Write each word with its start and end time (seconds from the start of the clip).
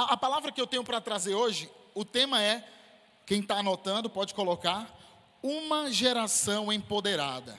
A, 0.00 0.14
a 0.14 0.16
palavra 0.16 0.50
que 0.50 0.58
eu 0.58 0.66
tenho 0.66 0.82
para 0.82 0.98
trazer 0.98 1.34
hoje, 1.34 1.70
o 1.94 2.06
tema 2.06 2.42
é, 2.42 2.66
quem 3.26 3.40
está 3.40 3.58
anotando 3.58 4.08
pode 4.08 4.32
colocar, 4.32 4.88
uma 5.42 5.92
geração 5.92 6.72
empoderada. 6.72 7.58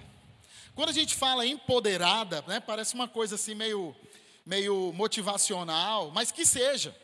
Quando 0.74 0.90
a 0.90 0.94
gente 0.94 1.14
fala 1.14 1.46
empoderada, 1.46 2.44
né, 2.48 2.60
parece 2.60 2.96
uma 2.96 3.08
coisa 3.08 3.36
assim 3.36 3.54
meio, 3.54 3.96
meio 4.44 4.92
motivacional, 4.94 6.10
mas 6.10 6.32
que 6.32 6.44
seja, 6.44 6.96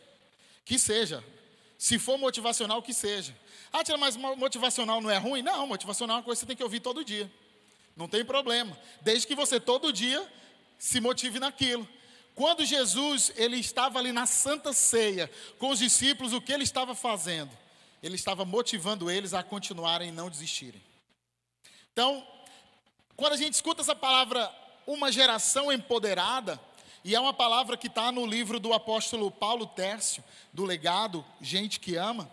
que 0.66 0.80
seja. 0.80 1.24
Se 1.78 2.00
for 2.00 2.18
motivacional, 2.18 2.82
que 2.82 2.94
seja. 2.94 3.38
Ah, 3.72 3.84
tira, 3.84 3.98
mas 4.00 4.16
motivacional 4.16 5.00
não 5.00 5.12
é 5.12 5.18
ruim? 5.18 5.44
Não, 5.44 5.68
motivacional 5.68 6.16
é 6.16 6.20
uma 6.20 6.26
coisa 6.26 6.40
que 6.40 6.46
você 6.46 6.48
tem 6.48 6.58
que 6.58 6.64
ouvir 6.64 6.80
todo 6.80 7.06
dia. 7.06 7.32
Não 7.96 8.08
tem 8.08 8.26
problema. 8.26 8.76
Desde 9.02 9.28
que 9.28 9.36
você 9.36 9.60
todo 9.60 9.94
dia 9.94 10.28
se 10.80 11.00
motive 11.00 11.40
naquilo. 11.40 11.88
Quando 12.38 12.64
Jesus 12.64 13.32
ele 13.36 13.58
estava 13.58 13.98
ali 13.98 14.12
na 14.12 14.28
Santa 14.28 14.72
Ceia 14.72 15.28
com 15.58 15.72
os 15.72 15.80
discípulos, 15.80 16.34
o 16.34 16.40
que 16.40 16.54
ele 16.54 16.62
estava 16.62 16.94
fazendo? 16.94 17.50
Ele 18.02 18.14
estava 18.14 18.46
motivando 18.46 19.10
eles 19.10 19.34
a 19.34 19.42
continuarem 19.42 20.10
e 20.10 20.12
não 20.12 20.30
desistirem. 20.30 20.80
Então, 21.92 22.24
quando 23.16 23.34
a 23.34 23.38
gente 23.38 23.54
escuta 23.54 23.82
essa 23.82 23.96
palavra, 23.96 24.54
uma 24.86 25.12
geração 25.12 25.74
empoderada, 25.74 26.62
e 27.04 27.16
é 27.16 27.20
uma 27.20 27.34
palavra 27.34 27.76
que 27.76 27.88
está 27.88 28.12
no 28.12 28.24
livro 28.24 28.60
do 28.60 28.72
apóstolo 28.72 29.32
Paulo 29.32 29.66
Tércio, 29.66 30.24
do 30.54 30.64
legado 30.64 31.26
Gente 31.42 31.80
que 31.80 31.96
Ama, 31.96 32.30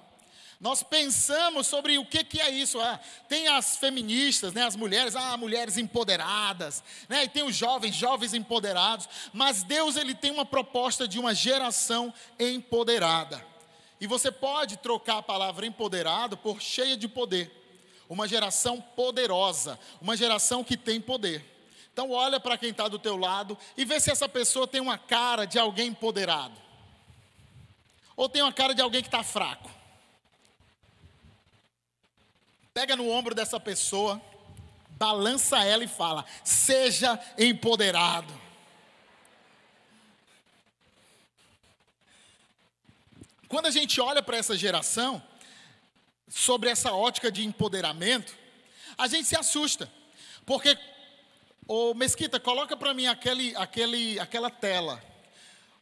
nós 0.60 0.82
pensamos 0.82 1.66
sobre 1.66 1.98
o 1.98 2.06
que, 2.06 2.24
que 2.24 2.40
é 2.40 2.50
isso. 2.50 2.80
Ah, 2.80 2.98
tem 3.28 3.48
as 3.48 3.76
feministas, 3.76 4.52
né, 4.52 4.64
as 4.64 4.76
mulheres, 4.76 5.16
ah, 5.16 5.36
mulheres 5.36 5.76
empoderadas, 5.76 6.82
né, 7.08 7.24
e 7.24 7.28
tem 7.28 7.42
os 7.42 7.54
jovens, 7.54 7.95
jovens 7.95 8.34
empoderados. 8.34 9.09
Mas 9.32 9.62
Deus 9.62 9.96
ele 9.96 10.14
tem 10.14 10.30
uma 10.30 10.45
proposta 10.45 11.06
de 11.06 11.18
uma 11.18 11.34
geração 11.34 12.12
empoderada. 12.38 13.45
E 14.00 14.06
você 14.06 14.30
pode 14.30 14.76
trocar 14.76 15.18
a 15.18 15.22
palavra 15.22 15.66
empoderado 15.66 16.36
por 16.36 16.60
cheia 16.60 16.96
de 16.96 17.09
poder. 17.09 17.51
Uma 18.09 18.29
geração 18.29 18.80
poderosa, 18.80 19.79
uma 20.01 20.16
geração 20.16 20.62
que 20.62 20.76
tem 20.76 21.01
poder. 21.01 21.45
Então 21.92 22.10
olha 22.10 22.40
para 22.40 22.59
quem 22.59 22.70
está 22.70 22.88
do 22.88 22.98
teu 22.98 23.16
lado 23.16 23.57
e 23.76 23.84
vê 23.84 24.01
se 24.01 24.10
essa 24.10 24.29
pessoa 24.29 24.66
tem 24.66 24.80
uma 24.80 24.98
cara 24.98 25.46
de 25.46 25.59
alguém 25.59 25.88
empoderado. 25.88 26.60
Ou 28.16 28.29
tem 28.29 28.42
uma 28.42 28.52
cara 28.52 28.74
de 28.74 28.82
alguém 28.82 29.01
que 29.01 29.09
está 29.09 29.23
fraco. 29.23 29.70
Pega 32.74 32.96
no 32.96 33.08
ombro 33.08 33.36
dessa 33.36 33.60
pessoa, 33.60 34.20
balança 34.90 35.62
ela 35.64 35.84
e 35.84 35.88
fala: 35.88 36.24
seja 36.42 37.18
empoderado. 37.38 38.42
Quando 43.46 43.66
a 43.66 43.70
gente 43.70 44.00
olha 44.00 44.20
para 44.20 44.36
essa 44.36 44.56
geração, 44.56 45.22
sobre 46.28 46.68
essa 46.68 46.92
ótica 46.92 47.30
de 47.30 47.45
empoderamento, 47.45 48.36
a 48.98 49.06
gente 49.06 49.28
se 49.28 49.36
assusta. 49.36 49.88
Porque, 50.45 50.76
ô 51.68 51.95
Mesquita, 51.95 52.40
coloca 52.40 52.76
para 52.76 52.92
mim 52.92 53.06
aquele, 53.06 53.54
aquele, 53.54 54.18
aquela 54.18 54.50
tela 54.50 55.13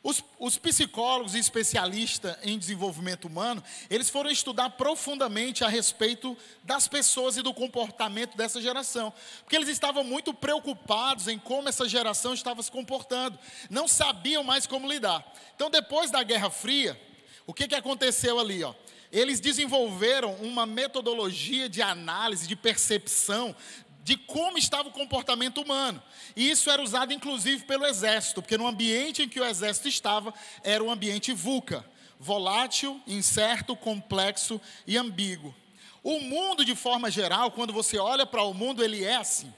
os, 0.03 0.25
os, 0.39 0.59
psicólogos 0.59 1.35
e 1.35 1.39
especialistas 1.39 2.37
em 2.43 2.59
desenvolvimento 2.59 3.27
humano, 3.27 3.63
eles 3.89 4.11
foram 4.11 4.31
estudar 4.31 4.71
profundamente 4.71 5.65
a 5.65 5.69
respeito 5.69 6.37
das 6.65 6.89
pessoas 6.89 7.37
e 7.37 7.43
do 7.43 7.55
comportamento 7.55 8.37
dessa 8.37 8.61
geração, 8.61 9.13
porque 9.45 9.55
eles 9.55 9.69
estavam 9.69 10.03
muito 10.03 10.35
preocupados 10.35 11.29
em 11.29 11.39
como 11.39 11.69
essa 11.69 11.89
geração 11.89 12.35
estava 12.35 12.63
se 12.63 12.71
comportando, 12.71 13.39
não 13.71 13.87
sabiam 13.87 14.43
mais 14.43 14.67
como 14.67 14.91
lidar. 14.91 15.25
Então, 15.55 15.71
depois 15.71 16.11
da 16.11 16.23
Guerra 16.23 16.51
Fria, 16.51 17.01
o 17.47 17.55
que, 17.55 17.69
que 17.69 17.75
aconteceu 17.75 18.41
ali? 18.41 18.65
Ó? 18.65 18.75
Eles 19.13 19.41
desenvolveram 19.41 20.35
uma 20.37 20.65
metodologia 20.65 21.69
de 21.69 21.83
análise, 21.83 22.49
de 22.49 22.57
percepção 22.57 23.55
de 24.03 24.17
como 24.17 24.59
estava 24.59 24.89
o 24.89 24.93
comportamento 24.93 25.63
humano. 25.63 26.03
E 26.35 26.51
isso 26.51 26.71
era 26.71 26.83
usado 26.83 27.13
inclusive 27.13 27.65
pelo 27.65 27.87
exército, 27.87 28.43
porque 28.43 28.59
no 28.59 28.67
ambiente 28.67 29.23
em 29.23 29.29
que 29.29 29.41
o 29.41 29.45
exército 29.45 29.89
estava 29.89 30.35
era 30.63 30.83
um 30.83 30.91
ambiente 30.91 31.33
VUCA, 31.33 31.85
volátil, 32.19 33.01
incerto, 33.07 33.77
complexo 33.77 34.61
e 34.87 34.97
ambíguo. 34.97 35.55
O 36.03 36.19
mundo, 36.21 36.65
de 36.65 36.75
forma 36.75 37.11
geral, 37.11 37.53
quando 37.53 37.73
você 37.73 37.97
olha 37.99 38.27
para 38.27 38.43
o 38.43 38.53
mundo, 38.53 38.83
ele 38.83 39.05
é 39.05 39.17
assim. 39.17 39.53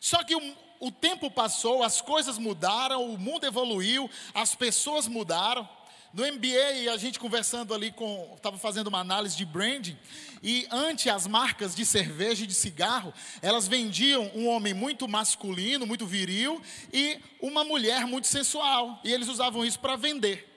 Só 0.00 0.22
que 0.22 0.34
o, 0.36 0.56
o 0.78 0.90
tempo 0.90 1.30
passou, 1.30 1.82
as 1.82 2.00
coisas 2.00 2.38
mudaram, 2.38 3.04
o 3.04 3.18
mundo 3.18 3.44
evoluiu, 3.44 4.08
as 4.32 4.54
pessoas 4.54 5.08
mudaram. 5.08 5.68
No 6.12 6.26
MBA, 6.26 6.92
a 6.92 6.96
gente 6.98 7.18
conversando 7.18 7.72
ali 7.72 7.90
com. 7.90 8.34
Estava 8.36 8.58
fazendo 8.58 8.88
uma 8.88 8.98
análise 8.98 9.34
de 9.34 9.46
branding. 9.46 9.96
E 10.42 10.66
ante 10.70 11.08
as 11.08 11.26
marcas 11.26 11.74
de 11.74 11.86
cerveja 11.86 12.44
e 12.44 12.46
de 12.46 12.52
cigarro, 12.52 13.14
elas 13.40 13.66
vendiam 13.66 14.30
um 14.34 14.46
homem 14.46 14.74
muito 14.74 15.08
masculino, 15.08 15.86
muito 15.86 16.06
viril, 16.06 16.60
e 16.92 17.18
uma 17.40 17.64
mulher 17.64 18.06
muito 18.06 18.26
sensual. 18.26 19.00
E 19.02 19.10
eles 19.10 19.28
usavam 19.28 19.64
isso 19.64 19.80
para 19.80 19.96
vender. 19.96 20.48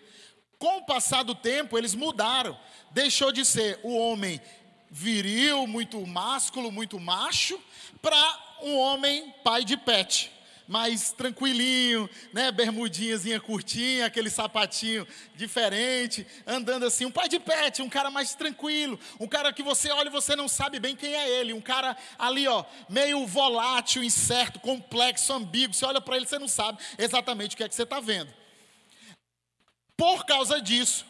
Com 0.60 0.80
o 0.80 0.86
passar 0.86 1.24
do 1.24 1.34
tempo, 1.34 1.78
eles 1.78 1.96
mudaram. 1.96 2.60
Deixou 2.92 3.32
de 3.32 3.46
ser 3.46 3.80
o 3.82 3.96
homem 3.96 4.42
viril, 4.92 5.66
muito 5.68 6.06
másculo, 6.06 6.70
muito 6.70 7.00
macho, 7.00 7.58
para 8.02 8.58
um 8.62 8.76
homem 8.78 9.34
pai 9.42 9.64
de 9.64 9.78
pet 9.78 10.35
mais 10.68 11.12
tranquilinho, 11.12 12.10
né? 12.34 12.52
Bermudinhazinha 12.52 13.40
curtinha, 13.40 14.06
aquele 14.06 14.30
sapatinho 14.30 15.08
diferente, 15.36 16.26
andando 16.46 16.86
assim, 16.86 17.06
um 17.06 17.12
pai 17.12 17.30
de 17.30 17.40
pet, 17.40 17.82
um 17.82 17.90
cara 17.90 18.10
mais 18.10 18.34
tranquilo, 18.36 19.00
um 19.20 19.28
cara 19.28 19.54
que 19.54 19.64
você 19.64 19.92
olha 19.92 20.08
e 20.08 20.12
você 20.12 20.36
não 20.36 20.48
sabe 20.48 20.80
bem 20.80 20.96
quem 20.96 21.14
é 21.14 21.30
ele, 21.40 21.54
um 21.54 21.62
cara 21.62 21.96
ali, 22.18 22.48
ó, 22.48 22.64
meio 22.90 23.26
volátil, 23.28 24.04
incerto, 24.04 24.60
complexo, 24.60 25.34
ambíguo. 25.34 25.74
Você 25.74 25.86
olha 25.86 26.02
para 26.02 26.16
ele, 26.18 26.26
você 26.26 26.40
não 26.40 26.48
sabe 26.48 26.80
exatamente 26.98 27.54
o 27.54 27.58
que 27.58 27.64
é 27.64 27.70
que 27.70 27.76
você 27.76 27.84
está 27.84 28.00
vendo. 28.00 28.34
Por 29.98 30.26
causa 30.26 30.62
disso, 30.62 31.06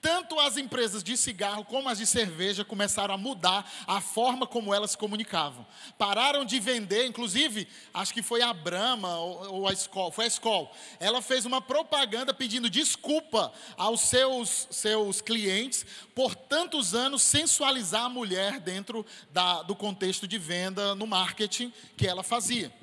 tanto 0.00 0.38
as 0.40 0.56
empresas 0.56 1.02
de 1.02 1.16
cigarro 1.16 1.64
como 1.64 1.88
as 1.88 1.98
de 1.98 2.06
cerveja 2.06 2.64
começaram 2.64 3.14
a 3.14 3.18
mudar 3.18 3.70
a 3.86 4.00
forma 4.00 4.46
como 4.46 4.74
elas 4.74 4.92
se 4.92 4.98
comunicavam. 4.98 5.66
Pararam 5.98 6.44
de 6.44 6.58
vender, 6.58 7.06
inclusive, 7.06 7.68
acho 7.92 8.14
que 8.14 8.22
foi 8.22 8.42
a 8.42 8.52
Brahma 8.52 9.18
ou, 9.18 9.68
a 9.68 9.72
Skol, 9.72 10.10
foi 10.10 10.24
a 10.24 10.28
Skol. 10.28 10.70
Ela 10.98 11.20
fez 11.20 11.44
uma 11.44 11.60
propaganda 11.60 12.32
pedindo 12.32 12.70
desculpa 12.70 13.52
aos 13.76 14.00
seus, 14.02 14.68
seus 14.70 15.20
clientes 15.20 15.84
por 16.14 16.34
tantos 16.34 16.94
anos 16.94 17.22
sensualizar 17.22 18.04
a 18.04 18.08
mulher 18.08 18.60
dentro 18.60 19.04
da, 19.30 19.62
do 19.62 19.76
contexto 19.76 20.26
de 20.26 20.38
venda 20.38 20.94
no 20.94 21.06
marketing 21.06 21.72
que 21.96 22.06
ela 22.06 22.22
fazia 22.22 22.79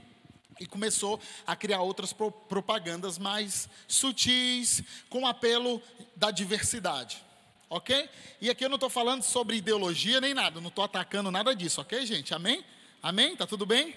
e 0.59 0.66
começou 0.66 1.19
a 1.45 1.56
criar 1.56 1.81
outras 1.81 2.13
propagandas 2.13 3.18
mais 3.18 3.69
sutis, 3.88 4.84
com 5.09 5.25
apelo 5.28 5.81
da 6.16 6.31
diversidade. 6.31 7.23
Ok? 7.69 8.09
E 8.40 8.50
aqui 8.50 8.63
eu 8.63 8.69
não 8.69 8.75
estou 8.75 8.90
falando 8.90 9.23
sobre 9.23 9.57
ideologia 9.57 10.22
nem 10.22 10.34
nada, 10.34 10.62
não 10.62 10.69
estou 10.69 10.84
atacando 10.84 11.29
nada 11.29 11.56
disso, 11.56 11.81
ok, 11.81 12.06
gente? 12.06 12.34
Amém? 12.34 12.63
Amém? 13.03 13.35
Tá 13.35 13.45
tudo 13.45 13.66
bem? 13.66 13.94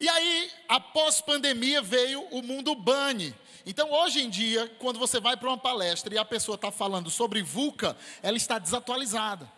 E 0.00 0.08
aí, 0.08 0.50
após 0.68 1.20
pandemia, 1.20 1.82
veio 1.82 2.22
o 2.30 2.40
mundo 2.40 2.74
Bunny. 2.74 3.34
Então, 3.66 3.90
hoje 3.90 4.22
em 4.22 4.30
dia, 4.30 4.68
quando 4.78 4.98
você 4.98 5.18
vai 5.18 5.36
para 5.36 5.48
uma 5.48 5.58
palestra 5.58 6.14
e 6.14 6.18
a 6.18 6.24
pessoa 6.24 6.54
está 6.54 6.70
falando 6.70 7.10
sobre 7.10 7.42
VUCA, 7.42 7.96
ela 8.22 8.36
está 8.36 8.58
desatualizada. 8.58 9.50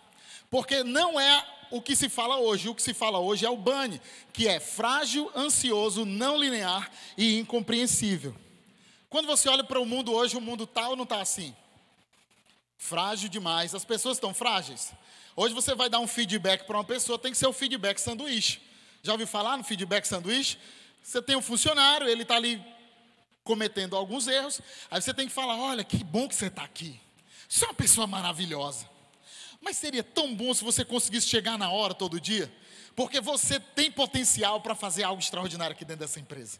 Porque 0.50 0.82
não 0.82 1.20
é 1.20 1.46
o 1.70 1.80
que 1.80 1.94
se 1.94 2.08
fala 2.08 2.38
hoje. 2.38 2.68
O 2.68 2.74
que 2.74 2.82
se 2.82 2.92
fala 2.92 3.18
hoje 3.18 3.46
é 3.46 3.50
o 3.50 3.56
BANI, 3.56 4.00
que 4.32 4.48
é 4.48 4.58
frágil, 4.60 5.30
ansioso, 5.34 6.04
não 6.04 6.36
linear 6.36 6.90
e 7.16 7.38
incompreensível. 7.38 8.34
Quando 9.08 9.26
você 9.26 9.48
olha 9.48 9.64
para 9.64 9.80
o 9.80 9.86
mundo 9.86 10.12
hoje, 10.12 10.36
o 10.36 10.40
mundo 10.40 10.64
está 10.64 10.88
ou 10.88 10.96
não 10.96 11.04
está 11.04 11.20
assim? 11.20 11.54
Frágil 12.78 13.28
demais. 13.28 13.74
As 13.74 13.84
pessoas 13.84 14.16
estão 14.16 14.32
frágeis. 14.32 14.92
Hoje 15.36 15.54
você 15.54 15.74
vai 15.74 15.88
dar 15.88 16.00
um 16.00 16.06
feedback 16.06 16.64
para 16.64 16.76
uma 16.76 16.84
pessoa, 16.84 17.18
tem 17.18 17.32
que 17.32 17.38
ser 17.38 17.46
o 17.46 17.52
feedback 17.52 17.98
sanduíche. 17.98 18.60
Já 19.02 19.12
ouviu 19.12 19.26
falar 19.26 19.56
no 19.56 19.64
feedback 19.64 20.04
sanduíche? 20.04 20.58
Você 21.02 21.22
tem 21.22 21.36
um 21.36 21.42
funcionário, 21.42 22.06
ele 22.08 22.22
está 22.22 22.36
ali 22.36 22.62
cometendo 23.42 23.96
alguns 23.96 24.28
erros, 24.28 24.60
aí 24.90 25.00
você 25.00 25.14
tem 25.14 25.26
que 25.26 25.32
falar: 25.32 25.56
olha, 25.56 25.82
que 25.82 26.04
bom 26.04 26.28
que 26.28 26.34
você 26.34 26.46
está 26.46 26.62
aqui. 26.62 27.00
Você 27.48 27.64
é 27.64 27.68
uma 27.68 27.74
pessoa 27.74 28.06
maravilhosa. 28.06 28.88
Mas 29.60 29.76
seria 29.76 30.02
tão 30.02 30.34
bom 30.34 30.54
se 30.54 30.64
você 30.64 30.84
conseguisse 30.84 31.28
chegar 31.28 31.58
na 31.58 31.70
hora 31.70 31.94
todo 31.94 32.20
dia, 32.20 32.52
porque 32.96 33.20
você 33.20 33.60
tem 33.60 33.90
potencial 33.90 34.60
para 34.60 34.74
fazer 34.74 35.02
algo 35.02 35.20
extraordinário 35.20 35.74
aqui 35.74 35.84
dentro 35.84 36.00
dessa 36.00 36.18
empresa. 36.18 36.58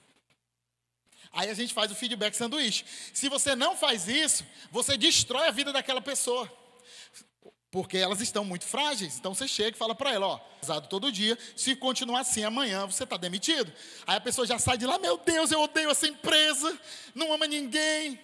Aí 1.33 1.49
a 1.49 1.55
gente 1.55 1.73
faz 1.73 1.91
o 1.91 1.95
feedback 1.95 2.35
sanduíche. 2.35 2.85
Se 3.15 3.29
você 3.29 3.55
não 3.55 3.77
faz 3.77 4.09
isso, 4.09 4.45
você 4.71 4.97
destrói 4.97 5.47
a 5.47 5.53
vida 5.53 5.73
daquela 5.73 6.01
pessoa. 6.01 6.51
Porque 7.71 7.97
elas 7.97 8.21
estão 8.21 8.45
muito 8.45 8.65
frágeis. 8.65 9.17
Então 9.17 9.33
você 9.33 9.47
chega 9.47 9.77
e 9.77 9.79
fala 9.79 9.95
para 9.95 10.13
ela, 10.13 10.27
ó, 10.27 10.41
usado 10.61 10.89
todo 10.89 11.13
dia, 11.13 11.39
se 11.57 11.77
continuar 11.77 12.21
assim 12.21 12.43
amanhã 12.43 12.85
você 12.85 13.05
está 13.05 13.17
demitido. 13.17 13.73
Aí 14.07 14.17
a 14.17 14.21
pessoa 14.21 14.45
já 14.45 14.59
sai 14.59 14.77
de 14.77 14.87
lá, 14.87 14.99
meu 14.99 15.17
Deus, 15.19 15.53
eu 15.53 15.61
odeio 15.61 15.91
essa 15.91 16.09
empresa, 16.09 16.77
não 17.15 17.33
ama 17.33 17.47
ninguém. 17.47 18.19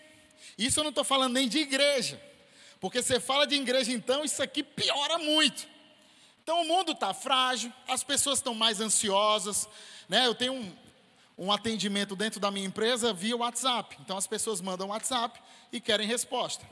Isso 0.58 0.80
eu 0.80 0.84
não 0.84 0.90
estou 0.90 1.04
falando 1.04 1.34
nem 1.34 1.48
de 1.48 1.58
igreja. 1.58 2.20
Porque 2.86 3.02
você 3.02 3.18
fala 3.18 3.48
de 3.48 3.56
igreja, 3.56 3.90
então, 3.90 4.24
isso 4.24 4.40
aqui 4.40 4.62
piora 4.62 5.18
muito. 5.18 5.66
Então 6.40 6.62
o 6.62 6.64
mundo 6.64 6.92
está 6.92 7.12
frágil, 7.12 7.72
as 7.88 8.04
pessoas 8.04 8.38
estão 8.38 8.54
mais 8.54 8.80
ansiosas. 8.80 9.68
Né? 10.08 10.24
Eu 10.24 10.36
tenho 10.36 10.52
um, 10.52 10.72
um 11.36 11.50
atendimento 11.50 12.14
dentro 12.14 12.38
da 12.38 12.48
minha 12.48 12.64
empresa 12.64 13.12
via 13.12 13.36
WhatsApp. 13.36 13.96
Então 14.00 14.16
as 14.16 14.28
pessoas 14.28 14.60
mandam 14.60 14.86
WhatsApp 14.90 15.42
e 15.72 15.80
querem 15.80 16.06
resposta. 16.06 16.64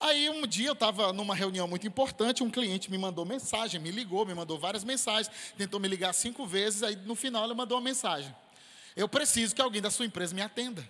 Aí 0.00 0.28
um 0.28 0.44
dia 0.48 0.66
eu 0.66 0.72
estava 0.72 1.12
numa 1.12 1.36
reunião 1.36 1.68
muito 1.68 1.86
importante, 1.86 2.42
um 2.42 2.50
cliente 2.50 2.90
me 2.90 2.98
mandou 2.98 3.24
mensagem, 3.24 3.80
me 3.80 3.92
ligou, 3.92 4.26
me 4.26 4.34
mandou 4.34 4.58
várias 4.58 4.82
mensagens, 4.82 5.30
tentou 5.56 5.78
me 5.78 5.86
ligar 5.86 6.12
cinco 6.12 6.44
vezes, 6.44 6.82
aí 6.82 6.96
no 6.96 7.14
final 7.14 7.44
ele 7.44 7.54
mandou 7.54 7.78
uma 7.78 7.84
mensagem. 7.84 8.34
Eu 8.96 9.08
preciso 9.08 9.54
que 9.54 9.62
alguém 9.62 9.80
da 9.80 9.92
sua 9.92 10.06
empresa 10.06 10.34
me 10.34 10.42
atenda. 10.42 10.84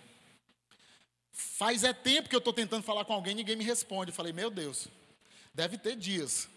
Faz 1.57 1.85
é 1.85 1.93
tempo 1.93 2.29
que 2.29 2.35
eu 2.35 2.39
estou 2.39 2.53
tentando 2.53 2.83
falar 2.83 3.05
com 3.05 3.13
alguém, 3.13 3.35
ninguém 3.35 3.57
me 3.57 3.65
responde. 3.65 4.11
Eu 4.11 4.15
falei, 4.15 4.33
meu 4.33 4.51
Deus, 4.51 4.89
deve 5.55 5.79
ter 5.79 5.97
dias, 5.97 6.49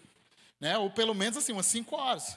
né? 0.60 0.76
Ou 0.76 0.90
pelo 0.90 1.14
menos 1.14 1.36
assim, 1.36 1.52
umas 1.52 1.66
cinco 1.66 1.96
horas. 1.96 2.36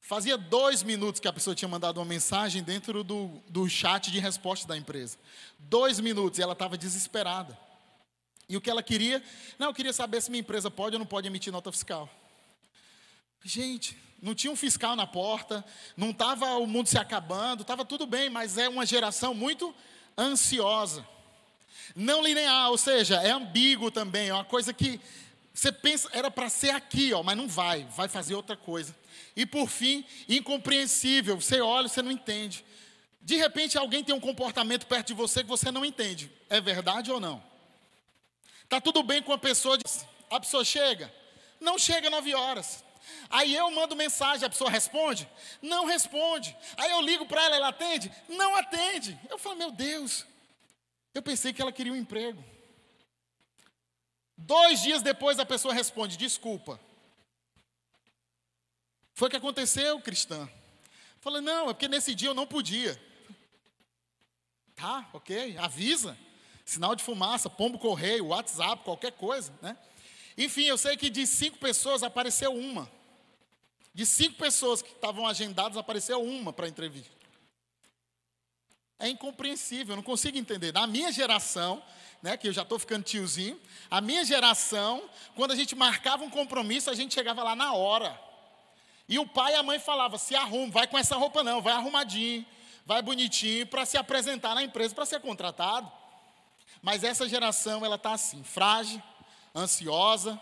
Fazia 0.00 0.38
dois 0.38 0.82
minutos 0.82 1.20
que 1.20 1.28
a 1.28 1.32
pessoa 1.32 1.54
tinha 1.54 1.68
mandado 1.68 1.98
uma 1.98 2.04
mensagem 2.04 2.62
dentro 2.62 3.02
do, 3.02 3.42
do 3.48 3.68
chat 3.68 4.10
de 4.10 4.18
resposta 4.18 4.66
da 4.66 4.76
empresa. 4.76 5.18
Dois 5.58 6.00
minutos 6.00 6.38
e 6.38 6.42
ela 6.42 6.52
estava 6.52 6.78
desesperada. 6.78 7.58
E 8.48 8.56
o 8.56 8.60
que 8.60 8.70
ela 8.70 8.82
queria? 8.82 9.22
Não, 9.58 9.68
eu 9.68 9.74
queria 9.74 9.92
saber 9.92 10.22
se 10.22 10.30
minha 10.30 10.40
empresa 10.40 10.70
pode 10.70 10.94
ou 10.94 11.00
não 11.00 11.06
pode 11.06 11.26
emitir 11.26 11.52
nota 11.52 11.72
fiscal. 11.72 12.08
Gente, 13.42 13.98
não 14.22 14.34
tinha 14.34 14.52
um 14.52 14.56
fiscal 14.56 14.94
na 14.96 15.06
porta, 15.06 15.64
não 15.96 16.10
estava 16.10 16.56
o 16.56 16.66
mundo 16.66 16.88
se 16.88 16.98
acabando, 16.98 17.62
estava 17.62 17.84
tudo 17.84 18.06
bem, 18.06 18.30
mas 18.30 18.56
é 18.56 18.68
uma 18.68 18.86
geração 18.86 19.34
muito 19.34 19.74
ansiosa. 20.16 21.06
Não 21.94 22.22
linear, 22.22 22.70
ou 22.70 22.78
seja, 22.78 23.16
é 23.22 23.30
ambíguo 23.30 23.90
também, 23.90 24.28
é 24.28 24.34
uma 24.34 24.44
coisa 24.44 24.72
que 24.72 25.00
você 25.56 25.72
pensa, 25.72 26.08
era 26.12 26.30
para 26.30 26.50
ser 26.50 26.70
aqui, 26.70 27.14
ó, 27.14 27.22
mas 27.22 27.36
não 27.36 27.48
vai, 27.48 27.84
vai 27.96 28.08
fazer 28.08 28.34
outra 28.34 28.56
coisa. 28.56 28.94
E 29.34 29.46
por 29.46 29.68
fim, 29.68 30.04
incompreensível, 30.28 31.40
você 31.40 31.60
olha, 31.60 31.88
você 31.88 32.02
não 32.02 32.10
entende. 32.10 32.62
De 33.22 33.36
repente 33.36 33.78
alguém 33.78 34.04
tem 34.04 34.14
um 34.14 34.20
comportamento 34.20 34.86
perto 34.86 35.08
de 35.08 35.14
você 35.14 35.42
que 35.42 35.48
você 35.48 35.70
não 35.70 35.84
entende. 35.84 36.30
É 36.50 36.60
verdade 36.60 37.10
ou 37.10 37.18
não? 37.18 37.42
Tá 38.68 38.80
tudo 38.80 39.02
bem 39.02 39.22
com 39.22 39.32
a 39.32 39.38
pessoa, 39.38 39.78
a 40.30 40.40
pessoa 40.40 40.64
chega, 40.64 41.12
não 41.58 41.78
chega 41.78 42.10
nove 42.10 42.34
horas. 42.34 42.84
Aí 43.30 43.54
eu 43.54 43.70
mando 43.70 43.96
mensagem, 43.96 44.46
a 44.46 44.50
pessoa 44.50 44.70
responde? 44.70 45.28
Não 45.62 45.86
responde. 45.86 46.56
Aí 46.76 46.90
eu 46.90 47.00
ligo 47.00 47.24
para 47.26 47.42
ela, 47.44 47.56
ela 47.56 47.68
atende? 47.68 48.12
Não 48.28 48.54
atende. 48.56 49.18
Eu 49.30 49.38
falo, 49.38 49.56
meu 49.56 49.70
Deus, 49.70 50.26
eu 51.18 51.22
pensei 51.22 51.52
que 51.52 51.62
ela 51.62 51.72
queria 51.72 51.92
um 51.92 51.96
emprego. 51.96 52.42
Dois 54.36 54.82
dias 54.82 55.02
depois 55.02 55.38
a 55.38 55.46
pessoa 55.46 55.72
responde: 55.72 56.16
desculpa. 56.16 56.78
Foi 59.14 59.28
o 59.28 59.30
que 59.30 59.36
aconteceu, 59.36 59.98
cristã. 60.00 60.48
Falei, 61.20 61.40
não, 61.40 61.70
é 61.70 61.72
porque 61.72 61.88
nesse 61.88 62.14
dia 62.14 62.28
eu 62.28 62.34
não 62.34 62.46
podia. 62.46 63.00
Tá, 64.74 65.08
ok, 65.14 65.56
avisa. 65.56 66.16
Sinal 66.66 66.94
de 66.94 67.02
fumaça, 67.02 67.48
pombo 67.48 67.78
correio, 67.78 68.26
WhatsApp, 68.26 68.84
qualquer 68.84 69.12
coisa, 69.12 69.52
né? 69.62 69.76
Enfim, 70.36 70.64
eu 70.64 70.76
sei 70.76 70.96
que 70.96 71.08
de 71.08 71.26
cinco 71.26 71.56
pessoas 71.58 72.02
apareceu 72.02 72.52
uma. 72.52 72.90
De 73.94 74.04
cinco 74.04 74.36
pessoas 74.36 74.82
que 74.82 74.90
estavam 74.90 75.26
agendadas, 75.26 75.78
apareceu 75.78 76.22
uma 76.22 76.52
para 76.52 76.68
entrevista. 76.68 77.10
É 78.98 79.08
incompreensível, 79.08 79.92
eu 79.92 79.96
não 79.96 80.02
consigo 80.02 80.38
entender. 80.38 80.72
Na 80.72 80.86
minha 80.86 81.12
geração, 81.12 81.82
né, 82.22 82.36
que 82.36 82.48
eu 82.48 82.52
já 82.52 82.62
estou 82.62 82.78
ficando 82.78 83.04
tiozinho, 83.04 83.60
a 83.90 84.00
minha 84.00 84.24
geração, 84.24 85.08
quando 85.34 85.50
a 85.50 85.54
gente 85.54 85.74
marcava 85.74 86.24
um 86.24 86.30
compromisso, 86.30 86.90
a 86.90 86.94
gente 86.94 87.12
chegava 87.12 87.42
lá 87.42 87.54
na 87.54 87.74
hora. 87.74 88.18
E 89.08 89.18
o 89.18 89.26
pai 89.26 89.52
e 89.52 89.56
a 89.56 89.62
mãe 89.62 89.78
falavam: 89.78 90.18
se 90.18 90.34
arruma, 90.34 90.72
vai 90.72 90.86
com 90.86 90.96
essa 90.98 91.14
roupa 91.16 91.44
não, 91.44 91.60
vai 91.60 91.74
arrumadinho, 91.74 92.44
vai 92.86 93.02
bonitinho 93.02 93.66
para 93.66 93.84
se 93.84 93.98
apresentar 93.98 94.54
na 94.54 94.62
empresa 94.62 94.94
para 94.94 95.04
ser 95.04 95.20
contratado. 95.20 95.90
Mas 96.82 97.04
essa 97.04 97.28
geração, 97.28 97.84
ela 97.84 97.96
está 97.96 98.12
assim, 98.12 98.42
frágil, 98.42 99.02
ansiosa, 99.54 100.40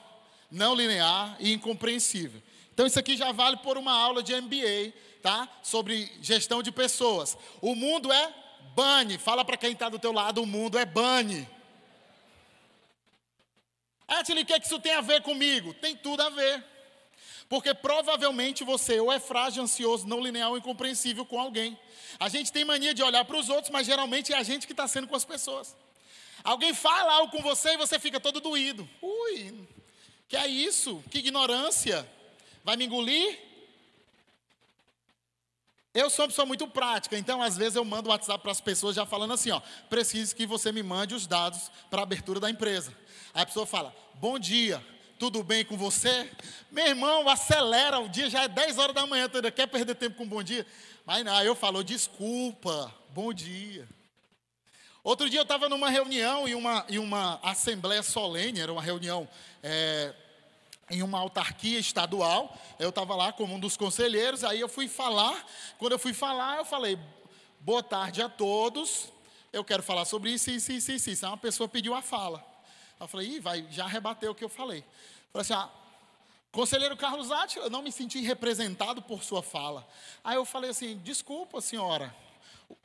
não 0.50 0.75
linear 0.75 1.37
e 1.41 1.53
incompreensível. 1.53 2.43
Então 2.73 2.87
isso 2.87 2.99
aqui 2.99 3.17
já 3.17 3.33
vale 3.33 3.57
por 3.59 3.77
uma 3.77 3.93
aula 3.93 4.23
de 4.23 4.35
MBA, 4.41 4.93
tá? 5.23 5.49
Sobre 5.62 6.11
gestão 6.21 6.62
de 6.62 6.73
pessoas. 6.73 7.37
O 7.61 7.75
mundo 7.75 8.12
é 8.12 8.44
Bane, 8.75 9.19
fala 9.19 9.44
para 9.44 9.56
quem 9.56 9.73
está 9.73 9.88
do 9.88 9.99
teu 9.99 10.12
lado, 10.12 10.43
o 10.43 10.47
mundo 10.47 10.79
é 10.79 10.85
bane. 10.85 11.49
Ashley, 14.06 14.43
o 14.43 14.47
que, 14.47 14.53
é 14.53 14.61
que 14.61 14.67
isso 14.67 14.81
tem 14.81 14.93
a 14.93 15.00
ver 15.00 15.23
comigo? 15.23 15.73
Tem 15.75 15.97
tudo 15.97 16.23
a 16.23 16.29
ver. 16.29 16.65
Porque 17.49 17.73
provavelmente 17.75 18.65
você 18.65 18.99
ou 19.00 19.12
é 19.12 19.21
frágil, 19.21 19.62
ansioso, 19.62 20.06
não 20.06 20.21
linear 20.21 20.50
incompreensível 20.56 21.25
com 21.25 21.38
alguém. 21.38 21.79
A 22.19 22.29
gente 22.29 22.53
tem 22.53 22.65
mania 22.65 22.94
de 22.94 23.03
olhar 23.03 23.25
para 23.25 23.37
os 23.37 23.49
outros, 23.49 23.71
mas 23.71 23.87
geralmente 23.87 24.32
é 24.32 24.37
a 24.37 24.43
gente 24.43 24.67
que 24.67 24.73
está 24.73 24.88
sendo 24.88 25.06
com 25.06 25.17
as 25.17 25.25
pessoas. 25.25 25.76
Alguém 26.43 26.75
fala 26.75 27.12
algo 27.12 27.32
com 27.32 27.43
você 27.43 27.75
e 27.75 27.76
você 27.76 27.99
fica 27.99 28.21
todo 28.21 28.41
doído. 28.41 28.88
Ui, 29.00 29.67
que 30.29 30.37
é 30.37 30.47
isso? 30.47 31.03
Que 31.11 31.19
ignorância. 31.19 32.09
Vai 32.62 32.76
me 32.76 32.87
engolir? 32.87 33.38
Eu 35.94 36.11
sou 36.11 36.25
uma 36.25 36.29
pessoa 36.29 36.44
muito 36.44 36.67
prática, 36.67 37.17
então 37.17 37.41
às 37.41 37.56
vezes 37.56 37.76
eu 37.76 37.85
mando 37.85 38.11
WhatsApp 38.11 38.43
para 38.43 38.50
as 38.50 38.61
pessoas 38.61 38.96
já 38.96 39.06
falando 39.06 39.32
assim, 39.32 39.52
ó, 39.52 39.61
preciso 39.88 40.35
que 40.35 40.44
você 40.44 40.73
me 40.73 40.82
mande 40.82 41.14
os 41.14 41.25
dados 41.25 41.70
para 41.88 42.00
a 42.00 42.02
abertura 42.02 42.41
da 42.41 42.50
empresa. 42.50 42.93
Aí 43.32 43.43
a 43.43 43.46
pessoa 43.46 43.64
fala, 43.64 43.94
bom 44.14 44.37
dia, 44.37 44.85
tudo 45.20 45.44
bem 45.44 45.64
com 45.64 45.76
você? 45.76 46.29
Meu 46.69 46.85
irmão, 46.85 47.29
acelera, 47.29 48.00
o 48.00 48.08
dia 48.08 48.29
já 48.29 48.43
é 48.43 48.49
10 48.49 48.76
horas 48.76 48.93
da 48.93 49.06
manhã, 49.06 49.29
tu 49.29 49.37
ainda 49.37 49.52
quer 49.52 49.69
perder 49.69 49.94
tempo 49.94 50.17
com 50.17 50.26
bom 50.26 50.43
dia? 50.43 50.67
Mas 51.06 51.25
não, 51.25 51.41
eu 51.44 51.55
falo, 51.55 51.85
desculpa, 51.85 52.93
bom 53.11 53.32
dia. 53.32 53.88
Outro 55.05 55.31
dia 55.31 55.38
eu 55.38 55.44
estava 55.44 55.69
numa 55.69 55.90
reunião 55.90 56.49
e 56.49 56.56
uma, 56.56 56.85
e 56.88 56.99
uma 56.99 57.38
assembleia 57.40 58.02
solene, 58.02 58.58
era 58.58 58.73
uma 58.73 58.82
reunião 58.82 59.29
é, 59.62 60.12
em 60.91 61.03
uma 61.03 61.19
autarquia 61.19 61.79
estadual. 61.79 62.57
Eu 62.79 62.91
estava 62.91 63.15
lá 63.15 63.33
como 63.33 63.55
um 63.55 63.61
dos 63.61 63.77
conselheiros, 63.77 64.45
aí 64.45 64.61
eu 64.61 64.69
fui 64.69 64.89
falar. 64.89 65.47
Quando 65.79 65.93
eu 65.93 65.99
fui 65.99 66.13
falar, 66.13 66.59
eu 66.59 66.65
falei: 66.65 66.99
boa 67.61 67.83
tarde 67.83 68.23
a 68.23 68.29
todos. 68.29 69.13
Eu 69.53 69.65
quero 69.65 69.83
falar 69.83 70.05
sobre 70.05 70.31
isso, 70.33 70.51
isso, 70.51 70.73
isso, 70.73 70.93
isso. 70.93 71.11
isso. 71.11 71.25
Aí 71.25 71.31
uma 71.31 71.39
pessoa 71.39 71.69
pediu 71.69 71.95
a 71.95 72.03
fala. 72.03 72.45
Eu 72.99 73.09
falei: 73.09 73.29
Ih, 73.29 73.41
vai, 73.41 73.67
já 73.71 73.87
rebateu 73.87 74.33
o 74.33 74.35
que 74.35 74.45
eu 74.45 74.49
falei. 74.49 74.81
Eu 74.81 74.85
falei 75.33 75.43
assim: 75.43 75.55
ah, 75.55 75.71
conselheiro 76.53 76.97
Carlos 76.97 77.31
Atti, 77.31 77.59
eu 77.59 77.71
não 77.71 77.83
me 77.83 77.93
senti 77.93 78.21
representado 78.21 79.03
por 79.03 79.23
sua 79.23 79.43
fala. 79.43 79.87
Aí 80.23 80.37
eu 80.37 80.45
falei 80.45 80.71
assim: 80.71 80.99
desculpa, 80.99 81.61
senhora. 81.61 82.14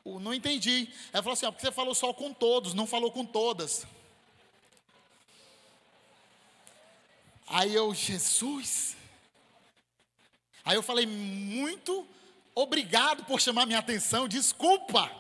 não 0.06 0.34
entendi. 0.34 0.90
Ela 1.12 1.24
falou 1.24 1.34
assim: 1.34 1.46
ah, 1.46 1.52
porque 1.52 1.66
você 1.66 1.72
falou 1.72 1.96
só 1.96 2.14
com 2.14 2.34
todos, 2.34 2.74
não 2.74 2.88
falou 2.88 3.12
com 3.12 3.26
todas. 3.26 3.86
Aí 7.50 7.74
eu, 7.74 7.94
Jesus. 7.96 8.96
Aí 10.64 10.76
eu 10.76 10.84
falei, 10.84 11.08
muito 11.08 12.08
obrigado 12.54 13.26
por 13.26 13.42
chamar 13.42 13.66
minha 13.66 13.80
atenção, 13.80 14.28
desculpa. 14.28 15.12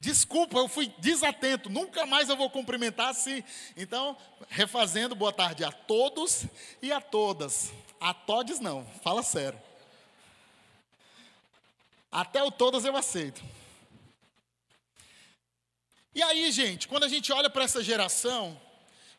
Desculpa, 0.00 0.58
eu 0.58 0.66
fui 0.66 0.92
desatento, 0.98 1.70
nunca 1.70 2.04
mais 2.04 2.28
eu 2.28 2.36
vou 2.36 2.50
cumprimentar 2.50 3.10
assim. 3.10 3.44
Então, 3.76 4.16
refazendo, 4.48 5.14
boa 5.14 5.32
tarde 5.32 5.62
a 5.62 5.70
todos 5.70 6.44
e 6.82 6.90
a 6.90 7.00
todas. 7.00 7.72
A 8.00 8.12
todes 8.12 8.58
não, 8.58 8.84
fala 9.00 9.22
sério. 9.22 9.62
Até 12.10 12.42
o 12.42 12.50
todas 12.50 12.84
eu 12.84 12.96
aceito. 12.96 13.40
E 16.12 16.20
aí, 16.20 16.50
gente, 16.50 16.88
quando 16.88 17.04
a 17.04 17.08
gente 17.08 17.32
olha 17.32 17.48
para 17.48 17.62
essa 17.62 17.82
geração, 17.82 18.60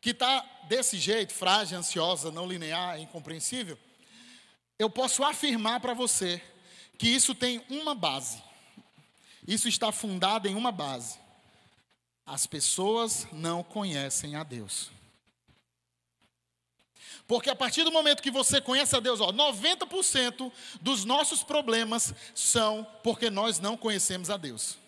que 0.03 0.09
está 0.09 0.45
desse 0.67 0.99
jeito, 0.99 1.33
frágil, 1.33 1.77
ansiosa, 1.77 2.29
não 2.29 2.45
linear, 2.45 2.99
incompreensível, 2.99 3.79
eu 4.77 4.89
posso 4.89 5.23
afirmar 5.23 5.79
para 5.79 5.93
você 5.93 6.43
que 6.97 7.07
isso 7.07 7.33
tem 7.33 7.63
uma 7.69 7.95
base. 7.95 8.43
Isso 9.47 9.69
está 9.69 9.93
fundado 9.93 10.45
em 10.45 10.55
uma 10.55 10.73
base. 10.73 11.17
As 12.25 12.45
pessoas 12.45 13.25
não 13.31 13.63
conhecem 13.63 14.35
a 14.35 14.43
Deus. 14.43 14.91
Porque 17.25 17.49
a 17.49 17.55
partir 17.55 17.85
do 17.85 17.91
momento 17.91 18.21
que 18.21 18.29
você 18.29 18.59
conhece 18.59 18.93
a 18.97 18.99
Deus, 18.99 19.21
ó, 19.21 19.31
90% 19.31 20.51
dos 20.81 21.05
nossos 21.05 21.43
problemas 21.43 22.13
são 22.35 22.85
porque 23.03 23.29
nós 23.29 23.57
não 23.57 23.77
conhecemos 23.77 24.29
a 24.29 24.35
Deus. 24.35 24.82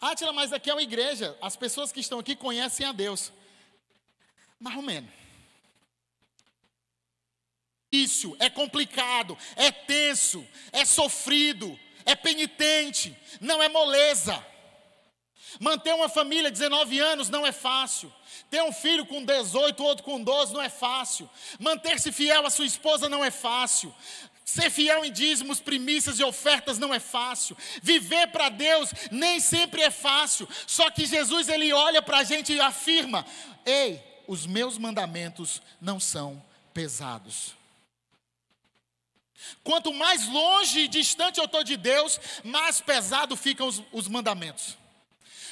Átila, 0.00 0.32
mas 0.32 0.52
aqui 0.52 0.70
é 0.70 0.74
uma 0.74 0.82
igreja. 0.82 1.36
As 1.42 1.56
pessoas 1.56 1.92
que 1.92 2.00
estão 2.00 2.18
aqui 2.18 2.34
conhecem 2.34 2.86
a 2.86 2.92
Deus. 2.92 3.32
Mais 4.58 4.76
ou 4.76 4.82
menos. 4.82 5.10
Isso 7.92 8.36
é 8.38 8.48
complicado, 8.48 9.36
é 9.56 9.72
tenso, 9.72 10.46
é 10.70 10.84
sofrido, 10.84 11.78
é 12.04 12.14
penitente, 12.14 13.16
não 13.40 13.60
é 13.60 13.68
moleza. 13.68 14.46
Manter 15.58 15.92
uma 15.94 16.08
família 16.08 16.50
19 16.50 17.00
anos 17.00 17.28
não 17.28 17.44
é 17.44 17.50
fácil. 17.50 18.12
Ter 18.48 18.62
um 18.62 18.72
filho 18.72 19.04
com 19.04 19.24
18, 19.24 19.82
outro 19.82 20.04
com 20.04 20.22
12 20.22 20.52
não 20.52 20.62
é 20.62 20.68
fácil. 20.68 21.28
Manter-se 21.58 22.12
fiel 22.12 22.46
à 22.46 22.50
sua 22.50 22.66
esposa 22.66 23.08
não 23.08 23.24
é 23.24 23.30
fácil. 23.30 23.92
Ser 24.50 24.68
fiel 24.68 25.04
em 25.04 25.12
dízimos, 25.12 25.60
primícias 25.60 26.18
e 26.18 26.24
ofertas 26.24 26.76
não 26.76 26.92
é 26.92 26.98
fácil. 26.98 27.56
Viver 27.80 28.26
para 28.32 28.48
Deus 28.48 28.90
nem 29.08 29.38
sempre 29.38 29.80
é 29.80 29.92
fácil. 29.92 30.48
Só 30.66 30.90
que 30.90 31.06
Jesus 31.06 31.48
ele 31.48 31.72
olha 31.72 32.02
para 32.02 32.18
a 32.18 32.24
gente 32.24 32.52
e 32.52 32.60
afirma: 32.60 33.24
Ei, 33.64 34.02
os 34.26 34.46
meus 34.46 34.76
mandamentos 34.76 35.62
não 35.80 36.00
são 36.00 36.44
pesados. 36.74 37.54
Quanto 39.62 39.94
mais 39.94 40.26
longe 40.26 40.80
e 40.80 40.88
distante 40.88 41.38
eu 41.38 41.44
estou 41.44 41.62
de 41.62 41.76
Deus, 41.76 42.18
mais 42.42 42.80
pesado 42.80 43.36
ficam 43.36 43.68
os, 43.68 43.80
os 43.92 44.08
mandamentos. 44.08 44.76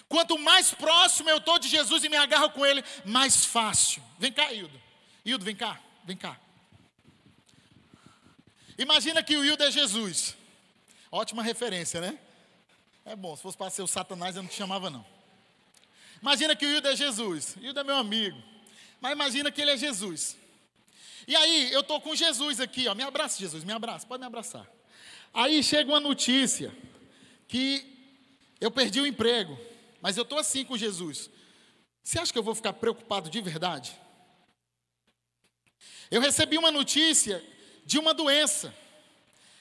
Quanto 0.09 0.37
mais 0.41 0.75
próximo 0.75 1.31
eu 1.31 1.37
estou 1.37 1.57
de 1.61 1.69
Jesus 1.69 2.03
e 2.03 2.09
me 2.09 2.17
agarro 2.17 2.51
com 2.51 2.67
Ele, 2.67 2.83
mais 3.05 3.45
fácil. 3.45 4.03
Vem 4.19 4.33
cá, 4.33 4.53
Hildo. 4.53 4.83
Hildo, 5.25 5.45
vem 5.45 5.55
cá, 5.55 5.79
vem 6.05 6.17
cá. 6.17 6.37
Imagina 8.79 9.23
que 9.23 9.37
o 9.37 9.45
Hildo 9.45 9.65
é 9.65 9.71
Jesus. 9.71 10.37
Ótima 11.11 11.43
referência, 11.43 12.01
né? 12.01 12.19
É 13.05 13.17
bom, 13.17 13.35
se 13.35 13.43
fosse 13.43 13.57
para 13.57 13.71
ser 13.71 13.83
o 13.83 13.89
Satanás, 13.89 14.37
eu 14.37 14.43
não 14.43 14.49
te 14.49 14.55
chamava, 14.55 14.89
não. 14.89 15.05
Imagina 16.23 16.55
que 16.55 16.65
o 16.65 16.71
Hildo 16.71 16.87
é 16.87 16.95
Jesus. 16.95 17.57
Hildo 17.61 17.81
é 17.81 17.85
meu 17.85 17.97
amigo. 17.97 18.41
Mas 19.01 19.13
imagina 19.13 19.51
que 19.51 19.61
ele 19.61 19.73
é 19.73 19.77
Jesus. 19.77 20.37
E 21.27 21.35
aí, 21.35 21.73
eu 21.73 21.81
estou 21.81 22.01
com 22.01 22.15
Jesus 22.15 22.61
aqui, 22.61 22.87
ó. 22.87 22.95
Me 22.95 23.03
abraça, 23.03 23.39
Jesus, 23.39 23.65
me 23.65 23.73
abraça, 23.73 24.07
pode 24.07 24.21
me 24.21 24.27
abraçar. 24.27 24.67
Aí 25.35 25.63
chega 25.63 25.91
uma 25.91 26.01
notícia 26.01 26.73
que 27.47 27.85
eu 28.61 28.71
perdi 28.71 29.01
o 29.01 29.07
emprego, 29.07 29.59
mas 30.01 30.17
eu 30.17 30.23
estou 30.23 30.39
assim 30.39 30.65
com 30.65 30.77
Jesus. 30.77 31.31
Você 32.03 32.19
acha 32.19 32.33
que 32.33 32.39
eu 32.39 32.43
vou 32.43 32.55
ficar 32.55 32.73
preocupado 32.73 33.29
de 33.29 33.41
verdade? 33.41 33.99
Eu 36.11 36.21
recebi 36.21 36.57
uma 36.57 36.71
notícia 36.71 37.45
de 37.89 37.99
uma 37.99 38.13
doença. 38.13 38.75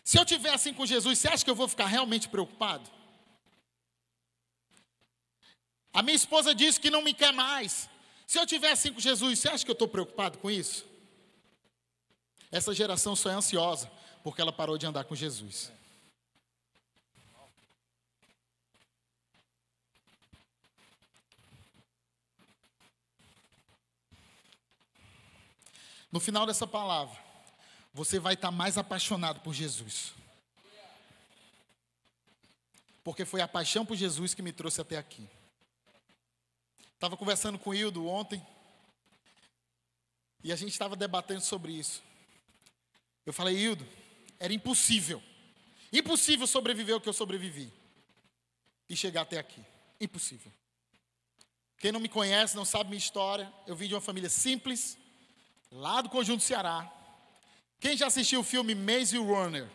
Se 0.04 0.20
eu 0.20 0.26
tiver 0.26 0.54
assim 0.54 0.74
com 0.74 0.86
Jesus, 0.86 1.18
você 1.18 1.30
acha 1.30 1.46
que 1.46 1.50
eu 1.50 1.56
vou 1.56 1.66
ficar 1.66 1.86
realmente 1.86 2.28
preocupado? 2.28 2.90
A 5.94 6.02
minha 6.02 6.16
esposa 6.16 6.54
disse 6.54 6.78
que 6.78 6.92
não 6.92 7.02
me 7.02 7.14
quer 7.14 7.32
mais. 7.32 7.90
Se 8.28 8.38
eu 8.38 8.46
tiver 8.46 8.72
assim 8.72 8.92
com 8.92 9.00
Jesus, 9.00 9.40
você 9.40 9.48
acha 9.48 9.64
que 9.64 9.72
eu 9.72 9.80
estou 9.80 9.88
preocupado 9.88 10.40
com 10.40 10.52
isso? 10.52 10.86
Essa 12.52 12.74
geração 12.74 13.16
só 13.16 13.30
é 13.30 13.34
ansiosa 13.34 13.90
porque 14.22 14.42
ela 14.42 14.52
parou 14.52 14.78
de 14.78 14.86
andar 14.86 15.06
com 15.06 15.16
Jesus. 15.16 15.72
No 26.12 26.20
final 26.20 26.46
dessa 26.46 26.68
palavra, 26.68 27.27
você 27.98 28.20
vai 28.20 28.36
estar 28.36 28.52
mais 28.52 28.78
apaixonado 28.78 29.40
por 29.40 29.56
Jesus. 29.56 30.14
Porque 33.04 33.26
foi 33.26 33.42
a 33.42 33.48
paixão 33.48 33.84
por 33.84 33.98
Jesus 33.98 34.36
que 34.36 34.44
me 34.44 34.54
trouxe 34.54 34.80
até 34.80 34.98
aqui. 34.98 35.28
Estava 36.94 37.18
conversando 37.18 37.58
com 37.58 37.72
o 37.72 37.74
Hildo 37.74 38.06
ontem. 38.06 38.46
E 40.44 40.54
a 40.54 40.56
gente 40.56 40.74
estava 40.74 40.96
debatendo 40.96 41.42
sobre 41.42 41.72
isso. 41.72 42.04
Eu 43.26 43.34
falei, 43.34 43.58
Hildo, 43.58 43.88
era 44.40 44.54
impossível. 44.54 45.22
Impossível 45.92 46.46
sobreviver 46.46 46.96
o 46.96 47.02
que 47.02 47.10
eu 47.10 47.14
sobrevivi. 47.14 47.74
E 48.88 48.96
chegar 48.96 49.24
até 49.24 49.40
aqui. 49.40 49.66
Impossível. 50.00 50.54
Quem 51.80 51.92
não 51.92 52.00
me 52.00 52.10
conhece, 52.10 52.56
não 52.56 52.64
sabe 52.64 52.92
minha 52.92 53.00
história. 53.00 53.52
Eu 53.66 53.76
vim 53.76 53.88
de 53.88 53.96
uma 53.96 54.02
família 54.02 54.30
simples, 54.30 55.00
lá 55.72 56.00
do 56.00 56.10
Conjunto 56.10 56.44
Ceará. 56.44 56.94
Quem 57.80 57.96
já 57.96 58.08
assistiu 58.08 58.40
o 58.40 58.44
filme 58.44 58.74
Maze 58.74 59.18
Runner? 59.18 59.68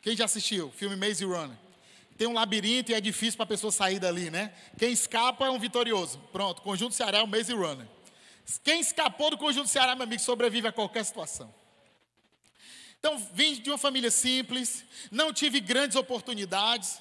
Quem 0.00 0.16
já 0.16 0.24
assistiu 0.24 0.68
o 0.68 0.70
filme 0.70 0.96
Maze 0.96 1.24
Runner? 1.24 1.56
Tem 2.16 2.26
um 2.26 2.32
labirinto 2.32 2.92
e 2.92 2.94
é 2.94 3.00
difícil 3.00 3.36
para 3.36 3.44
a 3.44 3.48
pessoa 3.48 3.72
sair 3.72 3.98
dali, 3.98 4.30
né? 4.30 4.54
Quem 4.78 4.92
escapa 4.92 5.46
é 5.46 5.50
um 5.50 5.58
vitorioso. 5.58 6.18
Pronto, 6.32 6.62
Conjunto 6.62 6.94
Ceará 6.94 7.18
é 7.18 7.22
o 7.22 7.26
Maze 7.26 7.52
Runner. 7.52 7.86
Quem 8.62 8.80
escapou 8.80 9.30
do 9.30 9.38
Conjunto 9.38 9.68
Ceará, 9.68 9.94
meu 9.94 10.04
amigo, 10.04 10.22
sobrevive 10.22 10.68
a 10.68 10.72
qualquer 10.72 11.04
situação. 11.04 11.52
Então, 12.98 13.18
vim 13.32 13.54
de 13.54 13.68
uma 13.68 13.78
família 13.78 14.10
simples, 14.10 14.84
não 15.10 15.32
tive 15.32 15.58
grandes 15.58 15.96
oportunidades, 15.96 17.00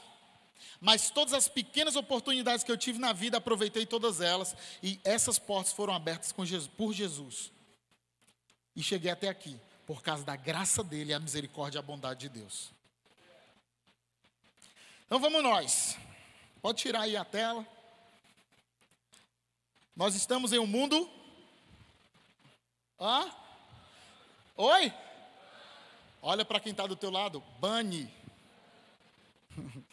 mas 0.80 1.12
todas 1.12 1.34
as 1.34 1.48
pequenas 1.48 1.96
oportunidades 1.96 2.64
que 2.64 2.72
eu 2.72 2.78
tive 2.78 2.98
na 2.98 3.14
vida, 3.14 3.38
aproveitei 3.38 3.86
todas 3.86 4.20
elas, 4.20 4.56
e 4.82 5.00
essas 5.04 5.38
portas 5.38 5.72
foram 5.72 5.94
abertas 5.94 6.34
Jesus, 6.40 6.68
por 6.76 6.92
Jesus. 6.92 7.52
E 8.76 8.82
cheguei 8.82 9.12
até 9.12 9.30
aqui, 9.30 9.60
por 9.86 10.02
causa 10.02 10.24
da 10.24 10.36
graça 10.36 10.84
dele, 10.84 11.14
a 11.14 11.20
misericórdia 11.20 11.78
e 11.78 11.80
a 11.80 11.84
bondade 11.84 12.22
de 12.22 12.30
Deus. 12.30 12.72
Então 15.06 15.20
vamos 15.20 15.44
nós. 15.44 15.98
Pode 16.62 16.78
tirar 16.80 17.02
aí 17.02 17.18
a 17.18 17.26
tela. 17.26 17.68
Nós 19.96 20.16
estamos 20.16 20.54
em 20.54 20.60
um 20.60 20.66
mundo. 20.66 21.10
Hã? 23.00 23.30
Oi? 24.56 24.94
Olha 26.22 26.46
para 26.46 26.60
quem 26.60 26.72
está 26.72 26.88
do 26.88 26.96
teu 26.96 27.10
lado, 27.10 27.44
bane. 27.60 28.14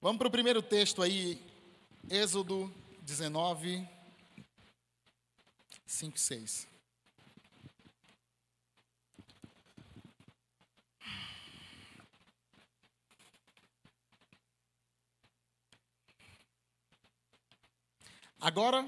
Vamos 0.00 0.18
para 0.18 0.28
o 0.28 0.30
primeiro 0.30 0.62
texto 0.62 1.02
aí, 1.02 1.42
Êxodo 2.10 2.72
19, 3.00 3.88
5, 5.86 6.18
6. 6.18 6.73
Agora, 18.44 18.86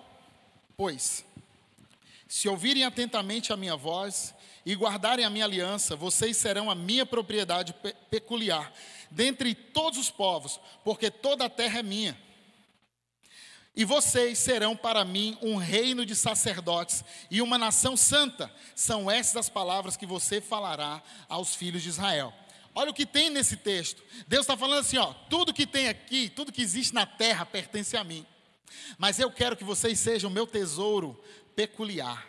pois, 0.77 1.25
se 2.29 2.47
ouvirem 2.47 2.85
atentamente 2.85 3.55
a 3.55 3.57
minha 3.57 3.75
voz 3.75 4.35
e 4.67 4.75
guardarem 4.75 5.25
a 5.25 5.31
minha 5.31 5.47
aliança, 5.47 5.97
vocês 5.97 6.37
serão 6.37 6.71
a 6.71 6.75
minha 6.75 7.07
propriedade 7.07 7.73
pe 7.73 7.95
peculiar, 8.11 8.71
dentre 9.11 9.55
todos 9.55 9.99
os 9.99 10.11
povos, 10.11 10.61
porque 10.85 11.11
toda 11.11 11.47
a 11.47 11.49
terra 11.49 11.79
é 11.79 11.83
minha. 11.83 12.21
E 13.75 13.83
vocês 13.83 14.39
serão 14.39 14.77
para 14.77 15.07
mim 15.07 15.39
um 15.41 15.57
reino 15.57 16.05
de 16.05 16.15
sacerdotes 16.15 17.03
e 17.31 17.41
uma 17.41 17.57
nação 17.57 17.97
santa. 17.97 18.53
São 18.75 19.11
essas 19.11 19.37
as 19.37 19.49
palavras 19.49 19.97
que 19.97 20.05
você 20.05 20.39
falará 20.39 21.03
aos 21.31 21.55
filhos 21.55 21.83
de 21.83 21.89
Israel. 21.89 22.31
Olha 22.75 22.91
o 22.91 22.95
que 22.95 23.07
tem 23.07 23.31
nesse 23.31 23.57
texto. 23.57 24.03
Deus 24.29 24.43
está 24.43 24.55
falando 24.55 24.81
assim: 24.81 24.99
ó, 24.99 25.15
tudo 25.31 25.55
que 25.55 25.67
tem 25.67 25.89
aqui, 25.89 26.29
tudo 26.29 26.53
que 26.53 26.61
existe 26.61 26.93
na 26.93 27.07
terra 27.07 27.47
pertence 27.47 27.97
a 27.97 28.05
mim. 28.05 28.27
Mas 28.99 29.19
eu 29.19 29.31
quero 29.31 29.57
que 29.57 29.65
vocês 29.65 29.99
sejam 29.99 30.31
meu 30.31 30.47
tesouro 30.47 31.23
peculiar. 31.55 32.27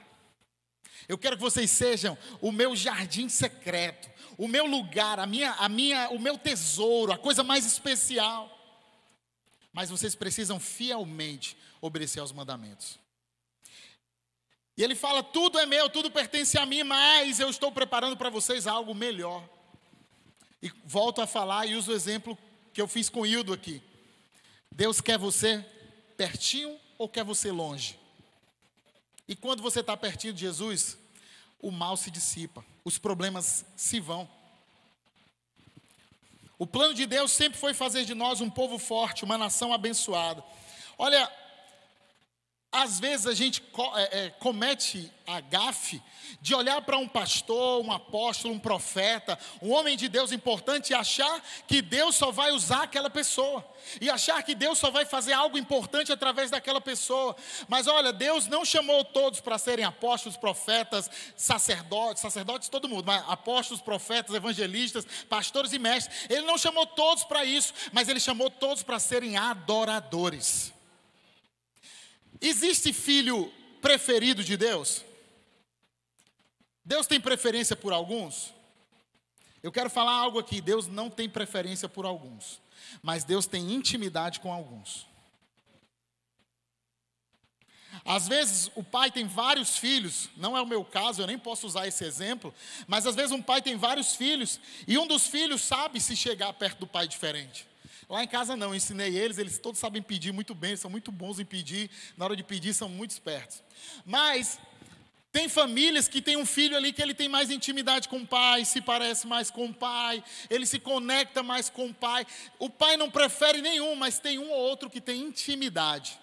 Eu 1.07 1.17
quero 1.17 1.37
que 1.37 1.41
vocês 1.41 1.71
sejam 1.71 2.17
o 2.41 2.51
meu 2.51 2.75
jardim 2.75 3.29
secreto, 3.29 4.09
o 4.37 4.47
meu 4.47 4.65
lugar, 4.65 5.19
a 5.19 5.25
minha, 5.25 5.51
a 5.53 5.69
minha, 5.69 6.09
o 6.09 6.19
meu 6.19 6.37
tesouro, 6.37 7.11
a 7.13 7.17
coisa 7.17 7.43
mais 7.43 7.65
especial. 7.65 8.53
Mas 9.71 9.89
vocês 9.89 10.15
precisam 10.15 10.59
fielmente 10.59 11.57
obedecer 11.79 12.19
aos 12.19 12.31
mandamentos. 12.31 12.99
E 14.75 14.83
ele 14.83 14.95
fala: 14.95 15.23
tudo 15.23 15.57
é 15.59 15.65
meu, 15.65 15.89
tudo 15.89 16.11
pertence 16.11 16.57
a 16.57 16.65
mim, 16.65 16.83
mas 16.83 17.39
eu 17.39 17.49
estou 17.49 17.71
preparando 17.71 18.17
para 18.17 18.29
vocês 18.29 18.67
algo 18.67 18.93
melhor. 18.93 19.47
E 20.61 20.71
volto 20.85 21.21
a 21.21 21.27
falar 21.27 21.65
e 21.65 21.75
uso 21.75 21.91
o 21.91 21.95
exemplo 21.95 22.37
que 22.73 22.81
eu 22.81 22.87
fiz 22.87 23.09
com 23.09 23.25
Hildo 23.25 23.53
aqui. 23.53 23.81
Deus 24.71 25.01
quer 25.01 25.17
você 25.17 25.65
pertinho 26.17 26.77
ou 26.97 27.07
quer 27.07 27.23
você 27.23 27.51
longe? 27.51 27.97
E 29.27 29.35
quando 29.35 29.61
você 29.61 29.81
está 29.81 29.95
pertinho 29.95 30.33
de 30.33 30.41
Jesus, 30.41 30.97
o 31.61 31.71
mal 31.71 31.95
se 31.95 32.09
dissipa, 32.09 32.65
os 32.83 32.97
problemas 32.97 33.65
se 33.75 33.99
vão. 33.99 34.27
O 36.59 36.65
plano 36.65 36.93
de 36.93 37.05
Deus 37.05 37.31
sempre 37.31 37.59
foi 37.59 37.73
fazer 37.73 38.03
de 38.03 38.15
nós 38.15 38.41
um 38.41 38.49
povo 38.49 38.79
forte, 38.79 39.23
uma 39.23 39.37
nação 39.37 39.71
abençoada. 39.71 40.43
Olha, 40.97 41.31
às 42.77 42.99
vezes 42.99 43.25
a 43.25 43.33
gente 43.33 43.63
é, 43.95 44.25
é, 44.25 44.29
comete 44.29 45.11
a 45.25 45.41
gafe 45.41 45.99
de 46.39 46.53
olhar 46.53 46.79
para 46.83 46.95
um 46.95 47.07
pastor, 47.07 47.83
um 47.83 47.91
apóstolo, 47.91 48.53
um 48.53 48.59
profeta, 48.59 49.37
um 49.63 49.71
homem 49.71 49.97
de 49.97 50.07
Deus 50.07 50.31
importante 50.31 50.91
e 50.91 50.93
achar 50.93 51.41
que 51.67 51.81
Deus 51.81 52.15
só 52.15 52.31
vai 52.31 52.51
usar 52.51 52.83
aquela 52.83 53.09
pessoa, 53.09 53.67
e 53.99 54.11
achar 54.11 54.43
que 54.43 54.53
Deus 54.53 54.77
só 54.77 54.91
vai 54.91 55.05
fazer 55.05 55.33
algo 55.33 55.57
importante 55.57 56.11
através 56.11 56.51
daquela 56.51 56.79
pessoa. 56.79 57.35
Mas 57.67 57.87
olha, 57.87 58.13
Deus 58.13 58.45
não 58.45 58.63
chamou 58.63 59.03
todos 59.03 59.41
para 59.41 59.57
serem 59.57 59.83
apóstolos, 59.83 60.37
profetas, 60.37 61.09
sacerdotes, 61.35 62.21
sacerdotes 62.21 62.69
todo 62.69 62.87
mundo, 62.87 63.05
mas 63.07 63.23
apóstolos, 63.27 63.81
profetas, 63.81 64.35
evangelistas, 64.35 65.03
pastores 65.27 65.73
e 65.73 65.79
mestres. 65.79 66.27
Ele 66.29 66.45
não 66.45 66.59
chamou 66.59 66.85
todos 66.85 67.23
para 67.23 67.43
isso, 67.43 67.73
mas 67.91 68.07
ele 68.07 68.19
chamou 68.19 68.51
todos 68.51 68.83
para 68.83 68.99
serem 68.99 69.35
adoradores. 69.35 70.76
Existe 72.41 72.93
filho 72.93 73.51
preferido 73.81 74.43
de 74.43 74.57
Deus? 74.57 75.03
Deus 76.83 77.07
tem 77.07 77.19
preferência 77.19 77.75
por 77.75 77.91
alguns? 77.91 78.53
Eu 79.61 79.71
quero 79.71 79.89
falar 79.89 80.13
algo 80.13 80.39
aqui: 80.39 80.61
Deus 80.61 80.87
não 80.87 81.09
tem 81.09 81.27
preferência 81.27 81.89
por 81.89 82.05
alguns, 82.05 82.61
mas 83.01 83.23
Deus 83.23 83.45
tem 83.45 83.73
intimidade 83.73 84.39
com 84.39 84.51
alguns. 84.51 85.07
Às 88.05 88.27
vezes 88.27 88.71
o 88.75 88.83
pai 88.83 89.11
tem 89.11 89.27
vários 89.27 89.77
filhos, 89.77 90.29
não 90.37 90.55
é 90.55 90.61
o 90.61 90.65
meu 90.65 90.85
caso, 90.85 91.21
eu 91.21 91.27
nem 91.27 91.37
posso 91.37 91.65
usar 91.67 91.87
esse 91.87 92.05
exemplo, 92.05 92.53
mas 92.87 93.05
às 93.05 93.15
vezes 93.15 93.31
um 93.31 93.41
pai 93.41 93.61
tem 93.61 93.75
vários 93.75 94.15
filhos 94.15 94.59
e 94.87 94.97
um 94.97 95.07
dos 95.07 95.27
filhos 95.27 95.61
sabe 95.61 95.99
se 95.99 96.15
chegar 96.15 96.53
perto 96.53 96.79
do 96.79 96.87
pai 96.87 97.07
diferente. 97.07 97.67
Lá 98.09 98.23
em 98.23 98.27
casa 98.27 98.55
não, 98.55 98.67
eu 98.67 98.75
ensinei 98.75 99.17
eles, 99.17 99.37
eles 99.37 99.57
todos 99.57 99.79
sabem 99.79 100.01
pedir 100.01 100.31
muito 100.31 100.55
bem, 100.55 100.77
são 100.77 100.89
muito 100.89 101.11
bons 101.11 101.39
em 101.39 101.45
pedir, 101.45 101.89
na 102.15 102.23
hora 102.23 102.35
de 102.37 102.43
pedir 102.43 102.73
são 102.73 102.87
muito 102.87 103.11
espertos. 103.11 103.61
Mas 104.05 104.57
tem 105.29 105.49
famílias 105.49 106.07
que 106.07 106.21
tem 106.21 106.37
um 106.37 106.45
filho 106.45 106.77
ali 106.77 106.93
que 106.93 107.01
ele 107.01 107.13
tem 107.13 107.27
mais 107.27 107.51
intimidade 107.51 108.07
com 108.07 108.19
o 108.19 108.25
pai, 108.25 108.63
se 108.63 108.81
parece 108.81 109.27
mais 109.27 109.51
com 109.51 109.65
o 109.65 109.73
pai, 109.73 110.23
ele 110.49 110.65
se 110.65 110.79
conecta 110.79 111.43
mais 111.43 111.69
com 111.69 111.87
o 111.87 111.93
pai. 111.93 112.25
O 112.57 112.69
pai 112.69 112.95
não 112.95 113.11
prefere 113.11 113.61
nenhum, 113.61 113.93
mas 113.95 114.19
tem 114.19 114.39
um 114.39 114.49
ou 114.49 114.57
outro 114.57 114.89
que 114.89 115.01
tem 115.01 115.21
intimidade. 115.21 116.17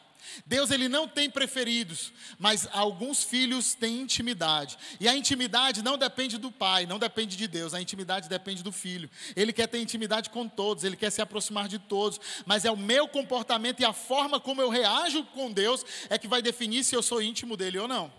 Deus 0.47 0.71
ele 0.71 0.89
não 0.89 1.07
tem 1.07 1.31
preferidos, 1.31 2.13
mas 2.39 2.69
alguns 2.73 3.23
filhos 3.23 3.75
têm 3.75 4.01
intimidade. 4.01 4.77
E 5.01 5.09
a 5.09 5.15
intimidade 5.15 5.83
não 5.83 5.97
depende 5.97 6.39
do 6.39 6.51
pai, 6.51 6.87
não 6.87 6.99
depende 6.99 7.37
de 7.37 7.47
Deus, 7.47 7.75
a 7.75 7.81
intimidade 7.81 8.29
depende 8.29 8.63
do 8.63 8.73
filho. 8.73 9.11
Ele 9.37 9.53
quer 9.53 9.67
ter 9.67 9.81
intimidade 9.81 10.31
com 10.31 10.49
todos, 10.49 10.85
ele 10.85 10.97
quer 10.97 11.11
se 11.11 11.23
aproximar 11.23 11.69
de 11.69 11.79
todos, 11.79 12.21
mas 12.47 12.65
é 12.65 12.71
o 12.71 12.77
meu 12.77 13.09
comportamento 13.09 13.81
e 13.81 13.85
a 13.85 13.93
forma 13.93 14.41
como 14.41 14.61
eu 14.61 14.69
reajo 14.69 15.25
com 15.27 15.53
Deus 15.53 15.85
é 16.09 16.19
que 16.19 16.29
vai 16.29 16.43
definir 16.43 16.85
se 16.85 16.95
eu 16.95 17.03
sou 17.03 17.23
íntimo 17.23 17.57
dele 17.57 17.79
ou 17.79 17.89
não. 17.89 18.13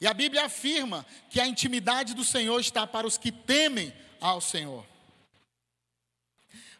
E 0.00 0.06
a 0.06 0.14
Bíblia 0.14 0.44
afirma 0.44 1.04
que 1.28 1.40
a 1.40 1.46
intimidade 1.46 2.14
do 2.14 2.24
Senhor 2.24 2.60
está 2.60 2.86
para 2.86 3.06
os 3.06 3.18
que 3.18 3.32
temem 3.32 3.92
ao 4.20 4.40
Senhor. 4.40 4.86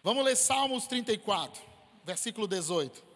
Vamos 0.02 0.24
ler 0.24 0.36
Salmos 0.36 0.86
34, 0.86 1.60
versículo 2.04 2.46
18. 2.46 3.07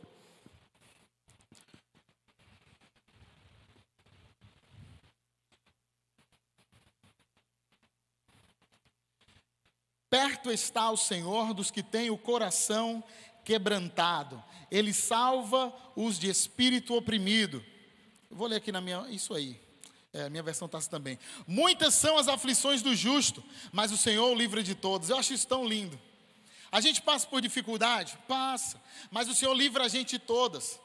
Perto 10.13 10.53
está 10.53 10.91
o 10.91 10.97
Senhor 10.99 11.55
dos 11.55 11.71
que 11.71 11.83
têm 11.83 12.11
o 12.11 12.19
coração 12.19 13.03
quebrantado, 13.47 14.45
Ele 14.71 14.93
salva 14.93 15.75
os 15.97 16.19
de 16.19 16.29
espírito 16.29 16.95
oprimido. 16.95 17.65
Eu 18.31 18.37
vou 18.37 18.47
ler 18.47 18.57
aqui 18.57 18.71
na 18.71 18.83
minha, 18.83 19.07
isso 19.09 19.33
aí. 19.33 19.59
É, 20.13 20.29
minha 20.29 20.43
versão 20.43 20.67
está 20.67 20.77
assim 20.77 20.91
também. 20.91 21.19
Muitas 21.47 21.95
são 21.95 22.19
as 22.19 22.29
aflições 22.29 22.83
do 22.83 22.95
justo, 22.95 23.43
mas 23.73 23.91
o 23.91 23.97
Senhor 23.97 24.31
o 24.31 24.35
livra 24.35 24.63
de 24.63 24.75
todos. 24.75 25.09
Eu 25.09 25.17
acho 25.17 25.33
isso 25.33 25.49
tão 25.49 25.67
lindo. 25.67 25.99
A 26.71 26.83
gente 26.83 27.01
passa 27.01 27.27
por 27.27 27.41
dificuldade? 27.41 28.19
Passa. 28.29 28.79
Mas 29.11 29.31
o 29.31 29.35
Senhor 29.35 29.55
livra 29.55 29.85
a 29.85 29.89
gente 29.89 30.11
de 30.11 30.19
todas. 30.19 30.79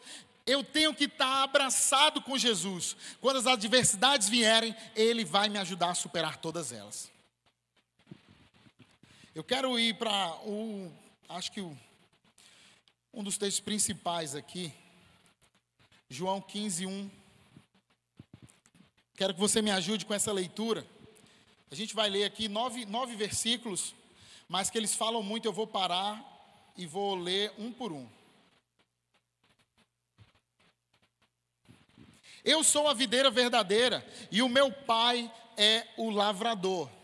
Eu 0.46 0.64
tenho 0.64 0.94
que 0.94 1.04
estar 1.04 1.44
abraçado 1.44 2.22
com 2.22 2.38
Jesus. 2.38 2.96
Quando 3.20 3.40
as 3.40 3.46
adversidades 3.46 4.30
vierem, 4.30 4.74
Ele 4.96 5.26
vai 5.26 5.50
me 5.50 5.60
ajudar 5.60 5.90
a 5.90 5.96
superar 5.96 6.38
todas 6.38 6.72
elas. 6.72 7.17
Eu 9.38 9.44
quero 9.44 9.77
ir 9.77 9.94
para 9.94 10.36
o, 10.48 10.91
acho 11.29 11.51
que 11.51 11.62
o, 11.62 11.77
um 13.13 13.24
dos 13.24 13.38
textos 13.38 13.60
principais 13.60 14.34
aqui, 14.34 14.74
João 16.10 16.41
15, 16.41 16.88
1. 16.88 17.12
Quero 19.15 19.36
que 19.36 19.39
você 19.39 19.62
me 19.62 19.70
ajude 19.70 20.08
com 20.08 20.13
essa 20.15 20.32
leitura. 20.34 20.84
A 21.69 21.76
gente 21.76 21.93
vai 21.93 22.10
ler 22.10 22.23
aqui 22.23 22.47
nove, 22.47 22.84
nove 22.88 23.15
versículos, 23.15 23.93
mas 24.50 24.71
que 24.71 24.78
eles 24.80 24.95
falam 24.95 25.21
muito, 25.21 25.45
eu 25.45 25.54
vou 25.54 25.67
parar 25.67 26.19
e 26.76 26.88
vou 26.88 27.13
ler 27.13 27.54
um 27.60 27.71
por 27.71 27.91
um. 27.91 28.10
Eu 32.43 32.63
sou 32.63 32.88
a 32.88 32.93
videira 32.95 33.30
verdadeira 33.30 34.04
e 34.32 34.41
o 34.41 34.50
meu 34.50 34.71
pai 34.71 35.32
é 35.56 35.86
o 35.95 36.10
lavrador. 36.10 36.97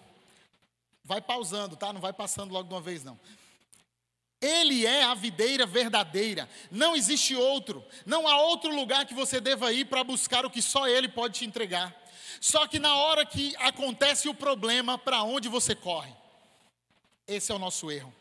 Vai 1.03 1.21
pausando, 1.21 1.75
tá? 1.75 1.91
Não 1.91 1.99
vai 1.99 2.13
passando 2.13 2.53
logo 2.53 2.67
de 2.67 2.73
uma 2.73 2.81
vez, 2.81 3.03
não. 3.03 3.19
Ele 4.39 4.85
é 4.85 5.03
a 5.03 5.13
videira 5.13 5.65
verdadeira. 5.65 6.49
Não 6.69 6.95
existe 6.95 7.35
outro. 7.35 7.85
Não 8.05 8.27
há 8.27 8.41
outro 8.41 8.75
lugar 8.75 9.05
que 9.05 9.13
você 9.13 9.39
deva 9.39 9.71
ir 9.71 9.85
para 9.85 10.03
buscar 10.03 10.45
o 10.45 10.49
que 10.49 10.61
só 10.61 10.87
Ele 10.87 11.07
pode 11.07 11.39
te 11.39 11.45
entregar. 11.45 11.95
Só 12.41 12.67
que 12.67 12.77
na 12.77 12.95
hora 12.95 13.25
que 13.25 13.55
acontece 13.57 14.27
o 14.27 14.33
problema, 14.33 14.97
para 14.97 15.23
onde 15.23 15.47
você 15.47 15.73
corre? 15.73 16.13
Esse 17.25 17.53
é 17.53 17.55
o 17.55 17.59
nosso 17.59 17.89
erro. 17.89 18.13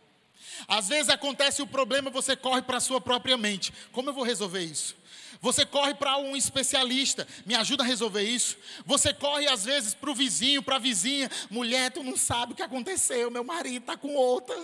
Às 0.67 0.89
vezes 0.89 1.09
acontece 1.09 1.63
o 1.63 1.67
problema, 1.67 2.11
você 2.11 2.37
corre 2.37 2.63
para 2.63 2.77
a 2.77 2.81
sua 2.81 3.01
própria 3.01 3.37
mente. 3.37 3.73
Como 3.93 4.09
eu 4.09 4.15
vou 4.15 4.25
resolver 4.25 4.63
isso? 4.63 4.97
Você 5.41 5.67
corre 5.67 5.95
para 5.95 6.19
um 6.19 6.37
especialista, 6.37 7.27
me 7.45 7.55
ajuda 7.55 7.83
a 7.83 7.87
resolver 7.87 8.23
isso. 8.23 8.57
Você 8.85 9.13
corre 9.13 9.49
às 9.49 9.65
vezes 9.65 9.93
para 9.93 10.11
o 10.11 10.15
vizinho, 10.15 10.63
para 10.63 10.77
a 10.77 10.79
vizinha, 10.79 11.31
mulher, 11.51 11.91
tu 11.91 12.03
não 12.03 12.17
sabe 12.17 12.53
o 12.53 12.57
que 12.57 12.63
aconteceu, 12.63 13.31
meu 13.31 13.43
marido 13.43 13.83
está 13.83 13.97
com 13.97 14.15
outra, 14.15 14.55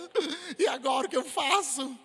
e 0.57 0.67
agora 0.67 1.07
o 1.07 1.09
que 1.09 1.17
eu 1.17 1.25
faço? 1.25 1.97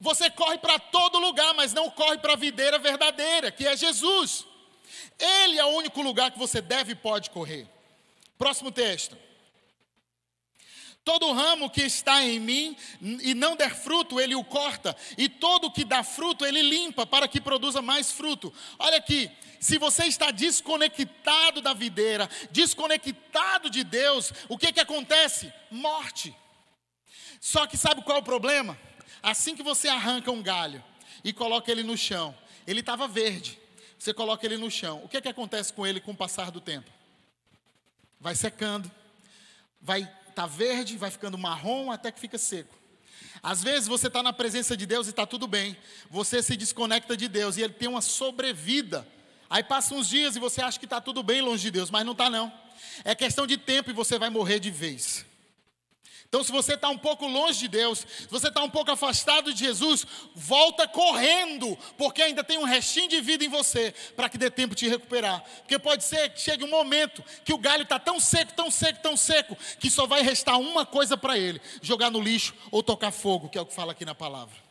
Você 0.00 0.30
corre 0.30 0.58
para 0.58 0.78
todo 0.78 1.18
lugar, 1.18 1.54
mas 1.54 1.72
não 1.72 1.90
corre 1.90 2.18
para 2.18 2.34
a 2.34 2.36
videira 2.36 2.78
verdadeira, 2.78 3.50
que 3.50 3.66
é 3.66 3.76
Jesus. 3.76 4.46
Ele 5.18 5.58
é 5.58 5.64
o 5.64 5.70
único 5.76 6.02
lugar 6.02 6.30
que 6.30 6.38
você 6.38 6.60
deve 6.60 6.92
e 6.92 6.96
pode 6.96 7.30
correr. 7.30 7.66
Próximo 8.38 8.70
texto. 8.70 9.16
Todo 11.06 11.32
ramo 11.32 11.70
que 11.70 11.82
está 11.82 12.22
em 12.22 12.38
mim 12.38 12.76
e 13.00 13.32
não 13.32 13.56
der 13.56 13.74
fruto, 13.74 14.20
ele 14.20 14.34
o 14.34 14.44
corta, 14.44 14.94
e 15.16 15.28
todo 15.28 15.70
que 15.70 15.84
dá 15.84 16.02
fruto, 16.02 16.44
ele 16.44 16.60
limpa 16.60 17.06
para 17.06 17.26
que 17.26 17.40
produza 17.40 17.80
mais 17.80 18.12
fruto. 18.12 18.52
Olha 18.78 18.98
aqui, 18.98 19.30
se 19.58 19.78
você 19.78 20.04
está 20.04 20.30
desconectado 20.30 21.62
da 21.62 21.72
videira, 21.72 22.28
desconectado 22.50 23.70
de 23.70 23.82
Deus, 23.82 24.32
o 24.48 24.58
que 24.58 24.72
que 24.72 24.80
acontece? 24.80 25.50
Morte. 25.70 26.36
Só 27.40 27.66
que 27.66 27.78
sabe 27.78 28.02
qual 28.02 28.18
é 28.18 28.20
o 28.20 28.24
problema? 28.24 28.78
Assim 29.22 29.56
que 29.56 29.62
você 29.62 29.88
arranca 29.88 30.30
um 30.30 30.42
galho 30.42 30.84
e 31.24 31.32
coloca 31.32 31.72
ele 31.72 31.82
no 31.82 31.96
chão, 31.96 32.36
ele 32.66 32.80
estava 32.80 33.08
verde 33.08 33.58
você 33.98 34.12
coloca 34.12 34.44
ele 34.46 34.56
no 34.56 34.70
chão. 34.70 35.02
O 35.02 35.08
que, 35.08 35.20
que 35.20 35.28
acontece 35.28 35.72
com 35.72 35.86
ele 35.86 36.00
com 36.00 36.12
o 36.12 36.16
passar 36.16 36.50
do 36.50 36.60
tempo? 36.60 36.90
Vai 38.20 38.34
secando, 38.34 38.90
vai 39.80 40.08
tá 40.36 40.46
verde, 40.46 40.98
vai 40.98 41.10
ficando 41.10 41.38
marrom 41.38 41.90
até 41.90 42.12
que 42.12 42.20
fica 42.20 42.36
seco. 42.36 42.74
Às 43.42 43.62
vezes 43.62 43.88
você 43.88 44.08
está 44.08 44.22
na 44.22 44.32
presença 44.32 44.76
de 44.76 44.84
Deus 44.84 45.06
e 45.06 45.10
está 45.10 45.24
tudo 45.24 45.46
bem, 45.46 45.76
você 46.10 46.42
se 46.42 46.56
desconecta 46.56 47.16
de 47.16 47.26
Deus 47.26 47.56
e 47.56 47.62
ele 47.62 47.72
tem 47.72 47.88
uma 47.88 48.02
sobrevida. 48.02 49.06
Aí 49.48 49.62
passam 49.62 49.98
uns 49.98 50.08
dias 50.08 50.36
e 50.36 50.38
você 50.38 50.60
acha 50.60 50.78
que 50.78 50.84
está 50.84 51.00
tudo 51.00 51.22
bem 51.22 51.40
longe 51.40 51.62
de 51.62 51.70
Deus, 51.70 51.90
mas 51.90 52.04
não 52.04 52.12
está 52.12 52.28
não. 52.28 52.52
É 53.02 53.14
questão 53.14 53.46
de 53.46 53.56
tempo 53.56 53.88
e 53.88 53.94
você 53.94 54.18
vai 54.18 54.28
morrer 54.28 54.60
de 54.60 54.70
vez. 54.70 55.24
Então, 56.36 56.44
se 56.44 56.52
você 56.52 56.74
está 56.74 56.90
um 56.90 56.98
pouco 56.98 57.26
longe 57.26 57.60
de 57.60 57.68
Deus, 57.68 58.00
se 58.00 58.28
você 58.28 58.48
está 58.48 58.62
um 58.62 58.68
pouco 58.68 58.90
afastado 58.90 59.54
de 59.54 59.64
Jesus, 59.64 60.06
volta 60.34 60.86
correndo, 60.86 61.78
porque 61.96 62.20
ainda 62.20 62.44
tem 62.44 62.58
um 62.58 62.64
restinho 62.64 63.08
de 63.08 63.22
vida 63.22 63.42
em 63.42 63.48
você, 63.48 63.94
para 64.14 64.28
que 64.28 64.36
dê 64.36 64.50
tempo 64.50 64.74
de 64.74 64.86
recuperar. 64.86 65.42
Porque 65.60 65.78
pode 65.78 66.04
ser 66.04 66.28
que 66.28 66.42
chegue 66.42 66.62
um 66.62 66.68
momento 66.68 67.24
que 67.42 67.54
o 67.54 67.58
galho 67.58 67.84
está 67.84 67.98
tão 67.98 68.20
seco, 68.20 68.52
tão 68.52 68.70
seco, 68.70 69.00
tão 69.00 69.16
seco, 69.16 69.56
que 69.80 69.88
só 69.88 70.06
vai 70.06 70.20
restar 70.20 70.60
uma 70.60 70.84
coisa 70.84 71.16
para 71.16 71.38
ele: 71.38 71.58
jogar 71.80 72.10
no 72.10 72.20
lixo 72.20 72.52
ou 72.70 72.82
tocar 72.82 73.12
fogo, 73.12 73.48
que 73.48 73.56
é 73.56 73.60
o 73.62 73.64
que 73.64 73.74
fala 73.74 73.92
aqui 73.92 74.04
na 74.04 74.14
palavra. 74.14 74.65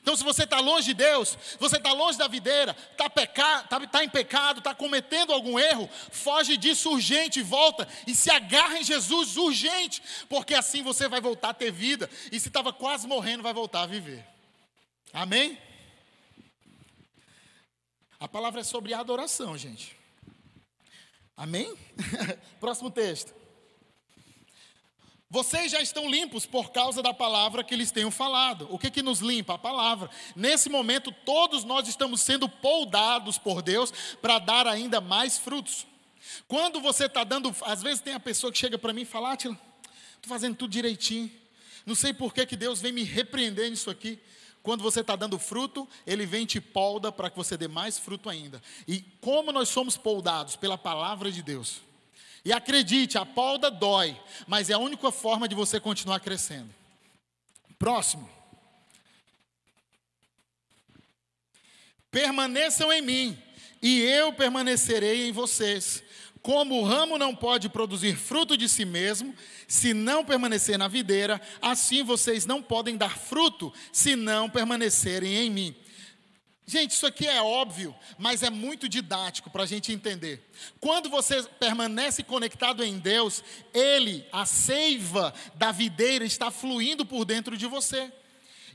Então, 0.00 0.16
se 0.16 0.24
você 0.24 0.44
está 0.44 0.60
longe 0.60 0.86
de 0.86 0.94
Deus, 0.94 1.36
você 1.58 1.76
está 1.76 1.92
longe 1.92 2.18
da 2.18 2.26
videira, 2.26 2.76
está 2.92 3.08
tá, 3.08 3.86
tá 3.86 4.04
em 4.04 4.08
pecado, 4.08 4.58
está 4.58 4.74
cometendo 4.74 5.32
algum 5.32 5.58
erro, 5.58 5.88
foge 6.10 6.56
disso 6.56 6.90
urgente, 6.90 7.42
volta 7.42 7.86
e 8.06 8.14
se 8.14 8.30
agarra 8.30 8.78
em 8.78 8.84
Jesus 8.84 9.36
urgente, 9.36 10.02
porque 10.28 10.54
assim 10.54 10.82
você 10.82 11.08
vai 11.08 11.20
voltar 11.20 11.50
a 11.50 11.54
ter 11.54 11.70
vida, 11.70 12.08
e 12.32 12.40
se 12.40 12.48
estava 12.48 12.72
quase 12.72 13.06
morrendo, 13.06 13.42
vai 13.42 13.52
voltar 13.52 13.82
a 13.82 13.86
viver. 13.86 14.26
Amém? 15.12 15.58
A 18.18 18.26
palavra 18.26 18.60
é 18.60 18.64
sobre 18.64 18.94
adoração, 18.94 19.56
gente. 19.56 19.96
Amém? 21.36 21.76
Próximo 22.58 22.90
texto. 22.90 23.43
Vocês 25.34 25.72
já 25.72 25.82
estão 25.82 26.08
limpos 26.08 26.46
por 26.46 26.70
causa 26.70 27.02
da 27.02 27.12
palavra 27.12 27.64
que 27.64 27.74
lhes 27.74 27.90
tenho 27.90 28.08
falado. 28.08 28.68
O 28.70 28.78
que, 28.78 28.88
que 28.88 29.02
nos 29.02 29.18
limpa? 29.18 29.54
A 29.54 29.58
palavra. 29.58 30.08
Nesse 30.36 30.68
momento, 30.68 31.10
todos 31.10 31.64
nós 31.64 31.88
estamos 31.88 32.20
sendo 32.20 32.48
poldados 32.48 33.36
por 33.36 33.60
Deus 33.60 33.92
para 34.22 34.38
dar 34.38 34.68
ainda 34.68 35.00
mais 35.00 35.36
frutos. 35.36 35.88
Quando 36.46 36.80
você 36.80 37.06
está 37.06 37.24
dando, 37.24 37.52
às 37.62 37.82
vezes 37.82 38.00
tem 38.00 38.14
a 38.14 38.20
pessoa 38.20 38.52
que 38.52 38.58
chega 38.58 38.78
para 38.78 38.92
mim 38.92 39.00
e 39.00 39.04
fala, 39.04 39.32
Atila, 39.32 39.58
estou 40.14 40.28
fazendo 40.28 40.54
tudo 40.54 40.70
direitinho. 40.70 41.28
Não 41.84 41.96
sei 41.96 42.14
por 42.14 42.32
que, 42.32 42.46
que 42.46 42.54
Deus 42.54 42.80
vem 42.80 42.92
me 42.92 43.02
repreender 43.02 43.68
nisso 43.68 43.90
aqui. 43.90 44.20
Quando 44.62 44.84
você 44.84 45.00
está 45.00 45.16
dando 45.16 45.36
fruto, 45.36 45.88
Ele 46.06 46.24
vem 46.26 46.46
te 46.46 46.60
polda 46.60 47.10
para 47.10 47.28
que 47.28 47.36
você 47.36 47.56
dê 47.56 47.66
mais 47.66 47.98
fruto 47.98 48.30
ainda. 48.30 48.62
E 48.86 49.00
como 49.20 49.50
nós 49.50 49.68
somos 49.68 49.96
poldados 49.96 50.54
pela 50.54 50.78
palavra 50.78 51.32
de 51.32 51.42
Deus. 51.42 51.82
E 52.44 52.52
acredite, 52.52 53.16
a 53.16 53.24
polda 53.24 53.70
dói, 53.70 54.20
mas 54.46 54.68
é 54.68 54.74
a 54.74 54.78
única 54.78 55.10
forma 55.10 55.48
de 55.48 55.54
você 55.54 55.80
continuar 55.80 56.20
crescendo. 56.20 56.68
Próximo. 57.78 58.28
Permaneçam 62.10 62.92
em 62.92 63.00
mim, 63.00 63.38
e 63.80 64.00
eu 64.00 64.32
permanecerei 64.32 65.26
em 65.26 65.32
vocês. 65.32 66.02
Como 66.42 66.78
o 66.78 66.84
ramo 66.84 67.16
não 67.16 67.34
pode 67.34 67.70
produzir 67.70 68.16
fruto 68.16 68.54
de 68.54 68.68
si 68.68 68.84
mesmo, 68.84 69.34
se 69.66 69.94
não 69.94 70.22
permanecer 70.22 70.76
na 70.76 70.86
videira, 70.86 71.40
assim 71.62 72.02
vocês 72.02 72.44
não 72.44 72.62
podem 72.62 72.98
dar 72.98 73.16
fruto, 73.18 73.72
se 73.90 74.14
não 74.14 74.50
permanecerem 74.50 75.34
em 75.34 75.50
mim. 75.50 75.74
Gente, 76.66 76.92
isso 76.92 77.06
aqui 77.06 77.26
é 77.26 77.42
óbvio, 77.42 77.94
mas 78.18 78.42
é 78.42 78.48
muito 78.48 78.88
didático 78.88 79.50
para 79.50 79.64
a 79.64 79.66
gente 79.66 79.92
entender. 79.92 80.48
Quando 80.80 81.10
você 81.10 81.42
permanece 81.42 82.22
conectado 82.22 82.82
em 82.82 82.98
Deus, 82.98 83.44
Ele, 83.72 84.26
a 84.32 84.46
seiva 84.46 85.34
da 85.56 85.70
videira, 85.70 86.24
está 86.24 86.50
fluindo 86.50 87.04
por 87.04 87.26
dentro 87.26 87.54
de 87.54 87.66
você. 87.66 88.10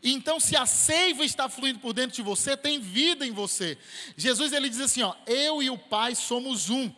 Então, 0.03 0.39
se 0.39 0.55
a 0.55 0.67
seiva 0.67 1.25
está 1.25 1.49
fluindo 1.49 1.79
por 1.79 1.93
dentro 1.93 2.15
de 2.15 2.21
você, 2.21 2.55
tem 2.55 2.79
vida 2.79 3.25
em 3.25 3.31
você. 3.31 3.77
Jesus 4.15 4.53
ele 4.53 4.69
diz 4.69 4.79
assim: 4.79 5.01
ó, 5.01 5.15
eu 5.25 5.61
e 5.61 5.69
o 5.69 5.77
Pai 5.77 6.13
somos 6.13 6.69
um. 6.69 6.91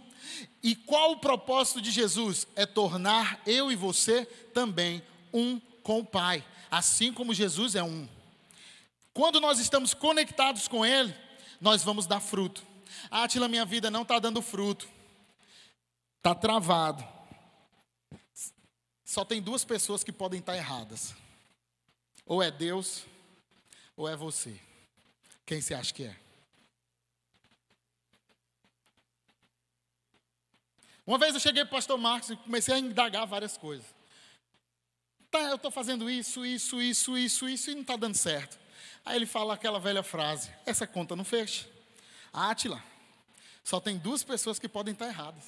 E 0.61 0.75
qual 0.75 1.13
o 1.13 1.19
propósito 1.19 1.81
de 1.81 1.89
Jesus? 1.89 2.47
É 2.55 2.65
tornar 2.65 3.41
eu 3.45 3.71
e 3.71 3.75
você 3.75 4.25
também 4.53 5.01
um 5.33 5.59
com 5.81 5.99
o 5.99 6.05
Pai, 6.05 6.43
assim 6.69 7.11
como 7.11 7.33
Jesus 7.33 7.75
é 7.75 7.83
um. 7.83 8.07
Quando 9.13 9.39
nós 9.41 9.59
estamos 9.59 9.93
conectados 9.93 10.67
com 10.67 10.85
Ele, 10.85 11.15
nós 11.59 11.83
vamos 11.83 12.07
dar 12.07 12.19
fruto. 12.19 12.65
Ah, 13.09 13.23
Atila, 13.23 13.47
minha 13.47 13.65
vida 13.65 13.91
não 13.91 14.03
está 14.03 14.19
dando 14.19 14.41
fruto, 14.41 14.87
está 16.17 16.33
travado. 16.33 17.05
Só 19.03 19.25
tem 19.25 19.41
duas 19.41 19.65
pessoas 19.65 20.03
que 20.03 20.11
podem 20.11 20.39
estar 20.39 20.55
erradas: 20.55 21.13
ou 22.25 22.41
é 22.41 22.49
Deus, 22.49 23.03
ou 23.95 24.07
é 24.07 24.15
você. 24.15 24.59
Quem 25.45 25.59
você 25.59 25.73
acha 25.73 25.93
que 25.93 26.03
é? 26.03 26.15
Uma 31.05 31.17
vez 31.17 31.33
eu 31.33 31.41
cheguei 31.41 31.65
para 31.65 31.71
o 31.71 31.75
pastor 31.75 31.97
Marcos 31.97 32.29
e 32.29 32.37
comecei 32.37 32.73
a 32.73 32.79
indagar 32.79 33.27
várias 33.27 33.57
coisas. 33.57 33.85
Tá, 35.29 35.39
eu 35.41 35.55
estou 35.55 35.71
fazendo 35.71 36.09
isso, 36.09 36.45
isso, 36.45 36.81
isso, 36.81 37.17
isso, 37.17 37.49
isso 37.49 37.71
e 37.71 37.73
não 37.73 37.81
está 37.81 37.97
dando 37.97 38.15
certo. 38.15 38.60
Aí 39.05 39.15
ele 39.15 39.25
fala 39.25 39.53
aquela 39.53 39.79
velha 39.79 40.03
frase: 40.03 40.51
essa 40.65 40.85
conta 40.85 41.15
não 41.15 41.23
fecha. 41.23 41.67
Átila, 42.31 42.81
só 43.63 43.79
tem 43.79 43.97
duas 43.97 44.23
pessoas 44.23 44.59
que 44.59 44.67
podem 44.67 44.93
estar 44.93 45.07
erradas: 45.07 45.43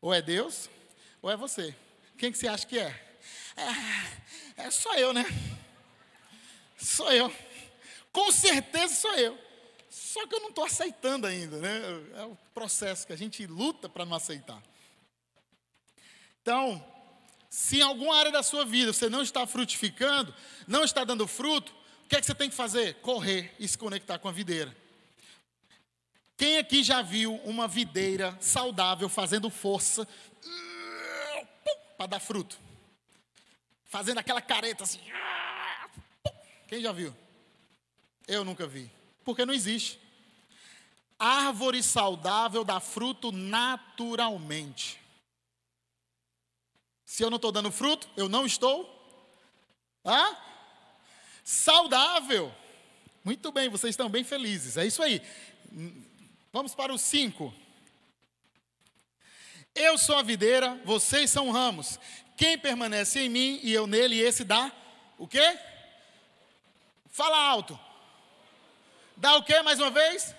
ou 0.00 0.12
é 0.12 0.20
Deus, 0.20 0.68
ou 1.20 1.30
é 1.30 1.36
você. 1.36 1.74
Quem 2.18 2.30
que 2.30 2.38
você 2.38 2.48
acha 2.48 2.66
que 2.66 2.78
é? 2.78 3.16
É, 3.56 4.64
é 4.64 4.70
só 4.70 4.94
eu, 4.94 5.12
né? 5.12 5.24
Sou 6.76 7.10
eu. 7.12 7.32
Com 8.12 8.30
certeza 8.32 8.94
sou 8.94 9.14
eu. 9.14 9.38
Só 9.88 10.26
que 10.26 10.34
eu 10.34 10.40
não 10.40 10.48
estou 10.48 10.64
aceitando 10.64 11.26
ainda, 11.26 11.58
né? 11.58 11.80
É 12.16 12.24
o 12.24 12.36
processo 12.54 13.06
que 13.06 13.12
a 13.12 13.16
gente 13.16 13.46
luta 13.46 13.88
para 13.88 14.04
não 14.04 14.16
aceitar. 14.16 14.62
Então, 16.40 16.84
se 17.48 17.78
em 17.78 17.82
alguma 17.82 18.16
área 18.16 18.32
da 18.32 18.42
sua 18.42 18.64
vida 18.64 18.92
você 18.92 19.08
não 19.08 19.22
está 19.22 19.46
frutificando, 19.46 20.34
não 20.66 20.82
está 20.82 21.04
dando 21.04 21.26
fruto, 21.26 21.74
que 22.12 22.16
é 22.16 22.20
que 22.20 22.26
você 22.26 22.34
tem 22.34 22.50
que 22.50 22.54
fazer? 22.54 22.96
Correr 22.96 23.56
e 23.58 23.66
se 23.66 23.78
conectar 23.78 24.18
com 24.18 24.28
a 24.28 24.32
videira. 24.32 24.76
Quem 26.36 26.58
aqui 26.58 26.84
já 26.84 27.00
viu 27.00 27.36
uma 27.36 27.66
videira 27.66 28.36
saudável 28.38 29.08
fazendo 29.08 29.48
força 29.48 30.06
para 31.96 32.06
dar 32.06 32.20
fruto? 32.20 32.58
Fazendo 33.86 34.18
aquela 34.18 34.42
careta 34.42 34.84
assim. 34.84 35.00
Quem 36.68 36.82
já 36.82 36.92
viu? 36.92 37.16
Eu 38.28 38.44
nunca 38.44 38.66
vi 38.66 38.90
porque 39.24 39.46
não 39.46 39.54
existe. 39.54 39.98
Árvore 41.18 41.82
saudável 41.82 42.62
dá 42.62 42.78
fruto 42.78 43.32
naturalmente. 43.32 45.00
Se 47.06 47.22
eu 47.22 47.30
não 47.30 47.36
estou 47.36 47.52
dando 47.52 47.72
fruto, 47.72 48.06
eu 48.18 48.28
não 48.28 48.44
estou 48.44 49.00
ah? 50.04 50.51
Saudável. 51.44 52.54
Muito 53.24 53.52
bem, 53.52 53.68
vocês 53.68 53.90
estão 53.90 54.08
bem 54.08 54.24
felizes. 54.24 54.76
É 54.76 54.86
isso 54.86 55.02
aí. 55.02 55.22
Vamos 56.52 56.74
para 56.74 56.92
o 56.92 56.98
5. 56.98 57.54
Eu 59.74 59.96
sou 59.96 60.16
a 60.16 60.22
videira, 60.22 60.80
vocês 60.84 61.30
são 61.30 61.50
ramos. 61.50 61.98
Quem 62.36 62.58
permanece 62.58 63.20
em 63.20 63.28
mim 63.28 63.60
e 63.62 63.72
eu 63.72 63.86
nele, 63.86 64.18
esse 64.18 64.44
dá 64.44 64.70
o 65.18 65.26
quê? 65.26 65.58
Fala 67.10 67.38
alto. 67.38 67.78
Dá 69.16 69.36
o 69.36 69.42
que 69.42 69.62
mais 69.62 69.78
uma 69.78 69.90
vez? 69.90 70.34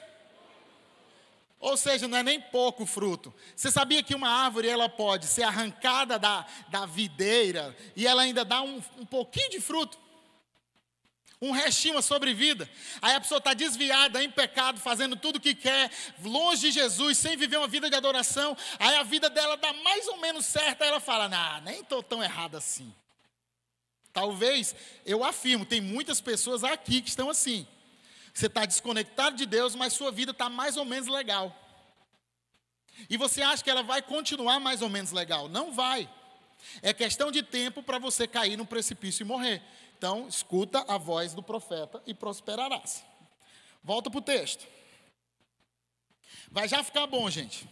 Ou 1.60 1.78
seja, 1.78 2.08
não 2.10 2.18
é 2.18 2.24
nem 2.24 2.42
pouco 2.42 2.86
fruto. 2.86 3.34
Você 3.56 3.72
sabia 3.72 4.04
que 4.04 4.13
uma 4.13 4.28
árvore 4.28 4.68
ela 4.68 4.89
pode 4.89 5.26
ser 5.28 5.44
arrancada 5.44 6.20
da, 6.20 6.46
da 6.68 6.86
videira 6.86 7.76
e 7.96 8.06
ela 8.06 8.24
ainda 8.24 8.44
dá 8.44 8.62
um, 8.62 8.84
um 8.98 9.06
pouquinho 9.06 9.50
de 9.50 9.62
fruto? 9.62 9.98
Um 11.43 11.51
restinho, 11.51 11.95
uma 11.95 12.01
sobrevida. 12.01 12.69
Aí 13.01 13.13
a 13.15 13.19
pessoa 13.19 13.38
está 13.38 13.53
desviada, 13.53 14.23
em 14.23 14.32
pecado, 14.32 14.79
fazendo 14.79 15.17
tudo 15.17 15.36
o 15.36 15.39
que 15.41 15.53
quer, 15.53 15.91
longe 16.23 16.62
de 16.62 16.71
Jesus, 16.71 17.17
sem 17.17 17.36
viver 17.36 17.58
uma 17.58 17.67
vida 17.67 17.89
de 17.89 17.95
adoração. 17.97 18.56
Aí 18.79 18.95
a 18.95 19.03
vida 19.03 19.29
dela 19.29 19.58
dá 19.58 19.73
mais 19.73 20.08
ou 20.08 20.21
menos 20.21 20.45
certa, 20.45 20.86
aí 20.86 20.89
ela 20.89 21.01
fala: 21.01 21.27
Nah, 21.27 21.60
nem 21.60 21.82
estou 21.82 22.01
tão 22.01 22.23
errada 22.23 22.58
assim. 22.58 22.95
Talvez, 24.13 24.73
eu 25.06 25.21
afirmo, 25.21 25.65
tem 25.65 25.82
muitas 25.82 26.21
pessoas 26.21 26.63
aqui 26.63 27.01
que 27.01 27.10
estão 27.10 27.29
assim. 27.29 27.67
Você 28.34 28.45
está 28.45 28.65
desconectado 28.65 29.36
de 29.36 29.45
Deus, 29.45 29.75
mas 29.75 29.91
sua 29.91 30.13
vida 30.13 30.32
está 30.32 30.49
mais 30.49 30.77
ou 30.77 30.86
menos 30.86 31.10
legal. 31.10 31.53
E 33.10 33.17
você 33.17 33.41
acha 33.41 33.62
que 33.62 33.69
ela 33.69 33.84
vai 33.84 34.01
continuar 34.01 34.62
mais 34.62 34.82
ou 34.82 34.88
menos 34.88 35.12
legal? 35.12 35.49
Não 35.49 35.73
vai. 35.73 36.10
É 36.82 36.93
questão 36.93 37.32
de 37.32 37.43
tempo 37.43 37.84
para 37.84 37.99
você 37.99 38.25
cair 38.27 38.56
no 38.56 38.65
precipício 38.65 39.23
e 39.23 39.27
morrer. 39.27 39.62
Então, 40.04 40.28
escuta 40.28 40.84
a 40.86 40.98
voz 40.98 41.34
do 41.34 41.42
profeta 41.42 42.04
e 42.06 42.13
prosperarás. 42.13 43.06
Volta 43.82 44.12
para 44.12 44.18
o 44.18 44.22
texto. 44.22 44.68
Vai 46.52 46.68
já 46.68 46.84
ficar 46.84 47.08
bom, 47.08 47.30
gente. 47.30 47.66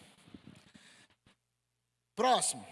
Próximo. 2.16 2.66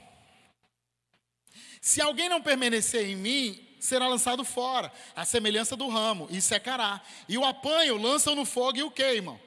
Se 1.81 1.99
alguém 1.99 2.29
não 2.29 2.41
permanecer 2.41 3.05
em 3.09 3.17
mim, 3.17 3.75
será 3.81 4.07
lançado 4.07 4.45
fora, 4.45 4.93
a 5.13 5.25
semelhança 5.25 5.75
do 5.75 5.89
ramo, 5.89 6.29
e 6.31 6.39
secará. 6.39 7.01
E 7.27 7.37
o 7.37 7.43
apanho, 7.43 7.97
lançam 7.97 8.35
no 8.35 8.45
fogo 8.45 8.77
e 8.77 8.83
o 8.83 8.89
queimam. 8.89 9.37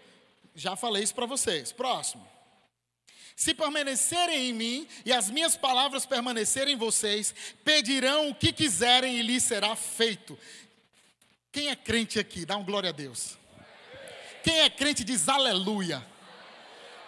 Já 0.54 0.76
falei 0.76 1.04
isso 1.04 1.14
para 1.14 1.24
vocês. 1.24 1.72
Próximo. 1.72 2.28
Se 3.34 3.54
permanecerem 3.54 4.50
em 4.50 4.52
mim 4.52 4.88
e 5.04 5.12
as 5.12 5.30
minhas 5.30 5.56
palavras 5.56 6.06
permanecerem 6.06 6.74
em 6.74 6.78
vocês, 6.78 7.34
pedirão 7.64 8.30
o 8.30 8.34
que 8.34 8.52
quiserem 8.52 9.18
e 9.18 9.22
lhes 9.22 9.42
será 9.42 9.74
feito. 9.74 10.38
Quem 11.50 11.68
é 11.68 11.76
crente 11.76 12.18
aqui? 12.18 12.46
Dá 12.46 12.56
um 12.56 12.64
glória 12.64 12.90
a 12.90 12.92
Deus. 12.92 13.36
Quem 14.42 14.60
é 14.60 14.70
crente 14.70 15.04
diz 15.04 15.28
aleluia. 15.28 16.04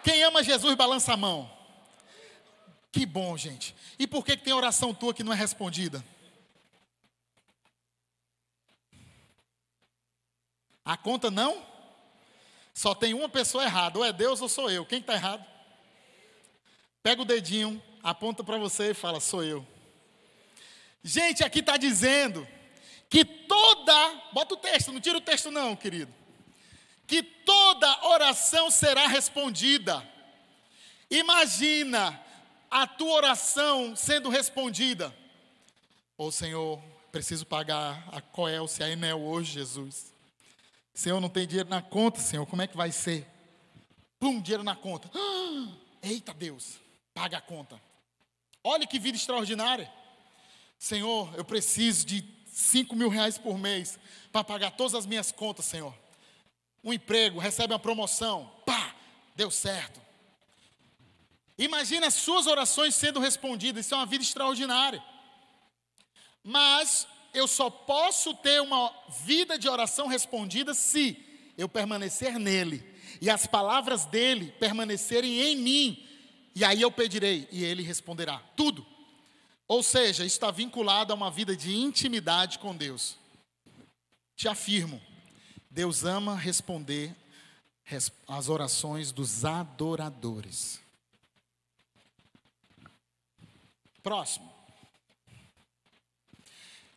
Quem 0.03 0.23
ama 0.23 0.43
Jesus 0.43 0.75
balança 0.75 1.13
a 1.13 1.17
mão. 1.17 1.51
Que 2.91 3.05
bom, 3.05 3.35
gente. 3.35 3.75
E 3.99 4.07
por 4.07 4.23
que 4.23 4.37
tem 4.37 4.53
oração 4.53 4.93
tua 4.93 5.13
que 5.13 5.23
não 5.23 5.33
é 5.33 5.35
respondida? 5.35 6.03
A 10.83 10.95
conta 10.95 11.31
não? 11.31 11.65
Só 12.73 12.93
tem 12.93 13.13
uma 13.13 13.27
pessoa 13.27 13.63
errada, 13.63 13.97
ou 13.97 14.05
é 14.05 14.13
Deus 14.13 14.41
ou 14.41 14.47
sou 14.47 14.69
eu. 14.69 14.85
Quem 14.85 14.99
está 14.99 15.13
errado? 15.13 15.54
Pega 17.05 17.21
o 17.21 17.25
dedinho, 17.25 17.79
aponta 18.01 18.43
para 18.43 18.57
você 18.57 18.89
e 18.89 18.93
fala: 18.95 19.19
sou 19.19 19.43
eu. 19.43 19.63
Gente, 21.03 21.43
aqui 21.43 21.59
está 21.59 21.77
dizendo 21.77 22.47
que 23.07 23.23
toda, 23.23 24.23
bota 24.33 24.55
o 24.55 24.57
texto, 24.57 24.91
não 24.91 24.99
tira 24.99 25.19
o 25.19 25.21
texto 25.21 25.51
não, 25.51 25.75
querido. 25.75 26.11
Que 27.05 27.21
toda 27.21 28.07
oração 28.07 28.71
será 28.71 29.05
respondida. 29.05 30.03
Imagina 31.07 32.19
a 32.71 32.87
tua 32.87 33.13
oração 33.13 33.95
sendo 33.95 34.27
respondida. 34.27 35.15
Ô 36.17 36.25
oh, 36.25 36.31
Senhor, 36.31 36.81
preciso 37.11 37.45
pagar 37.45 38.03
a 38.11 38.19
Coel, 38.19 38.67
se 38.67 38.81
a 38.81 38.89
Enel 38.89 39.21
hoje, 39.21 39.51
Jesus. 39.51 40.11
Senhor, 40.91 41.21
não 41.21 41.29
tem 41.29 41.45
dinheiro 41.45 41.69
na 41.69 41.83
conta, 41.83 42.19
Senhor, 42.19 42.47
como 42.47 42.63
é 42.63 42.67
que 42.67 42.75
vai 42.75 42.91
ser? 42.91 43.27
Pum, 44.19 44.41
dinheiro 44.41 44.63
na 44.63 44.75
conta. 44.75 45.07
Ah, 45.13 45.67
eita 46.01 46.33
Deus, 46.33 46.83
paga 47.15 47.37
a 47.37 47.41
conta. 47.41 47.81
Olha 48.61 48.85
que 48.85 48.99
vida 48.99 49.17
extraordinária. 49.17 49.91
Senhor, 50.77 51.33
eu 51.35 51.45
preciso 51.45 52.05
de 52.05 52.23
5 52.47 52.95
mil 52.95 53.09
reais 53.09 53.37
por 53.37 53.57
mês 53.57 53.97
para 54.31 54.43
pagar 54.43 54.71
todas 54.71 54.93
as 54.93 55.05
minhas 55.05 55.31
contas, 55.31 55.65
Senhor. 55.65 55.95
Um 56.83 56.93
emprego, 56.93 57.39
recebe 57.39 57.73
uma 57.73 57.79
promoção, 57.79 58.51
pá, 58.65 58.93
deu 59.35 59.49
certo. 59.49 60.01
Imagina 61.57 62.07
as 62.07 62.13
suas 62.15 62.47
orações 62.47 62.93
sendo 62.93 63.19
respondidas, 63.19 63.85
isso 63.85 63.95
é 63.95 63.97
uma 63.97 64.05
vida 64.05 64.23
extraordinária. 64.23 65.01
Mas 66.43 67.07
eu 67.33 67.47
só 67.47 67.69
posso 67.69 68.35
ter 68.35 68.61
uma 68.61 68.93
vida 69.23 69.57
de 69.57 69.69
oração 69.69 70.07
respondida 70.07 70.73
se 70.73 71.17
eu 71.57 71.69
permanecer 71.69 72.37
nele 72.37 72.85
e 73.21 73.29
as 73.29 73.47
palavras 73.47 74.05
dele 74.05 74.53
permanecerem 74.59 75.39
em 75.39 75.55
mim. 75.55 76.04
E 76.55 76.63
aí 76.63 76.81
eu 76.81 76.89
pedirei 76.89 77.47
e 77.51 77.63
ele 77.63 77.83
responderá. 77.83 78.39
Tudo. 78.55 78.85
Ou 79.67 79.83
seja, 79.83 80.25
está 80.25 80.49
vinculado 80.49 81.11
a 81.11 81.15
uma 81.15 81.29
vida 81.29 81.55
de 81.55 81.75
intimidade 81.75 82.57
com 82.59 82.75
Deus. 82.75 83.17
Te 84.35 84.47
afirmo, 84.47 85.01
Deus 85.69 86.05
ama 86.05 86.35
responder 86.35 87.13
as 88.27 88.47
orações 88.47 89.11
dos 89.11 89.43
adoradores. 89.43 90.79
Próximo. 94.01 94.54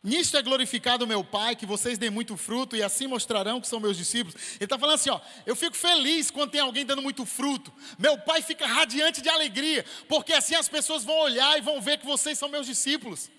Nisto 0.01 0.37
é 0.37 0.41
glorificado 0.41 1.05
meu 1.05 1.25
Pai, 1.25 1.57
que 1.57 1.65
vocês 1.65 1.97
deem 1.97 2.09
muito 2.09 2.37
fruto 2.37 2.73
e 2.73 2.81
assim 2.81 3.05
mostrarão 3.05 3.59
que 3.59 3.67
são 3.67 3.81
meus 3.81 3.97
discípulos. 3.97 4.35
Ele 4.55 4.63
está 4.63 4.79
falando 4.79 4.95
assim: 4.95 5.09
ó, 5.09 5.19
eu 5.45 5.55
fico 5.57 5.75
feliz 5.75 6.31
quando 6.31 6.51
tem 6.51 6.61
alguém 6.61 6.85
dando 6.85 7.01
muito 7.01 7.25
fruto. 7.25 7.73
Meu 7.97 8.17
Pai 8.17 8.41
fica 8.41 8.65
radiante 8.65 9.21
de 9.21 9.27
alegria, 9.27 9.85
porque 10.07 10.31
assim 10.31 10.55
as 10.55 10.69
pessoas 10.69 11.03
vão 11.03 11.19
olhar 11.19 11.57
e 11.57 11.61
vão 11.61 11.81
ver 11.81 11.97
que 11.97 12.05
vocês 12.05 12.37
são 12.37 12.47
meus 12.47 12.65
discípulos. 12.65 13.29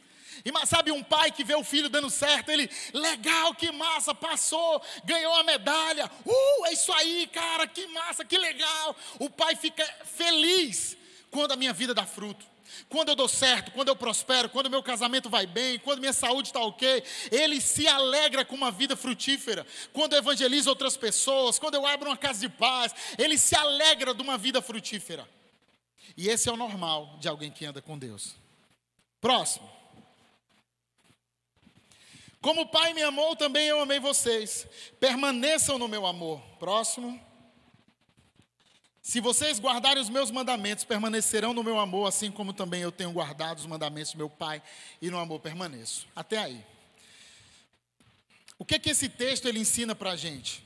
E 0.44 0.66
sabe, 0.66 0.90
um 0.90 1.02
pai 1.02 1.30
que 1.30 1.44
vê 1.44 1.54
o 1.54 1.64
filho 1.64 1.88
dando 1.88 2.08
certo, 2.08 2.50
ele, 2.50 2.70
legal, 2.94 3.54
que 3.54 3.70
massa, 3.72 4.14
passou, 4.14 4.82
ganhou 5.04 5.34
a 5.34 5.42
medalha, 5.42 6.10
uh, 6.24 6.66
é 6.66 6.72
isso 6.72 6.90
aí, 6.94 7.28
cara, 7.30 7.66
que 7.66 7.86
massa, 7.88 8.24
que 8.24 8.38
legal. 8.38 8.96
O 9.18 9.28
pai 9.28 9.54
fica 9.54 9.84
feliz 10.04 10.96
quando 11.30 11.52
a 11.52 11.56
minha 11.56 11.72
vida 11.72 11.94
dá 11.94 12.06
fruto. 12.06 12.49
Quando 12.88 13.11
eu 13.11 13.16
dou 13.16 13.28
certo, 13.28 13.70
quando 13.72 13.88
eu 13.88 13.96
prospero, 13.96 14.48
quando 14.48 14.70
meu 14.70 14.83
casamento 14.83 15.28
vai 15.28 15.46
bem, 15.46 15.78
quando 15.78 16.00
minha 16.00 16.12
saúde 16.12 16.48
está 16.48 16.61
ok, 16.61 17.02
ele 17.30 17.61
se 17.61 17.87
alegra 17.87 18.44
com 18.44 18.54
uma 18.54 18.70
vida 18.70 18.96
frutífera. 18.96 19.66
Quando 19.92 20.14
eu 20.14 20.18
evangelizo 20.18 20.68
outras 20.68 20.96
pessoas, 20.96 21.59
quando 21.59 21.74
eu 21.74 21.87
abro 21.87 22.09
uma 22.09 22.16
casa 22.16 22.40
de 22.40 22.48
paz, 22.48 22.94
ele 23.18 23.38
se 23.38 23.54
alegra 23.54 24.14
de 24.14 24.22
uma 24.22 24.37
vida 24.37 24.61
frutífera. 24.61 25.28
E 26.16 26.28
esse 26.28 26.48
é 26.48 26.52
o 26.52 26.56
normal 26.56 27.16
de 27.20 27.28
alguém 27.28 27.50
que 27.50 27.64
anda 27.64 27.80
com 27.80 27.98
Deus. 27.98 28.35
Próximo. 29.20 29.70
Como 32.40 32.62
o 32.62 32.66
Pai 32.66 32.94
me 32.94 33.02
amou, 33.02 33.37
também 33.37 33.66
eu 33.66 33.80
amei 33.80 34.00
vocês. 34.00 34.66
Permaneçam 34.98 35.78
no 35.78 35.87
meu 35.87 36.06
amor. 36.06 36.40
Próximo. 36.59 37.20
Se 39.02 39.20
vocês 39.20 39.58
guardarem 39.58 40.02
os 40.02 40.10
meus 40.10 40.30
mandamentos, 40.30 40.84
permanecerão 40.84 41.54
no 41.54 41.64
meu 41.64 41.78
amor, 41.78 42.06
assim 42.06 42.30
como 42.30 42.52
também 42.52 42.82
eu 42.82 42.92
tenho 42.92 43.12
guardado 43.12 43.58
os 43.58 43.66
mandamentos 43.66 44.12
do 44.12 44.18
meu 44.18 44.28
Pai 44.28 44.62
e 45.00 45.10
no 45.10 45.18
amor 45.18 45.40
permaneço. 45.40 46.06
Até 46.14 46.38
aí. 46.38 46.64
O 48.58 48.64
que 48.64 48.74
é 48.74 48.78
que 48.78 48.90
esse 48.90 49.08
texto 49.08 49.46
ele 49.48 49.58
ensina 49.58 49.94
para 49.94 50.12
a 50.12 50.16
gente? 50.16 50.62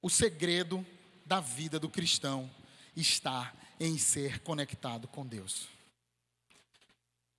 O 0.00 0.08
segredo 0.08 0.86
da 1.26 1.40
vida 1.40 1.80
do 1.80 1.88
cristão 1.88 2.48
está 2.96 3.52
em 3.80 3.98
ser 3.98 4.38
conectado 4.40 5.08
com 5.08 5.26
Deus. 5.26 5.68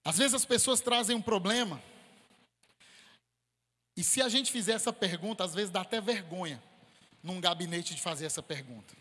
Às 0.04 0.18
vezes 0.18 0.34
as 0.34 0.46
pessoas 0.46 0.82
trazem 0.82 1.16
um 1.16 1.22
problema, 1.22 1.82
e 3.98 4.04
se 4.04 4.22
a 4.22 4.28
gente 4.28 4.52
fizer 4.52 4.74
essa 4.74 4.92
pergunta, 4.92 5.44
às 5.44 5.54
vezes 5.54 5.72
dá 5.72 5.82
até 5.82 6.02
vergonha 6.02 6.62
num 7.24 7.40
gabinete 7.40 7.96
de 7.96 8.02
fazer 8.02 8.26
essa 8.26 8.44
pergunta. 8.44 8.94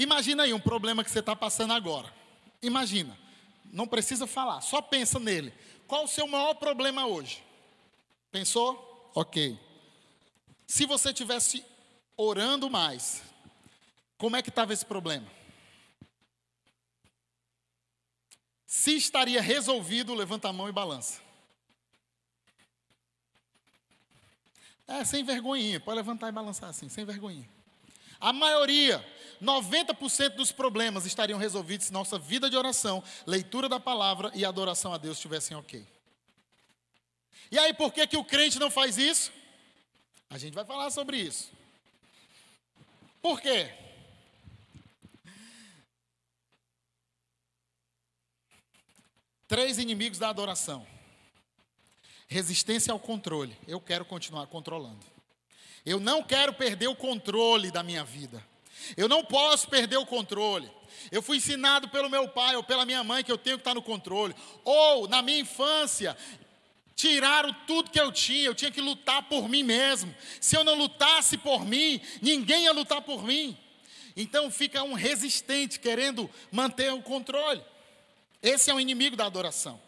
Imagina 0.00 0.44
aí 0.44 0.54
um 0.54 0.58
problema 0.58 1.04
que 1.04 1.10
você 1.10 1.18
está 1.18 1.36
passando 1.36 1.74
agora. 1.74 2.10
Imagina. 2.62 3.18
Não 3.66 3.86
precisa 3.86 4.26
falar, 4.26 4.62
só 4.62 4.80
pensa 4.80 5.20
nele. 5.20 5.52
Qual 5.86 6.04
o 6.04 6.08
seu 6.08 6.26
maior 6.26 6.54
problema 6.54 7.06
hoje? 7.06 7.44
Pensou? 8.32 9.12
Ok. 9.14 9.60
Se 10.66 10.86
você 10.86 11.12
tivesse 11.12 11.62
orando 12.16 12.70
mais, 12.70 13.22
como 14.16 14.36
é 14.36 14.42
que 14.42 14.48
estava 14.48 14.72
esse 14.72 14.86
problema? 14.86 15.26
Se 18.66 18.96
estaria 18.96 19.42
resolvido, 19.42 20.14
levanta 20.14 20.48
a 20.48 20.52
mão 20.52 20.66
e 20.66 20.72
balança. 20.72 21.20
É, 24.88 25.04
sem 25.04 25.22
vergonhinha. 25.22 25.78
Pode 25.78 25.96
levantar 25.96 26.30
e 26.30 26.32
balançar 26.32 26.70
assim, 26.70 26.88
sem 26.88 27.04
vergonhinha. 27.04 27.59
A 28.20 28.32
maioria, 28.32 29.04
90% 29.40 30.34
dos 30.34 30.52
problemas 30.52 31.06
estariam 31.06 31.38
resolvidos 31.38 31.86
se 31.86 31.92
nossa 31.92 32.18
vida 32.18 32.50
de 32.50 32.56
oração, 32.56 33.02
leitura 33.26 33.68
da 33.68 33.80
palavra 33.80 34.30
e 34.34 34.44
adoração 34.44 34.92
a 34.92 34.98
Deus 34.98 35.16
estivessem 35.16 35.56
ok. 35.56 35.86
E 37.50 37.58
aí, 37.58 37.72
por 37.72 37.92
que, 37.92 38.06
que 38.06 38.16
o 38.16 38.24
crente 38.24 38.58
não 38.58 38.70
faz 38.70 38.98
isso? 38.98 39.32
A 40.28 40.38
gente 40.38 40.54
vai 40.54 40.64
falar 40.64 40.90
sobre 40.90 41.16
isso. 41.16 41.50
Por 43.20 43.40
quê? 43.40 43.74
Três 49.48 49.78
inimigos 49.78 50.18
da 50.18 50.28
adoração: 50.28 50.86
resistência 52.28 52.92
ao 52.92 53.00
controle. 53.00 53.58
Eu 53.66 53.80
quero 53.80 54.04
continuar 54.04 54.46
controlando. 54.46 55.04
Eu 55.84 55.98
não 55.98 56.22
quero 56.22 56.52
perder 56.52 56.88
o 56.88 56.94
controle 56.94 57.70
da 57.70 57.82
minha 57.82 58.04
vida. 58.04 58.44
Eu 58.96 59.08
não 59.08 59.24
posso 59.24 59.68
perder 59.68 59.96
o 59.96 60.06
controle. 60.06 60.70
Eu 61.10 61.22
fui 61.22 61.38
ensinado 61.38 61.88
pelo 61.88 62.10
meu 62.10 62.28
pai 62.28 62.56
ou 62.56 62.62
pela 62.62 62.84
minha 62.84 63.02
mãe 63.02 63.24
que 63.24 63.32
eu 63.32 63.38
tenho 63.38 63.56
que 63.56 63.62
estar 63.62 63.74
no 63.74 63.82
controle. 63.82 64.34
Ou, 64.64 65.08
na 65.08 65.22
minha 65.22 65.40
infância, 65.40 66.16
tiraram 66.94 67.54
tudo 67.66 67.90
que 67.90 68.00
eu 68.00 68.12
tinha, 68.12 68.44
eu 68.44 68.54
tinha 68.54 68.70
que 68.70 68.80
lutar 68.80 69.22
por 69.22 69.48
mim 69.48 69.62
mesmo. 69.62 70.14
Se 70.40 70.56
eu 70.56 70.64
não 70.64 70.74
lutasse 70.74 71.38
por 71.38 71.64
mim, 71.64 72.00
ninguém 72.20 72.64
ia 72.64 72.72
lutar 72.72 73.00
por 73.00 73.24
mim. 73.24 73.56
Então 74.16 74.50
fica 74.50 74.82
um 74.82 74.92
resistente 74.92 75.80
querendo 75.80 76.28
manter 76.52 76.92
o 76.92 77.00
controle. 77.00 77.62
Esse 78.42 78.70
é 78.70 78.74
o 78.74 78.80
inimigo 78.80 79.16
da 79.16 79.26
adoração. 79.26 79.80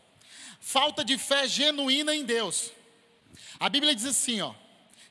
Falta 0.60 1.04
de 1.04 1.18
fé 1.18 1.46
genuína 1.46 2.14
em 2.14 2.24
Deus. 2.24 2.70
A 3.58 3.68
Bíblia 3.68 3.94
diz 3.94 4.06
assim, 4.06 4.40
ó: 4.40 4.54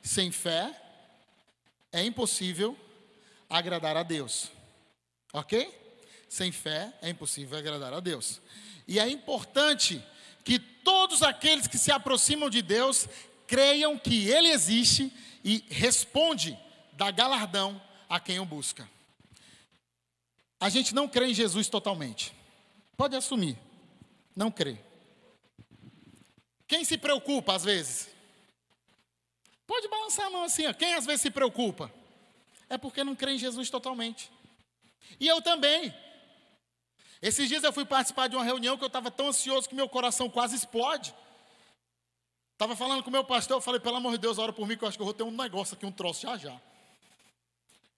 sem 0.02 0.32
fé 0.32 0.76
é 1.92 2.04
impossível 2.04 2.78
agradar 3.50 3.98
a 3.98 4.04
Deus. 4.04 4.52
Ok? 5.34 5.78
Sem 6.28 6.52
fé 6.52 6.94
é 7.02 7.10
impossível 7.10 7.58
agradar 7.58 7.94
a 7.94 8.00
Deus. 8.00 8.42
E 8.88 9.00
é 9.00 9.08
importante 9.10 10.04
que 10.44 10.60
todos 10.60 11.22
aqueles 11.22 11.68
que 11.68 11.78
se 11.78 11.92
aproximam 11.92 12.50
de 12.50 12.62
Deus 12.62 13.08
creiam 13.46 13.98
que 13.98 14.30
Ele 14.30 14.50
existe 14.50 15.12
e 15.44 15.64
responde, 15.70 16.58
dá 16.94 17.12
galardão 17.12 17.82
a 18.10 18.20
quem 18.20 18.40
o 18.40 18.46
busca. 18.46 18.90
A 20.60 20.70
gente 20.70 20.94
não 20.94 21.08
crê 21.08 21.28
em 21.28 21.34
Jesus 21.34 21.68
totalmente. 21.68 22.34
Pode 22.96 23.16
assumir. 23.16 23.58
Não 24.36 24.52
crê. 24.52 24.78
Quem 26.68 26.86
se 26.86 26.98
preocupa 26.98 27.56
às 27.56 27.64
vezes? 27.64 28.10
Pode 29.68 29.88
balançar 29.88 30.28
a 30.28 30.30
mão 30.30 30.44
assim, 30.44 30.66
ó. 30.68 30.74
quem 30.74 30.94
às 30.94 31.06
vezes 31.06 31.22
se 31.22 31.32
preocupa? 31.32 31.92
É 32.70 32.78
porque 32.78 33.04
não 33.04 33.16
crê 33.16 33.34
em 33.34 33.38
Jesus 33.38 33.70
totalmente. 33.70 34.32
E 35.20 35.28
eu 35.28 35.42
também. 35.42 35.94
Esses 37.22 37.48
dias 37.48 37.64
eu 37.64 37.72
fui 37.72 37.86
participar 37.86 38.28
de 38.28 38.36
uma 38.36 38.44
reunião 38.44 38.78
que 38.78 38.84
eu 38.84 38.88
estava 38.88 39.12
tão 39.12 39.28
ansioso 39.28 39.70
que 39.70 39.76
meu 39.76 39.88
coração 39.88 40.30
quase 40.30 40.56
explode. 40.56 41.14
Estava 42.54 42.76
falando 42.76 43.04
com 43.04 43.10
o 43.10 43.12
meu 43.12 43.24
pastor, 43.24 43.58
eu 43.58 43.62
falei, 43.62 43.80
pelo 43.80 43.96
amor 43.96 44.12
de 44.14 44.20
Deus, 44.20 44.38
ora 44.38 44.54
por 44.54 44.68
mim 44.68 44.78
que 44.78 44.84
eu 44.84 44.88
acho 44.88 44.98
que 44.98 45.02
eu 45.02 45.06
vou 45.06 45.14
ter 45.14 45.24
um 45.24 45.32
negócio 45.32 45.76
aqui, 45.76 45.86
um 45.86 45.92
troço 45.92 46.22
já 46.22 46.38
já. 46.38 46.62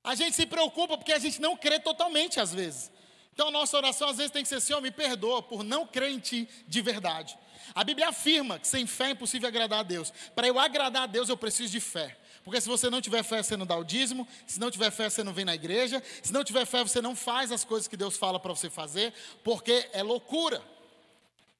A 0.04 0.16
gente 0.16 0.36
se 0.36 0.46
preocupa 0.46 0.98
porque 0.98 1.14
a 1.14 1.20
gente 1.20 1.40
não 1.40 1.56
crê 1.56 1.80
totalmente 1.80 2.40
às 2.40 2.54
vezes. 2.54 2.92
Então 3.34 3.50
nossa 3.50 3.76
oração 3.78 4.10
às 4.10 4.18
vezes 4.18 4.32
tem 4.32 4.44
que 4.44 4.50
ser 4.50 4.62
Senhor, 4.62 4.82
me 4.82 4.92
perdoa 4.92 5.42
por 5.42 5.64
não 5.64 5.86
crer 5.88 6.12
em 6.12 6.20
Ti 6.20 6.48
de 6.68 6.82
verdade. 6.82 7.38
A 7.74 7.84
Bíblia 7.84 8.10
afirma 8.10 8.60
que 8.60 8.68
sem 8.68 8.86
fé 8.86 9.08
é 9.08 9.12
impossível 9.12 9.48
agradar 9.48 9.80
a 9.80 9.84
Deus. 9.84 10.14
Para 10.36 10.48
eu 10.48 10.60
agradar 10.60 11.04
a 11.04 11.08
Deus, 11.08 11.30
eu 11.30 11.38
preciso 11.38 11.72
de 11.72 11.80
fé. 11.80 12.18
Porque 12.44 12.60
se 12.60 12.68
você 12.68 12.90
não 12.90 13.02
tiver 13.02 13.24
fé, 13.24 13.42
você 13.42 13.56
não 13.56 13.66
dá 13.66 13.76
o 13.76 13.84
dízimo. 13.84 14.28
Se 14.46 14.60
não 14.60 14.70
tiver 14.70 14.92
fé, 14.92 15.10
você 15.10 15.24
não 15.24 15.34
vem 15.34 15.46
na 15.46 15.56
igreja. 15.56 16.04
Se 16.22 16.34
não 16.34 16.44
tiver 16.44 16.66
fé, 16.66 16.84
você 16.84 17.02
não 17.02 17.16
faz 17.16 17.52
as 17.52 17.64
coisas 17.64 17.88
que 17.88 17.98
Deus 17.98 18.18
fala 18.18 18.40
para 18.40 18.54
você 18.54 18.70
fazer, 18.70 19.14
porque 19.44 19.90
é 19.94 20.04
loucura. 20.04 20.62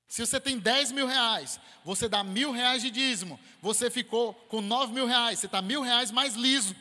Se 0.08 0.24
você 0.24 0.40
tem 0.40 0.60
10 0.60 0.92
mil 0.92 1.08
reais, 1.08 1.60
você 1.84 2.08
dá 2.08 2.24
mil 2.24 2.52
reais 2.52 2.84
de 2.84 2.92
dízimo, 2.92 3.40
você 3.60 3.90
ficou 3.90 4.34
com 4.48 4.62
9 4.62 4.94
mil 4.94 5.08
reais, 5.08 5.40
você 5.40 5.48
está 5.48 5.60
mil 5.62 5.82
reais 5.82 6.12
mais 6.12 6.36
liso. 6.36 6.76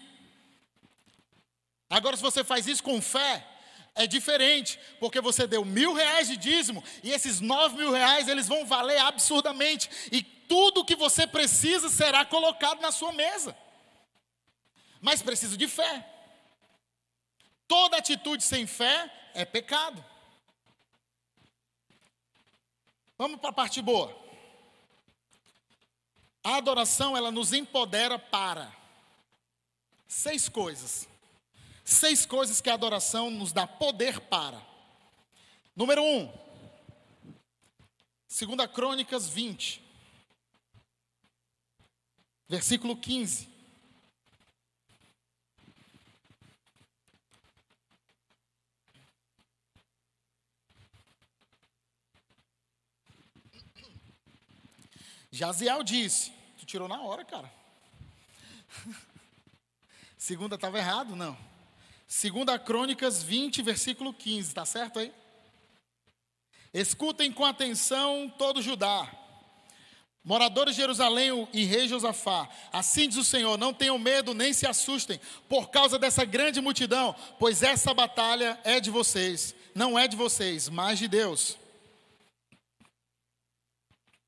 Agora, 1.88 2.16
se 2.16 2.22
você 2.22 2.44
faz 2.44 2.66
isso 2.66 2.82
com 2.82 3.00
fé, 3.00 3.46
é 3.94 4.06
diferente, 4.06 4.78
porque 4.98 5.20
você 5.20 5.46
deu 5.46 5.64
mil 5.64 5.92
reais 5.92 6.28
de 6.28 6.36
dízimo 6.36 6.82
e 7.02 7.10
esses 7.10 7.40
nove 7.40 7.76
mil 7.76 7.92
reais 7.92 8.26
eles 8.26 8.48
vão 8.48 8.64
valer 8.64 8.98
absurdamente 8.98 9.90
e 10.10 10.22
tudo 10.22 10.84
que 10.84 10.96
você 10.96 11.26
precisa 11.26 11.88
será 11.88 12.24
colocado 12.24 12.80
na 12.80 12.90
sua 12.90 13.12
mesa. 13.12 13.56
Mas 15.00 15.20
precisa 15.20 15.56
de 15.56 15.68
fé. 15.68 16.08
Toda 17.66 17.96
atitude 17.96 18.42
sem 18.44 18.66
fé 18.66 19.10
é 19.34 19.44
pecado. 19.44 20.02
Vamos 23.18 23.40
para 23.40 23.50
a 23.50 23.54
parte 23.54 23.80
boa. 23.82 24.16
A 26.42 26.56
adoração 26.56 27.16
ela 27.16 27.30
nos 27.30 27.52
empodera 27.52 28.18
para 28.18 28.72
seis 30.08 30.48
coisas. 30.48 31.08
Seis 31.84 32.24
coisas 32.24 32.60
que 32.60 32.70
a 32.70 32.74
adoração 32.74 33.30
nos 33.30 33.52
dá 33.52 33.66
poder 33.66 34.20
para. 34.20 34.60
Número 35.74 36.02
um, 36.02 36.32
segunda 38.28 38.68
Crônicas 38.68 39.28
20, 39.28 39.82
versículo 42.48 42.96
15. 42.96 43.52
Jaziel 55.34 55.82
disse, 55.82 56.30
tu 56.58 56.66
tirou 56.66 56.86
na 56.86 57.00
hora, 57.00 57.24
cara. 57.24 57.50
Segunda 60.18 60.56
estava 60.56 60.78
errado, 60.78 61.16
não. 61.16 61.51
Segunda 62.14 62.58
Crônicas 62.58 63.22
20, 63.22 63.62
versículo 63.62 64.12
15, 64.12 64.48
está 64.48 64.66
certo 64.66 64.98
aí? 64.98 65.10
Escutem 66.74 67.32
com 67.32 67.42
atenção 67.42 68.28
todo 68.36 68.60
Judá, 68.60 69.10
moradores 70.22 70.74
de 70.74 70.82
Jerusalém 70.82 71.48
e 71.54 71.64
rei 71.64 71.88
Josafá. 71.88 72.50
Assim 72.70 73.08
diz 73.08 73.16
o 73.16 73.24
Senhor: 73.24 73.56
não 73.56 73.72
tenham 73.72 73.98
medo 73.98 74.34
nem 74.34 74.52
se 74.52 74.66
assustem 74.66 75.18
por 75.48 75.70
causa 75.70 75.98
dessa 75.98 76.22
grande 76.22 76.60
multidão, 76.60 77.16
pois 77.38 77.62
essa 77.62 77.94
batalha 77.94 78.60
é 78.62 78.78
de 78.78 78.90
vocês, 78.90 79.54
não 79.74 79.98
é 79.98 80.06
de 80.06 80.14
vocês, 80.14 80.68
mas 80.68 80.98
de 80.98 81.08
Deus. 81.08 81.56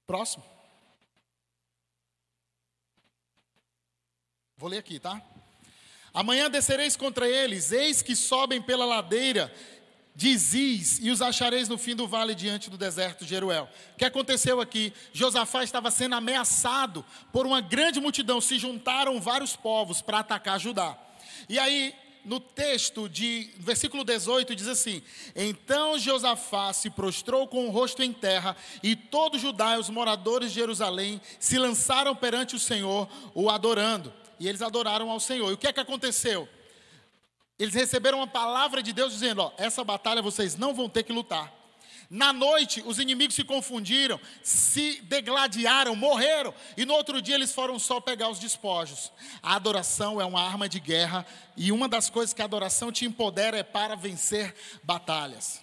Próximo. 0.07 0.43
Vou 4.57 4.71
ler 4.71 4.79
aqui, 4.79 4.99
tá? 4.99 5.23
Amanhã 6.15 6.49
descereis 6.49 6.97
contra 6.97 7.29
eles, 7.29 7.73
eis 7.73 8.01
que 8.01 8.15
sobem 8.15 8.63
pela 8.63 8.85
ladeira 8.85 9.53
de 10.15 10.37
Ziz, 10.39 11.01
e 11.03 11.11
os 11.11 11.21
achareis 11.21 11.69
no 11.69 11.77
fim 11.77 11.97
do 11.97 12.07
vale 12.07 12.37
diante 12.37 12.71
do 12.71 12.79
deserto 12.79 13.25
de 13.25 13.31
Jeruel. 13.31 13.69
O 13.95 13.97
que 13.97 14.05
aconteceu 14.05 14.61
aqui? 14.61 14.93
Josafá 15.13 15.65
estava 15.65 15.91
sendo 15.91 16.15
ameaçado 16.15 17.05
por 17.33 17.45
uma 17.45 17.61
grande 17.61 18.01
multidão, 18.01 18.41
se 18.41 18.57
juntaram 18.57 19.21
vários 19.21 19.57
povos 19.57 20.01
para 20.01 20.21
atacar 20.21 20.61
Judá. 20.61 20.97
E 21.49 21.59
aí, 21.59 21.93
no 22.25 22.39
texto 22.39 23.09
de 23.09 23.51
versículo 23.59 24.05
18 24.05 24.55
diz 24.55 24.69
assim: 24.69 25.03
Então 25.35 25.99
Josafá 25.99 26.73
se 26.73 26.91
prostrou 26.91 27.49
com 27.49 27.67
o 27.67 27.71
rosto 27.71 28.05
em 28.05 28.13
terra, 28.13 28.57
e 28.85 28.95
todo 28.95 29.37
Judá 29.37 29.75
e 29.75 29.81
os 29.81 29.91
moradores 29.91 30.51
de 30.51 30.61
Jerusalém 30.61 31.21
se 31.41 31.59
lançaram 31.59 32.15
perante 32.15 32.55
o 32.55 32.61
Senhor, 32.61 33.09
o 33.35 33.51
adorando 33.51 34.13
e 34.45 34.49
eles 34.49 34.61
adoraram 34.61 35.11
ao 35.11 35.19
Senhor. 35.19 35.51
E 35.51 35.55
o 35.55 35.57
que 35.57 35.67
é 35.67 35.73
que 35.73 35.81
aconteceu? 35.81 36.47
Eles 37.59 37.73
receberam 37.73 38.19
uma 38.19 38.27
palavra 38.27 38.83
de 38.83 38.93
Deus 38.93 39.15
dizendo: 39.15 39.41
Ó, 39.41 39.53
essa 39.57 39.83
batalha 39.83 40.21
vocês 40.21 40.55
não 40.55 40.75
vão 40.75 40.87
ter 40.87 41.03
que 41.03 41.15
lutar. 41.15 41.51
Na 42.11 42.31
noite, 42.31 42.83
os 42.85 42.99
inimigos 42.99 43.35
se 43.35 43.43
confundiram, 43.43 44.21
se 44.43 45.01
degladiaram, 45.05 45.97
morreram, 45.97 46.55
e 46.77 46.85
no 46.85 46.93
outro 46.93 47.23
dia 47.23 47.35
eles 47.35 47.55
foram 47.55 47.79
só 47.79 47.99
pegar 48.01 48.29
os 48.29 48.39
despojos. 48.39 49.11
A 49.43 49.57
adoração 49.57 50.21
é 50.21 50.25
uma 50.27 50.43
arma 50.43 50.69
de 50.69 50.79
guerra, 50.79 51.27
e 51.57 51.73
uma 51.73 51.89
das 51.89 52.11
coisas 52.11 52.35
que 52.35 52.43
a 52.43 52.45
adoração 52.45 52.93
te 52.93 53.07
empodera 53.07 53.57
é 53.57 53.63
para 53.63 53.97
vencer 53.97 54.55
batalhas. 54.83 55.63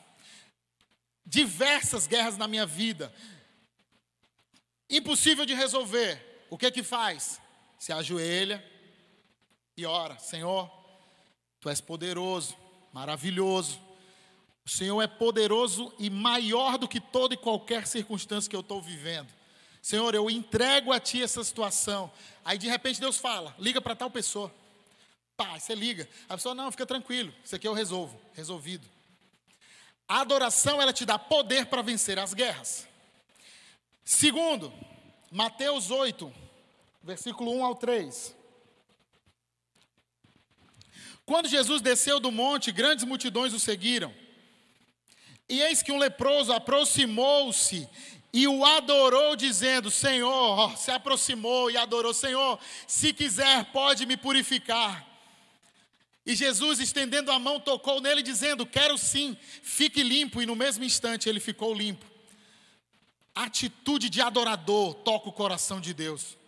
Diversas 1.24 2.08
guerras 2.08 2.36
na 2.36 2.48
minha 2.48 2.66
vida, 2.66 3.14
impossível 4.90 5.46
de 5.46 5.54
resolver, 5.54 6.48
o 6.50 6.58
que 6.58 6.72
que 6.72 6.82
faz? 6.82 7.40
se 7.82 7.92
ajoelha 7.92 8.64
e 9.76 9.86
ora: 9.86 10.18
Senhor, 10.20 10.70
tu 11.60 11.70
és 11.70 11.82
poderoso, 11.82 12.56
maravilhoso. 12.94 13.80
O 14.66 14.70
Senhor 14.70 15.02
é 15.02 15.08
poderoso 15.08 15.94
e 15.98 16.10
maior 16.10 16.78
do 16.78 16.88
que 16.88 17.00
toda 17.00 17.34
e 17.34 17.38
qualquer 17.38 17.88
circunstância 17.88 18.50
que 18.50 18.56
eu 18.56 18.62
estou 18.62 18.82
vivendo. 18.82 19.30
Senhor, 19.82 20.14
eu 20.14 20.30
entrego 20.30 20.92
a 20.92 21.00
Ti 21.00 21.24
essa 21.24 21.44
situação. 21.44 22.12
Aí 22.46 22.58
de 22.58 22.70
repente 22.70 23.00
Deus 23.00 23.18
fala: 23.18 23.56
liga 23.58 23.82
para 23.82 23.96
tal 23.96 24.12
pessoa. 24.12 24.54
Pá, 25.36 25.58
você 25.58 25.74
liga. 25.74 26.08
A 26.30 26.36
pessoa, 26.36 26.54
não, 26.54 26.70
fica 26.72 26.86
tranquilo, 26.86 27.34
isso 27.44 27.56
aqui 27.56 27.68
eu 27.68 27.74
resolvo, 27.74 28.20
resolvido. 28.34 28.88
A 30.08 30.22
adoração, 30.22 30.82
ela 30.82 30.94
te 30.94 31.06
dá 31.06 31.18
poder 31.18 31.66
para 31.66 31.82
vencer 31.82 32.20
as 32.20 32.34
guerras. 32.34 32.88
Segundo, 34.04 34.72
Mateus 35.32 35.90
8, 35.90 36.32
versículo 37.02 37.52
1 37.54 37.66
ao 37.66 37.76
3. 37.76 38.36
Quando 41.32 41.48
Jesus 41.48 41.82
desceu 41.82 42.20
do 42.20 42.30
monte, 42.30 42.74
grandes 42.74 43.06
multidões 43.06 43.54
o 43.54 43.60
seguiram. 43.60 44.14
E 45.48 45.62
eis 45.62 45.82
que 45.82 45.90
um 45.90 45.98
leproso 45.98 46.52
aproximou-se 46.52 47.88
e 48.34 48.50
o 48.50 48.66
adorou, 48.66 49.38
dizendo: 49.38 49.90
Senhor, 49.90 50.76
se 50.78 50.92
aproximou 50.92 51.72
e 51.72 51.78
adorou: 51.78 52.14
Senhor, 52.14 52.60
se 52.86 53.14
quiser, 53.14 53.64
pode 53.72 54.06
me 54.06 54.18
purificar. 54.18 55.08
E 56.26 56.36
Jesus, 56.36 56.82
estendendo 56.82 57.32
a 57.32 57.40
mão, 57.40 57.62
tocou 57.62 58.02
nele, 58.02 58.22
dizendo: 58.22 58.66
Quero 58.66 58.98
sim, 58.98 59.38
fique 59.64 60.04
limpo. 60.04 60.42
E 60.42 60.46
no 60.46 60.54
mesmo 60.54 60.84
instante 60.84 61.30
ele 61.30 61.40
ficou 61.40 61.74
limpo. 61.74 62.06
Atitude 63.34 64.10
de 64.10 64.20
adorador 64.20 64.96
toca 64.96 65.30
o 65.30 65.32
coração 65.32 65.80
de 65.80 65.94
Deus. 65.94 66.41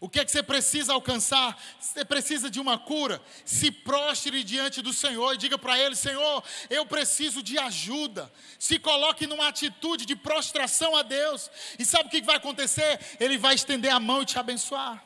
O 0.00 0.08
que 0.08 0.18
é 0.18 0.24
que 0.24 0.30
você 0.30 0.42
precisa 0.42 0.94
alcançar? 0.94 1.62
Você 1.78 2.02
precisa 2.06 2.50
de 2.50 2.58
uma 2.58 2.78
cura? 2.78 3.20
Se 3.44 3.70
prostre 3.70 4.42
diante 4.42 4.80
do 4.80 4.94
Senhor 4.94 5.34
e 5.34 5.36
diga 5.36 5.58
para 5.58 5.78
Ele: 5.78 5.94
Senhor, 5.94 6.42
eu 6.70 6.86
preciso 6.86 7.42
de 7.42 7.58
ajuda. 7.58 8.32
Se 8.58 8.78
coloque 8.78 9.26
numa 9.26 9.48
atitude 9.48 10.06
de 10.06 10.16
prostração 10.16 10.96
a 10.96 11.02
Deus. 11.02 11.50
E 11.78 11.84
sabe 11.84 12.08
o 12.08 12.10
que 12.10 12.22
vai 12.22 12.36
acontecer? 12.36 12.98
Ele 13.20 13.36
vai 13.36 13.54
estender 13.54 13.92
a 13.92 14.00
mão 14.00 14.22
e 14.22 14.26
te 14.26 14.38
abençoar. 14.38 15.04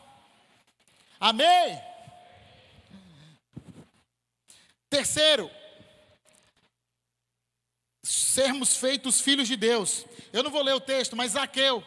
Amém? 1.18 1.83
Terceiro, 4.88 5.50
sermos 8.00 8.76
feitos 8.76 9.20
filhos 9.20 9.48
de 9.48 9.57
Deus. 9.57 10.07
Eu 10.33 10.44
não 10.44 10.52
vou 10.52 10.62
ler 10.62 10.74
o 10.74 10.80
texto, 10.80 11.16
mas 11.16 11.33
Zaqueu 11.33 11.85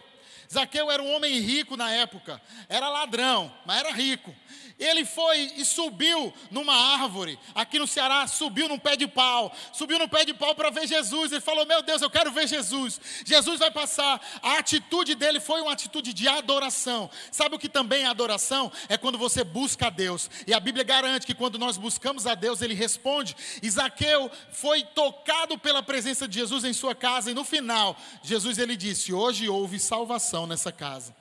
Zaqueu 0.52 0.90
era 0.90 1.02
um 1.02 1.16
homem 1.16 1.40
rico 1.40 1.76
na 1.76 1.92
época, 1.92 2.42
era 2.70 2.90
ladrão, 2.90 3.54
mas 3.66 3.80
era 3.80 3.92
rico. 3.92 4.34
Ele 4.80 5.06
foi 5.06 5.54
e 5.58 5.66
subiu 5.66 6.32
numa 6.52 6.74
árvore, 6.74 7.40
aqui 7.56 7.80
no 7.80 7.88
Ceará, 7.88 8.28
subiu 8.28 8.70
num 8.70 8.78
pé 8.78 8.96
de 8.96 9.08
pau, 9.08 9.52
subiu 9.74 9.98
no 9.98 10.08
pé 10.08 10.24
de 10.24 10.36
pau 10.36 10.54
para 10.54 10.70
ver 10.70 10.88
Jesus. 10.88 11.32
Ele 11.32 11.42
falou: 11.42 11.66
Meu 11.66 11.82
Deus, 11.82 12.02
eu 12.02 12.10
quero 12.10 12.32
ver 12.32 12.48
Jesus. 12.48 13.02
Jesus 13.26 13.58
vai 13.58 13.72
passar. 13.72 14.22
A 14.42 14.60
atitude 14.60 15.16
dele 15.16 15.40
foi 15.40 15.62
uma 15.62 15.72
atitude 15.72 16.14
de 16.14 16.28
adoração. 16.28 17.10
Sabe 17.32 17.56
o 17.56 17.60
que 17.60 17.68
também 17.68 18.04
é 18.04 18.06
adoração? 18.06 18.72
É 18.88 18.98
quando 18.98 19.18
você 19.18 19.44
busca 19.44 19.88
a 19.88 19.90
Deus. 19.90 20.30
E 20.46 20.54
a 20.54 20.60
Bíblia 20.60 20.84
garante 20.84 21.26
que 21.26 21.34
quando 21.34 21.58
nós 21.58 21.76
buscamos 21.76 22.28
a 22.28 22.36
Deus, 22.36 22.62
ele 22.62 22.76
responde. 22.76 23.36
Isaqueu 23.64 24.30
foi 24.52 24.84
tocado 24.84 25.58
pela 25.58 25.82
presença 25.82 26.28
de 26.28 26.38
Jesus 26.38 26.64
em 26.64 26.74
sua 26.74 26.94
casa, 26.94 27.32
e 27.32 27.34
no 27.34 27.44
final, 27.44 27.98
Jesus 28.22 28.60
ele 28.60 28.78
disse: 28.78 29.12
Hoje 29.12 29.50
houve 29.50 29.80
salvação 29.80 30.46
nessa 30.46 30.72
casa. 30.72 31.16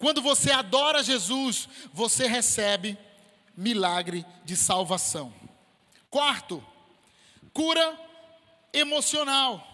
Quando 0.00 0.22
você 0.22 0.50
adora 0.50 1.04
Jesus, 1.04 1.68
você 1.92 2.26
recebe 2.26 2.96
milagre 3.54 4.24
de 4.46 4.56
salvação. 4.56 5.30
Quarto, 6.08 6.64
cura 7.52 8.00
emocional. 8.72 9.66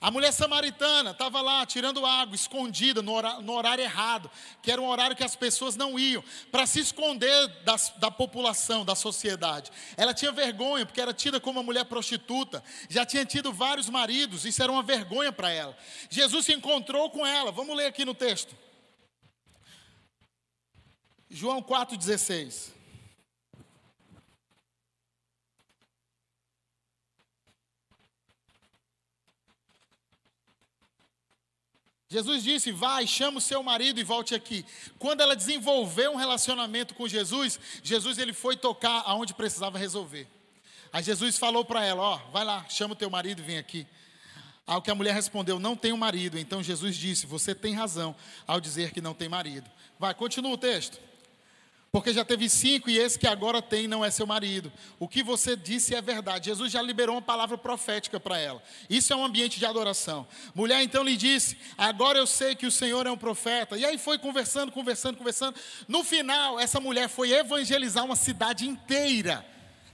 A 0.00 0.08
mulher 0.08 0.32
samaritana 0.32 1.10
estava 1.10 1.40
lá 1.40 1.66
tirando 1.66 2.06
água, 2.06 2.36
escondida, 2.36 3.02
no 3.02 3.12
horário, 3.12 3.42
no 3.42 3.52
horário, 3.54 3.82
errado, 3.82 4.30
que 4.62 4.70
era 4.70 4.80
um 4.80 4.86
horário 4.86 5.16
que 5.16 5.24
as 5.24 5.34
pessoas 5.34 5.74
não 5.74 5.98
iam, 5.98 6.22
para 6.52 6.64
se 6.64 6.78
esconder 6.78 7.48
das, 7.64 7.92
da 7.96 8.12
população, 8.12 8.84
da 8.84 8.94
sociedade. 8.94 9.72
Ela 9.96 10.14
tinha 10.14 10.30
vergonha, 10.30 10.86
porque 10.86 11.00
era 11.00 11.12
tida 11.12 11.40
como 11.40 11.58
uma 11.58 11.64
mulher 11.64 11.86
prostituta, 11.86 12.62
já 12.88 13.04
tinha 13.04 13.24
tido 13.24 13.52
vários 13.52 13.88
maridos, 13.88 14.44
isso 14.44 14.62
era 14.62 14.70
uma 14.70 14.82
vergonha 14.82 15.32
para 15.32 15.50
ela. 15.50 15.76
Jesus 16.08 16.46
se 16.46 16.52
encontrou 16.52 17.10
com 17.10 17.26
ela, 17.26 17.50
vamos 17.50 17.76
ler 17.76 17.86
aqui 17.86 18.04
no 18.04 18.14
texto. 18.14 18.63
João 21.34 21.60
4,16. 21.60 22.70
Jesus 32.08 32.44
disse: 32.44 32.70
Vai, 32.70 33.08
chama 33.08 33.38
o 33.38 33.40
seu 33.40 33.64
marido 33.64 33.98
e 33.98 34.04
volte 34.04 34.32
aqui. 34.32 34.64
Quando 34.96 35.22
ela 35.22 35.34
desenvolveu 35.34 36.12
um 36.12 36.16
relacionamento 36.16 36.94
com 36.94 37.08
Jesus, 37.08 37.58
Jesus 37.82 38.16
ele 38.18 38.32
foi 38.32 38.56
tocar 38.56 39.02
aonde 39.04 39.34
precisava 39.34 39.76
resolver. 39.76 40.28
Aí 40.92 41.02
Jesus 41.02 41.36
falou 41.36 41.64
para 41.64 41.84
ela: 41.84 42.00
Ó, 42.00 42.16
vai 42.30 42.44
lá, 42.44 42.64
chama 42.68 42.92
o 42.92 42.96
teu 42.96 43.10
marido 43.10 43.40
e 43.40 43.44
vem 43.44 43.58
aqui. 43.58 43.88
Ao 44.64 44.80
que 44.80 44.88
a 44.88 44.94
mulher 44.94 45.12
respondeu: 45.12 45.58
Não 45.58 45.74
tenho 45.74 45.98
marido. 45.98 46.38
Então 46.38 46.62
Jesus 46.62 46.94
disse: 46.94 47.26
Você 47.26 47.56
tem 47.56 47.74
razão 47.74 48.14
ao 48.46 48.60
dizer 48.60 48.92
que 48.92 49.00
não 49.00 49.14
tem 49.14 49.28
marido. 49.28 49.68
Vai, 49.98 50.14
continua 50.14 50.52
o 50.52 50.58
texto. 50.58 51.13
Porque 51.94 52.12
já 52.12 52.24
teve 52.24 52.50
cinco 52.50 52.90
e 52.90 52.98
esse 52.98 53.16
que 53.16 53.24
agora 53.24 53.62
tem 53.62 53.86
não 53.86 54.04
é 54.04 54.10
seu 54.10 54.26
marido. 54.26 54.72
O 54.98 55.06
que 55.06 55.22
você 55.22 55.54
disse 55.54 55.94
é 55.94 56.02
verdade. 56.02 56.46
Jesus 56.46 56.72
já 56.72 56.82
liberou 56.82 57.14
uma 57.14 57.22
palavra 57.22 57.56
profética 57.56 58.18
para 58.18 58.36
ela. 58.36 58.60
Isso 58.90 59.12
é 59.12 59.16
um 59.16 59.24
ambiente 59.24 59.60
de 59.60 59.64
adoração. 59.64 60.26
Mulher 60.56 60.82
então 60.82 61.04
lhe 61.04 61.16
disse: 61.16 61.56
Agora 61.78 62.18
eu 62.18 62.26
sei 62.26 62.56
que 62.56 62.66
o 62.66 62.70
Senhor 62.70 63.06
é 63.06 63.12
um 63.12 63.16
profeta. 63.16 63.76
E 63.76 63.84
aí 63.84 63.96
foi 63.96 64.18
conversando, 64.18 64.72
conversando, 64.72 65.16
conversando. 65.16 65.56
No 65.86 66.02
final, 66.02 66.58
essa 66.58 66.80
mulher 66.80 67.08
foi 67.08 67.30
evangelizar 67.30 68.04
uma 68.04 68.16
cidade 68.16 68.66
inteira. 68.66 69.46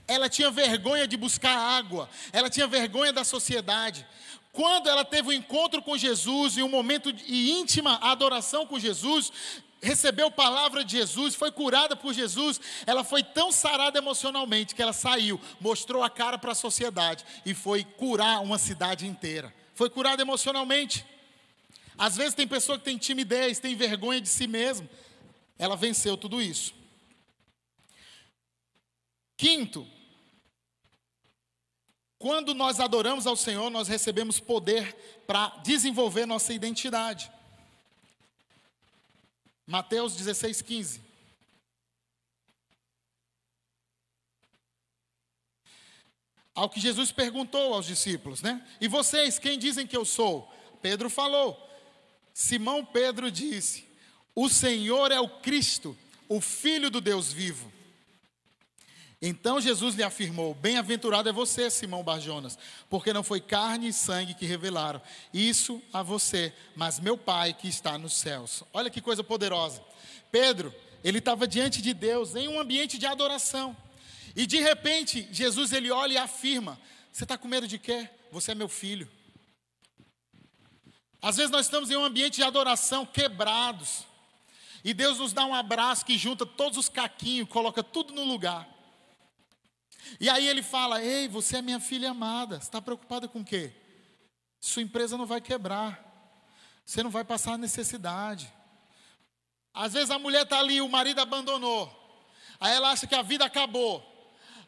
Ela 0.07 0.27
tinha 0.27 0.49
vergonha 0.49 1.07
de 1.07 1.15
buscar 1.15 1.55
água, 1.55 2.09
ela 2.33 2.49
tinha 2.49 2.65
vergonha 2.65 3.13
da 3.13 3.23
sociedade. 3.23 4.07
Quando 4.51 4.89
ela 4.89 5.05
teve 5.05 5.29
um 5.29 5.31
encontro 5.31 5.83
com 5.83 5.95
Jesus 5.95 6.57
e 6.57 6.63
um 6.63 6.67
momento 6.67 7.13
de 7.13 7.51
íntima 7.51 7.99
adoração 8.01 8.65
com 8.65 8.79
Jesus, 8.79 9.31
recebeu 9.81 10.29
palavra 10.29 10.83
de 10.85 10.97
Jesus, 10.97 11.33
foi 11.33 11.51
curada 11.51 11.95
por 11.95 12.13
Jesus, 12.13 12.61
ela 12.85 13.03
foi 13.03 13.23
tão 13.23 13.51
sarada 13.51 13.97
emocionalmente 13.97 14.75
que 14.75 14.81
ela 14.81 14.93
saiu, 14.93 15.41
mostrou 15.59 16.03
a 16.03 16.09
cara 16.09 16.37
para 16.37 16.51
a 16.51 16.55
sociedade 16.55 17.25
e 17.45 17.53
foi 17.53 17.83
curar 17.83 18.41
uma 18.41 18.59
cidade 18.59 19.07
inteira. 19.07 19.53
Foi 19.73 19.89
curada 19.89 20.21
emocionalmente. 20.21 21.05
Às 21.97 22.15
vezes 22.15 22.35
tem 22.35 22.47
pessoa 22.47 22.77
que 22.77 22.85
tem 22.85 22.97
timidez, 22.97 23.59
tem 23.59 23.75
vergonha 23.75 24.21
de 24.21 24.29
si 24.29 24.47
mesmo. 24.47 24.87
Ela 25.57 25.75
venceu 25.75 26.15
tudo 26.15 26.41
isso. 26.41 26.73
Quinto, 29.35 29.87
quando 32.19 32.53
nós 32.53 32.79
adoramos 32.79 33.25
ao 33.25 33.35
Senhor, 33.35 33.71
nós 33.71 33.87
recebemos 33.87 34.39
poder 34.39 34.95
para 35.25 35.49
desenvolver 35.63 36.27
nossa 36.27 36.53
identidade. 36.53 37.31
Mateus 39.71 40.17
16, 40.17 40.61
15. 40.61 41.01
Ao 46.53 46.69
que 46.69 46.77
Jesus 46.77 47.13
perguntou 47.13 47.73
aos 47.73 47.85
discípulos, 47.85 48.41
né? 48.41 48.67
E 48.81 48.89
vocês, 48.89 49.39
quem 49.39 49.57
dizem 49.57 49.87
que 49.87 49.95
eu 49.95 50.03
sou? 50.03 50.53
Pedro 50.81 51.09
falou. 51.09 51.57
Simão 52.33 52.83
Pedro 52.83 53.31
disse: 53.31 53.87
O 54.35 54.49
Senhor 54.49 55.09
é 55.09 55.21
o 55.21 55.39
Cristo, 55.39 55.97
o 56.27 56.41
Filho 56.41 56.91
do 56.91 56.99
Deus 56.99 57.31
vivo. 57.31 57.71
Então 59.21 59.61
Jesus 59.61 59.93
lhe 59.93 60.03
afirmou: 60.03 60.55
Bem-aventurado 60.55 61.29
é 61.29 61.31
você, 61.31 61.69
Simão 61.69 62.03
Barjonas, 62.03 62.57
porque 62.89 63.13
não 63.13 63.21
foi 63.21 63.39
carne 63.39 63.89
e 63.89 63.93
sangue 63.93 64.33
que 64.33 64.45
revelaram 64.45 64.99
isso 65.31 65.79
a 65.93 66.01
você, 66.01 66.51
mas 66.75 66.99
meu 66.99 67.15
Pai 67.15 67.53
que 67.53 67.67
está 67.67 67.97
nos 67.99 68.13
céus. 68.13 68.63
Olha 68.73 68.89
que 68.89 68.99
coisa 68.99 69.23
poderosa. 69.23 69.83
Pedro, 70.31 70.73
ele 71.03 71.19
estava 71.19 71.47
diante 71.47 71.81
de 71.81 71.93
Deus 71.93 72.35
em 72.35 72.47
um 72.47 72.59
ambiente 72.59 72.97
de 72.97 73.05
adoração. 73.05 73.77
E 74.35 74.47
de 74.47 74.59
repente, 74.59 75.27
Jesus 75.31 75.71
ele 75.71 75.91
olha 75.91 76.13
e 76.13 76.17
afirma: 76.17 76.79
Você 77.11 77.23
está 77.23 77.37
com 77.37 77.47
medo 77.47 77.67
de 77.67 77.77
quê? 77.77 78.09
Você 78.31 78.53
é 78.53 78.55
meu 78.55 78.69
filho. 78.69 79.07
Às 81.21 81.37
vezes 81.37 81.51
nós 81.51 81.67
estamos 81.67 81.91
em 81.91 81.95
um 81.95 82.03
ambiente 82.03 82.37
de 82.37 82.43
adoração 82.43 83.05
quebrados. 83.05 84.03
E 84.83 84.95
Deus 84.95 85.19
nos 85.19 85.31
dá 85.31 85.45
um 85.45 85.53
abraço 85.53 86.03
que 86.03 86.17
junta 86.17 86.43
todos 86.43 86.75
os 86.75 86.89
caquinhos, 86.89 87.47
coloca 87.47 87.83
tudo 87.83 88.13
no 88.13 88.23
lugar. 88.23 88.67
E 90.19 90.29
aí 90.29 90.47
ele 90.47 90.63
fala: 90.63 91.03
Ei, 91.03 91.27
você 91.27 91.57
é 91.57 91.61
minha 91.61 91.79
filha 91.79 92.11
amada, 92.11 92.57
está 92.57 92.81
preocupada 92.81 93.27
com 93.27 93.41
o 93.41 93.45
quê? 93.45 93.73
Sua 94.59 94.81
empresa 94.81 95.17
não 95.17 95.25
vai 95.25 95.41
quebrar, 95.41 95.99
você 96.85 97.01
não 97.01 97.09
vai 97.09 97.23
passar 97.23 97.57
necessidade. 97.57 98.51
Às 99.73 99.93
vezes 99.93 100.11
a 100.11 100.19
mulher 100.19 100.43
está 100.43 100.59
ali, 100.59 100.81
o 100.81 100.89
marido 100.89 101.19
abandonou, 101.19 101.89
aí 102.59 102.73
ela 102.73 102.91
acha 102.91 103.07
que 103.07 103.15
a 103.15 103.21
vida 103.21 103.45
acabou. 103.45 104.07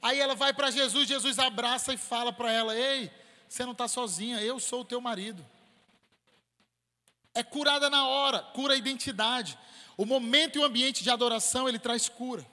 Aí 0.01 0.19
ela 0.19 0.35
vai 0.35 0.53
para 0.53 0.69
Jesus, 0.69 1.07
Jesus 1.07 1.39
abraça 1.39 1.93
e 1.93 1.97
fala 1.97 2.33
para 2.33 2.51
ela: 2.51 2.75
Ei, 2.75 3.11
você 3.47 3.63
não 3.63 3.71
está 3.71 3.87
sozinha, 3.87 4.41
eu 4.41 4.59
sou 4.59 4.81
o 4.81 4.85
teu 4.85 4.99
marido. 4.99 5.45
É 7.33 7.41
curada 7.41 7.89
na 7.89 8.07
hora, 8.07 8.39
cura 8.39 8.73
a 8.73 8.77
identidade. 8.77 9.57
O 9.97 10.05
momento 10.05 10.57
e 10.57 10.59
o 10.59 10.65
ambiente 10.65 11.03
de 11.03 11.09
adoração, 11.09 11.67
ele 11.67 11.79
traz 11.79 12.09
cura. 12.09 12.45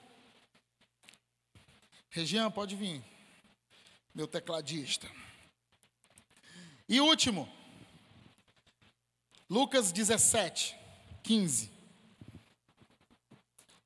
Região, 2.13 2.51
pode 2.51 2.75
vir. 2.75 3.01
Meu 4.13 4.27
tecladista. 4.27 5.09
E 6.87 6.99
último, 6.99 7.47
Lucas 9.49 9.93
17, 9.93 10.75
15. 11.23 11.71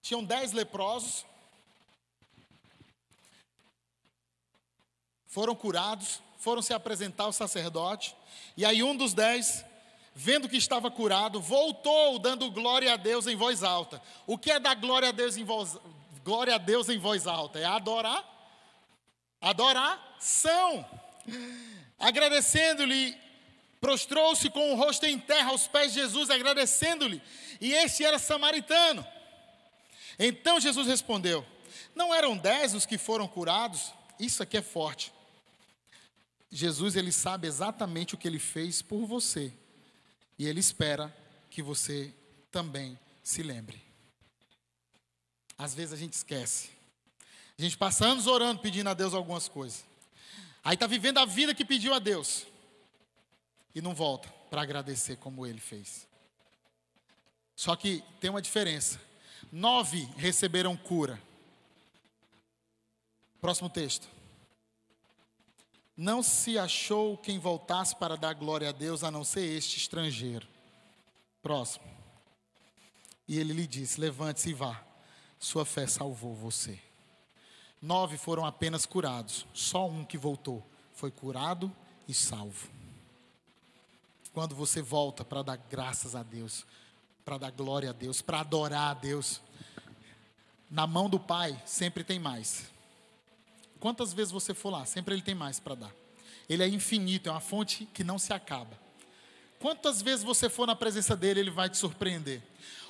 Tinham 0.02 0.24
dez 0.24 0.54
leprosos, 0.54 1.24
foram 5.28 5.56
curados, 5.56 6.20
foram 6.40 6.64
se 6.64 6.74
apresentar 6.74 7.26
ao 7.26 7.34
sacerdote, 7.34 8.16
e 8.58 8.66
aí 8.66 8.82
um 8.82 8.98
dos 8.98 9.14
dez, 9.14 9.64
vendo 10.16 10.50
que 10.50 10.58
estava 10.58 10.90
curado, 10.90 11.40
voltou 11.40 12.18
dando 12.18 12.50
glória 12.50 12.92
a 12.92 12.98
Deus 12.98 13.28
em 13.28 13.36
voz 13.36 13.62
alta. 13.62 14.02
O 14.26 14.36
que 14.36 14.50
é 14.50 14.60
dar 14.60 14.74
glória 14.74 15.10
a 15.10 15.12
Deus 15.12 15.38
em 15.38 15.44
voz, 15.44 15.78
Glória 16.26 16.56
a 16.56 16.58
Deus 16.58 16.90
em 16.90 16.98
voz 16.98 17.28
alta. 17.28 17.60
É 17.60 17.66
adorar. 17.66 18.26
Adoração. 19.40 20.84
Agradecendo-lhe, 22.00 23.16
prostrou-se 23.80 24.50
com 24.50 24.74
o 24.74 24.76
rosto 24.76 25.06
em 25.06 25.20
terra 25.20 25.52
aos 25.52 25.68
pés 25.68 25.94
de 25.94 26.00
Jesus, 26.00 26.32
agradecendo-lhe. 26.32 27.22
E 27.62 27.72
este 27.74 28.04
era 28.04 28.18
samaritano. 28.18 29.06
Então 30.18 30.60
Jesus 30.60 30.88
respondeu: 30.88 31.46
Não 31.94 32.12
eram 32.12 32.36
dez 32.36 32.74
os 32.74 32.88
que 32.88 32.98
foram 32.98 33.28
curados? 33.28 33.94
Isso 34.20 34.42
aqui 34.42 34.58
é 34.58 34.64
forte. 34.64 35.14
Jesus, 36.50 36.96
ele 36.96 37.12
sabe 37.12 37.48
exatamente 37.48 38.16
o 38.16 38.18
que 38.18 38.28
ele 38.28 38.40
fez 38.40 38.82
por 38.82 39.06
você. 39.06 39.54
E 40.40 40.48
ele 40.48 40.60
espera 40.60 41.16
que 41.52 41.62
você 41.62 42.12
também 42.50 42.98
se 43.22 43.44
lembre. 43.44 43.85
Às 45.58 45.74
vezes 45.74 45.94
a 45.94 45.98
gente 45.98 46.14
esquece. 46.14 46.70
A 47.58 47.62
gente 47.62 47.78
passa 47.78 48.06
anos 48.06 48.28
orando, 48.28 48.62
pedindo 48.62 48.90
a 48.90 48.94
Deus 48.94 49.14
algumas 49.14 49.48
coisas. 49.48 49.86
Aí 50.64 50.74
está 50.74 50.88
vivendo 50.88 51.20
a 51.20 51.26
vida 51.26 51.56
que 51.56 51.64
pediu 51.64 51.94
a 51.94 52.00
Deus. 52.00 52.46
E 53.74 53.82
não 53.82 53.94
volta 53.94 54.28
para 54.50 54.62
agradecer 54.62 55.18
como 55.18 55.46
ele 55.46 55.60
fez. 55.60 56.08
Só 57.56 57.76
que 57.76 58.04
tem 58.20 58.30
uma 58.30 58.42
diferença. 58.42 59.00
Nove 59.52 60.04
receberam 60.18 60.76
cura. 60.76 61.22
Próximo 63.40 63.70
texto. 63.70 64.08
Não 65.96 66.22
se 66.22 66.60
achou 66.60 67.18
quem 67.18 67.40
voltasse 67.40 67.96
para 67.96 68.18
dar 68.18 68.34
glória 68.34 68.70
a 68.70 68.74
Deus 68.74 69.02
a 69.02 69.10
não 69.10 69.24
ser 69.24 69.46
este 69.46 69.78
estrangeiro. 69.78 70.46
Próximo. 71.42 71.86
E 73.26 73.40
ele 73.40 73.54
lhe 73.54 73.66
disse: 73.66 74.02
Levante-se 74.02 74.50
e 74.50 74.54
vá 74.54 74.86
sua 75.40 75.66
fé 75.66 75.88
salvou 75.88 76.34
você. 76.34 76.80
Nove 77.82 78.18
foram 78.18 78.46
apenas 78.46 78.86
curados, 78.86 79.46
só 79.54 79.88
um 79.88 80.04
que 80.04 80.18
voltou 80.18 80.66
foi 80.96 81.12
curado 81.12 81.72
e 82.08 82.14
salvo. 82.14 82.68
Quando 84.34 84.56
você 84.56 84.82
volta 84.82 85.24
para 85.24 85.44
dar 85.44 85.58
graças 85.58 86.16
a 86.16 86.24
Deus, 86.24 86.66
para 87.24 87.38
dar 87.38 87.52
glória 87.52 87.90
a 87.90 87.94
Deus, 87.94 88.22
para 88.22 88.40
adorar 88.40 88.92
a 88.92 88.94
Deus, 88.94 89.42
na 90.70 90.88
mão 90.88 91.10
do 91.10 91.20
Pai 91.20 91.62
sempre 91.66 92.04
tem 92.04 92.18
mais. 92.18 92.66
Quantas 93.80 94.14
vezes 94.14 94.32
você 94.32 94.54
for 94.54 94.72
lá, 94.72 94.86
sempre 94.86 95.14
Ele 95.14 95.22
tem 95.22 95.36
mais 95.36 95.60
para 95.60 95.76
dar. 95.76 95.92
Ele 96.50 96.64
é 96.64 96.68
infinito, 96.68 97.30
é 97.30 97.32
uma 97.32 97.40
fonte 97.40 97.86
que 97.88 98.04
não 98.04 98.18
se 98.18 98.34
acaba. 98.34 98.80
Quantas 99.60 100.02
vezes 100.02 100.24
você 100.24 100.50
for 100.50 100.68
na 100.68 100.76
presença 100.76 101.16
dele, 101.16 101.40
ele 101.40 101.50
vai 101.50 101.70
te 101.70 101.78
surpreender. 101.78 102.42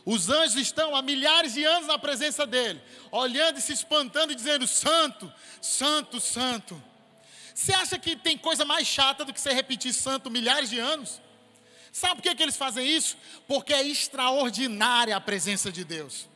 Os 0.05 0.29
anjos 0.29 0.55
estão 0.55 0.95
há 0.95 1.01
milhares 1.01 1.53
de 1.55 1.63
anos 1.63 1.87
na 1.87 1.97
presença 1.97 2.45
dele, 2.45 2.79
olhando 3.11 3.57
e 3.57 3.61
se 3.61 3.73
espantando 3.73 4.31
e 4.31 4.35
dizendo: 4.35 4.67
Santo, 4.67 5.31
Santo, 5.59 6.19
Santo. 6.19 6.81
Você 7.53 7.73
acha 7.73 7.97
que 7.97 8.15
tem 8.15 8.37
coisa 8.37 8.63
mais 8.63 8.85
chata 8.85 9.25
do 9.25 9.33
que 9.33 9.41
você 9.41 9.51
repetir 9.51 9.93
santo 9.93 10.29
milhares 10.29 10.69
de 10.69 10.77
anos? 10.77 11.21
Sabe 11.91 12.15
por 12.15 12.23
que, 12.23 12.35
que 12.35 12.43
eles 12.43 12.57
fazem 12.57 12.85
isso? 12.85 13.17
Porque 13.47 13.73
é 13.73 13.81
extraordinária 13.81 15.15
a 15.15 15.21
presença 15.21 15.71
de 15.71 15.85
Deus. 15.85 16.27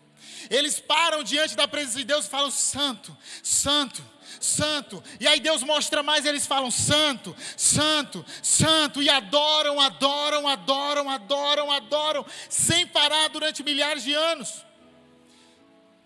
Eles 0.49 0.79
param 0.79 1.23
diante 1.23 1.55
da 1.55 1.67
presença 1.67 1.97
de 1.97 2.03
Deus 2.03 2.25
e 2.25 2.29
falam: 2.29 2.51
Santo, 2.51 3.15
Santo, 3.41 4.03
Santo. 4.39 5.03
E 5.19 5.27
aí 5.27 5.39
Deus 5.39 5.63
mostra 5.63 6.03
mais, 6.03 6.25
eles 6.25 6.45
falam: 6.45 6.69
Santo, 6.69 7.35
Santo, 7.57 8.25
Santo. 8.41 9.01
E 9.01 9.09
adoram, 9.09 9.79
adoram, 9.79 10.47
adoram, 10.47 11.09
adoram, 11.09 11.71
adoram, 11.71 12.25
sem 12.49 12.85
parar 12.87 13.29
durante 13.29 13.63
milhares 13.63 14.03
de 14.03 14.13
anos. 14.13 14.65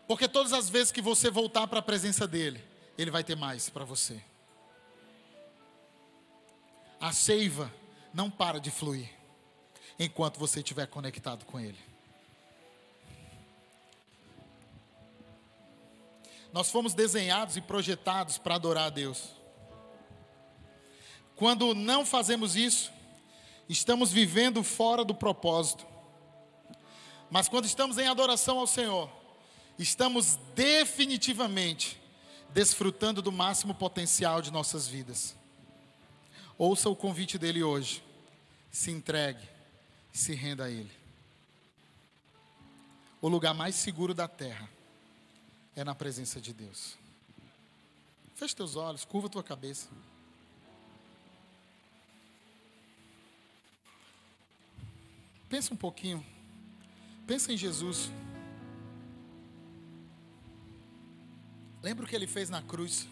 Porque 0.07 0.27
todas 0.27 0.53
as 0.53 0.69
vezes 0.69 0.91
que 0.91 1.01
você 1.01 1.29
voltar 1.29 1.67
para 1.67 1.79
a 1.79 1.83
presença 1.83 2.27
dEle, 2.27 2.63
Ele 2.97 3.11
vai 3.11 3.23
ter 3.23 3.35
mais 3.35 3.69
para 3.69 3.85
você. 3.85 4.21
A 6.99 7.11
seiva 7.11 7.71
não 8.13 8.29
para 8.29 8.59
de 8.59 8.71
fluir 8.71 9.09
enquanto 9.99 10.39
você 10.39 10.59
estiver 10.59 10.87
conectado 10.87 11.45
com 11.45 11.59
Ele. 11.59 11.92
Nós 16.53 16.69
fomos 16.69 16.93
desenhados 16.93 17.57
e 17.57 17.61
projetados 17.61 18.37
para 18.37 18.53
adorar 18.53 18.85
a 18.85 18.89
Deus. 18.91 19.31
Quando 21.35 21.73
não 21.73 22.05
fazemos 22.05 22.55
isso, 22.55 22.91
estamos 23.67 24.11
vivendo 24.11 24.63
fora 24.63 25.03
do 25.03 25.15
propósito. 25.15 25.83
Mas 27.31 27.49
quando 27.49 27.65
estamos 27.65 27.97
em 27.97 28.07
adoração 28.07 28.59
ao 28.59 28.67
Senhor, 28.67 29.09
estamos 29.79 30.37
definitivamente 30.53 31.99
desfrutando 32.53 33.19
do 33.19 33.31
máximo 33.31 33.73
potencial 33.73 34.39
de 34.39 34.51
nossas 34.51 34.87
vidas. 34.87 35.35
Ouça 36.55 36.87
o 36.87 36.95
convite 36.95 37.39
dele 37.39 37.63
hoje. 37.63 38.03
Se 38.69 38.91
entregue, 38.91 39.43
se 40.11 40.35
renda 40.35 40.65
a 40.65 40.69
ele. 40.69 40.91
O 43.19 43.27
lugar 43.27 43.55
mais 43.55 43.73
seguro 43.73 44.13
da 44.13 44.27
terra 44.27 44.69
é 45.75 45.83
na 45.83 45.95
presença 45.95 46.39
de 46.39 46.53
Deus. 46.53 46.97
Feche 48.35 48.55
teus 48.55 48.75
olhos, 48.75 49.05
curva 49.05 49.29
tua 49.29 49.43
cabeça. 49.43 49.87
Pensa 55.49 55.73
um 55.73 55.77
pouquinho. 55.77 56.25
Pensa 57.27 57.53
em 57.53 57.57
Jesus. 57.57 58.11
Lembra 61.81 62.05
o 62.05 62.07
que 62.07 62.15
ele 62.15 62.27
fez 62.27 62.49
na 62.49 62.61
cruz? 62.61 63.07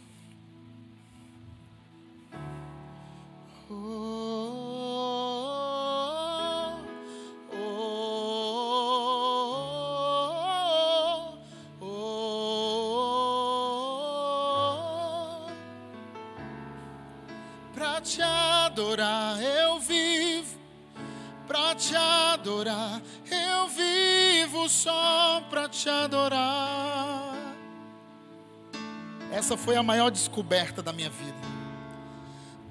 Essa 29.52 29.58
foi 29.58 29.76
a 29.76 29.84
maior 29.84 30.10
descoberta 30.10 30.82
da 30.82 30.94
minha 30.94 31.10
vida. 31.10 31.36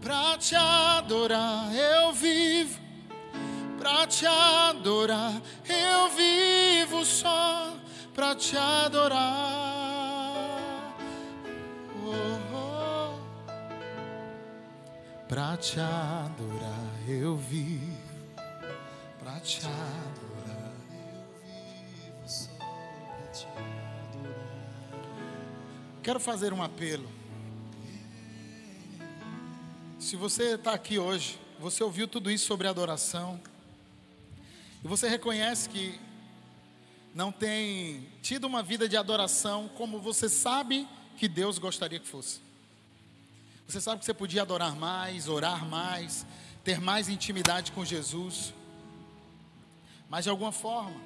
Pra 0.01 0.39
te 0.39 0.57
adorar 0.57 1.70
eu 1.74 2.11
vivo, 2.14 2.81
pra 3.78 4.07
te 4.07 4.24
adorar 4.24 5.43
eu 5.68 6.09
vivo 6.09 7.05
só 7.05 7.74
pra 8.14 8.35
te 8.35 8.57
adorar. 8.57 9.18
Oh, 12.03 12.39
oh. 12.55 13.18
Pra 15.28 15.59
te 15.59 15.78
adorar 15.78 16.89
eu 17.07 17.37
vivo, 17.37 17.99
pra 19.18 19.39
te 19.41 19.59
adorar 19.66 20.10
Quero 26.03 26.19
fazer 26.19 26.53
um 26.55 26.63
apelo. 26.63 27.07
Se 29.99 30.17
você 30.17 30.55
está 30.55 30.73
aqui 30.73 30.99
hoje, 30.99 31.39
você 31.59 31.85
ouviu 31.85 32.09
tudo 32.09 32.31
isso 32.31 32.47
sobre 32.47 32.67
adoração, 32.67 33.39
e 34.83 34.89
você 34.89 35.07
reconhece 35.11 35.69
que 35.69 36.01
não 37.15 37.31
tem 37.31 38.09
tido 38.23 38.47
uma 38.47 38.63
vida 38.63 38.89
de 38.89 38.97
adoração 38.97 39.69
como 39.77 40.01
você 40.01 40.27
sabe 40.27 40.89
que 41.19 41.29
Deus 41.29 41.59
gostaria 41.59 42.01
que 42.01 42.09
fosse. 42.09 42.41
Você 43.69 43.79
sabe 43.79 43.99
que 43.99 44.07
você 44.07 44.15
podia 44.15 44.41
adorar 44.41 44.75
mais, 44.75 45.29
orar 45.29 45.67
mais, 45.67 46.25
ter 46.65 46.81
mais 46.81 47.11
intimidade 47.11 47.73
com 47.73 47.85
Jesus, 47.85 48.55
mas 50.09 50.25
de 50.25 50.31
alguma 50.31 50.51
forma, 50.51 50.99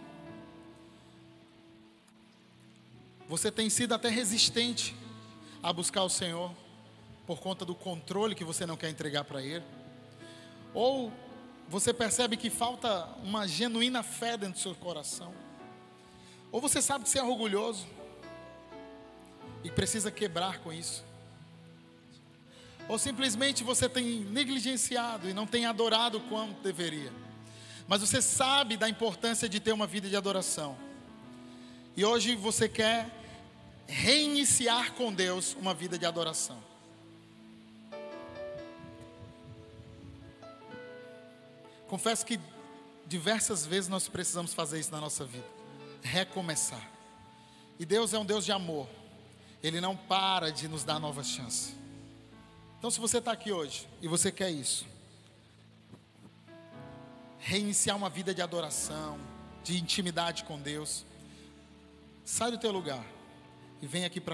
Você 3.29 3.51
tem 3.51 3.71
sido 3.71 3.95
até 3.95 4.09
resistente 4.09 4.95
a 5.63 5.73
buscar 5.73 6.03
o 6.03 6.11
Senhor 6.11 6.53
por 7.27 7.41
conta 7.41 7.65
do 7.65 7.75
controle 7.75 8.35
que 8.35 8.45
você 8.45 8.67
não 8.67 8.77
quer 8.77 8.91
entregar 8.91 9.25
para 9.25 9.43
Ele. 9.43 9.65
Ou 10.75 11.13
você 11.69 11.95
percebe 11.95 12.37
que 12.37 12.51
falta 12.51 13.09
uma 13.23 13.49
genuína 13.49 14.03
fé 14.03 14.37
dentro 14.37 14.55
do 14.55 14.61
seu 14.61 14.75
coração. 14.75 15.33
Ou 16.53 16.61
você 16.61 16.83
sabe 16.83 17.05
que 17.05 17.11
você 17.11 17.19
é 17.19 17.23
orgulhoso 17.23 17.87
e 19.63 19.71
precisa 19.71 20.11
quebrar 20.11 20.59
com 20.59 20.73
isso. 20.73 21.03
Ou 22.87 22.99
simplesmente 22.99 23.65
você 23.65 23.89
tem 23.89 24.21
negligenciado 24.21 25.29
e 25.29 25.33
não 25.33 25.47
tem 25.47 25.65
adorado 25.65 26.21
quanto 26.21 26.63
deveria. 26.63 27.11
Mas 27.89 28.03
você 28.03 28.21
sabe 28.21 28.77
da 28.77 28.89
importância 28.89 29.49
de 29.49 29.59
ter 29.59 29.73
uma 29.73 29.87
vida 29.87 30.09
de 30.09 30.17
adoração. 30.17 30.77
E 31.97 32.05
hoje 32.05 32.35
você 32.35 32.69
quer 32.69 33.09
reiniciar 33.87 34.93
com 34.93 35.13
Deus 35.13 35.55
uma 35.55 35.75
vida 35.75 35.99
de 35.99 36.07
adoração. 36.07 36.63
Confesso 41.89 42.25
que 42.27 42.41
diversas 43.07 43.65
vezes 43.65 43.89
nós 43.89 44.09
precisamos 44.09 44.53
fazer 44.53 44.81
isso 44.81 44.91
na 44.91 45.01
nossa 45.01 45.25
vida 45.25 45.55
recomeçar. 46.05 46.91
E 47.79 47.85
Deus 47.85 48.13
é 48.13 48.19
um 48.19 48.25
Deus 48.25 48.45
de 48.45 48.53
amor, 48.53 48.87
Ele 49.63 49.81
não 49.81 49.97
para 49.97 50.53
de 50.53 50.69
nos 50.69 50.85
dar 50.85 51.01
novas 51.01 51.27
chances. 51.27 51.75
Então, 52.79 52.91
se 52.91 53.01
você 53.01 53.19
está 53.19 53.33
aqui 53.33 53.51
hoje 53.51 53.89
e 54.03 54.07
você 54.07 54.31
quer 54.31 54.51
isso, 54.51 54.87
reiniciar 57.39 57.97
uma 57.97 58.11
vida 58.11 58.35
de 58.35 58.43
adoração, 58.43 59.19
de 59.65 59.79
intimidade 59.79 60.45
com 60.45 60.61
Deus, 60.61 61.05
Sai 62.25 62.51
do 62.51 62.59
teu 62.59 62.73
lugar 62.73 63.05
e 63.83 63.87
vem 63.87 64.05
aqui 64.05 64.19
para 64.19 64.23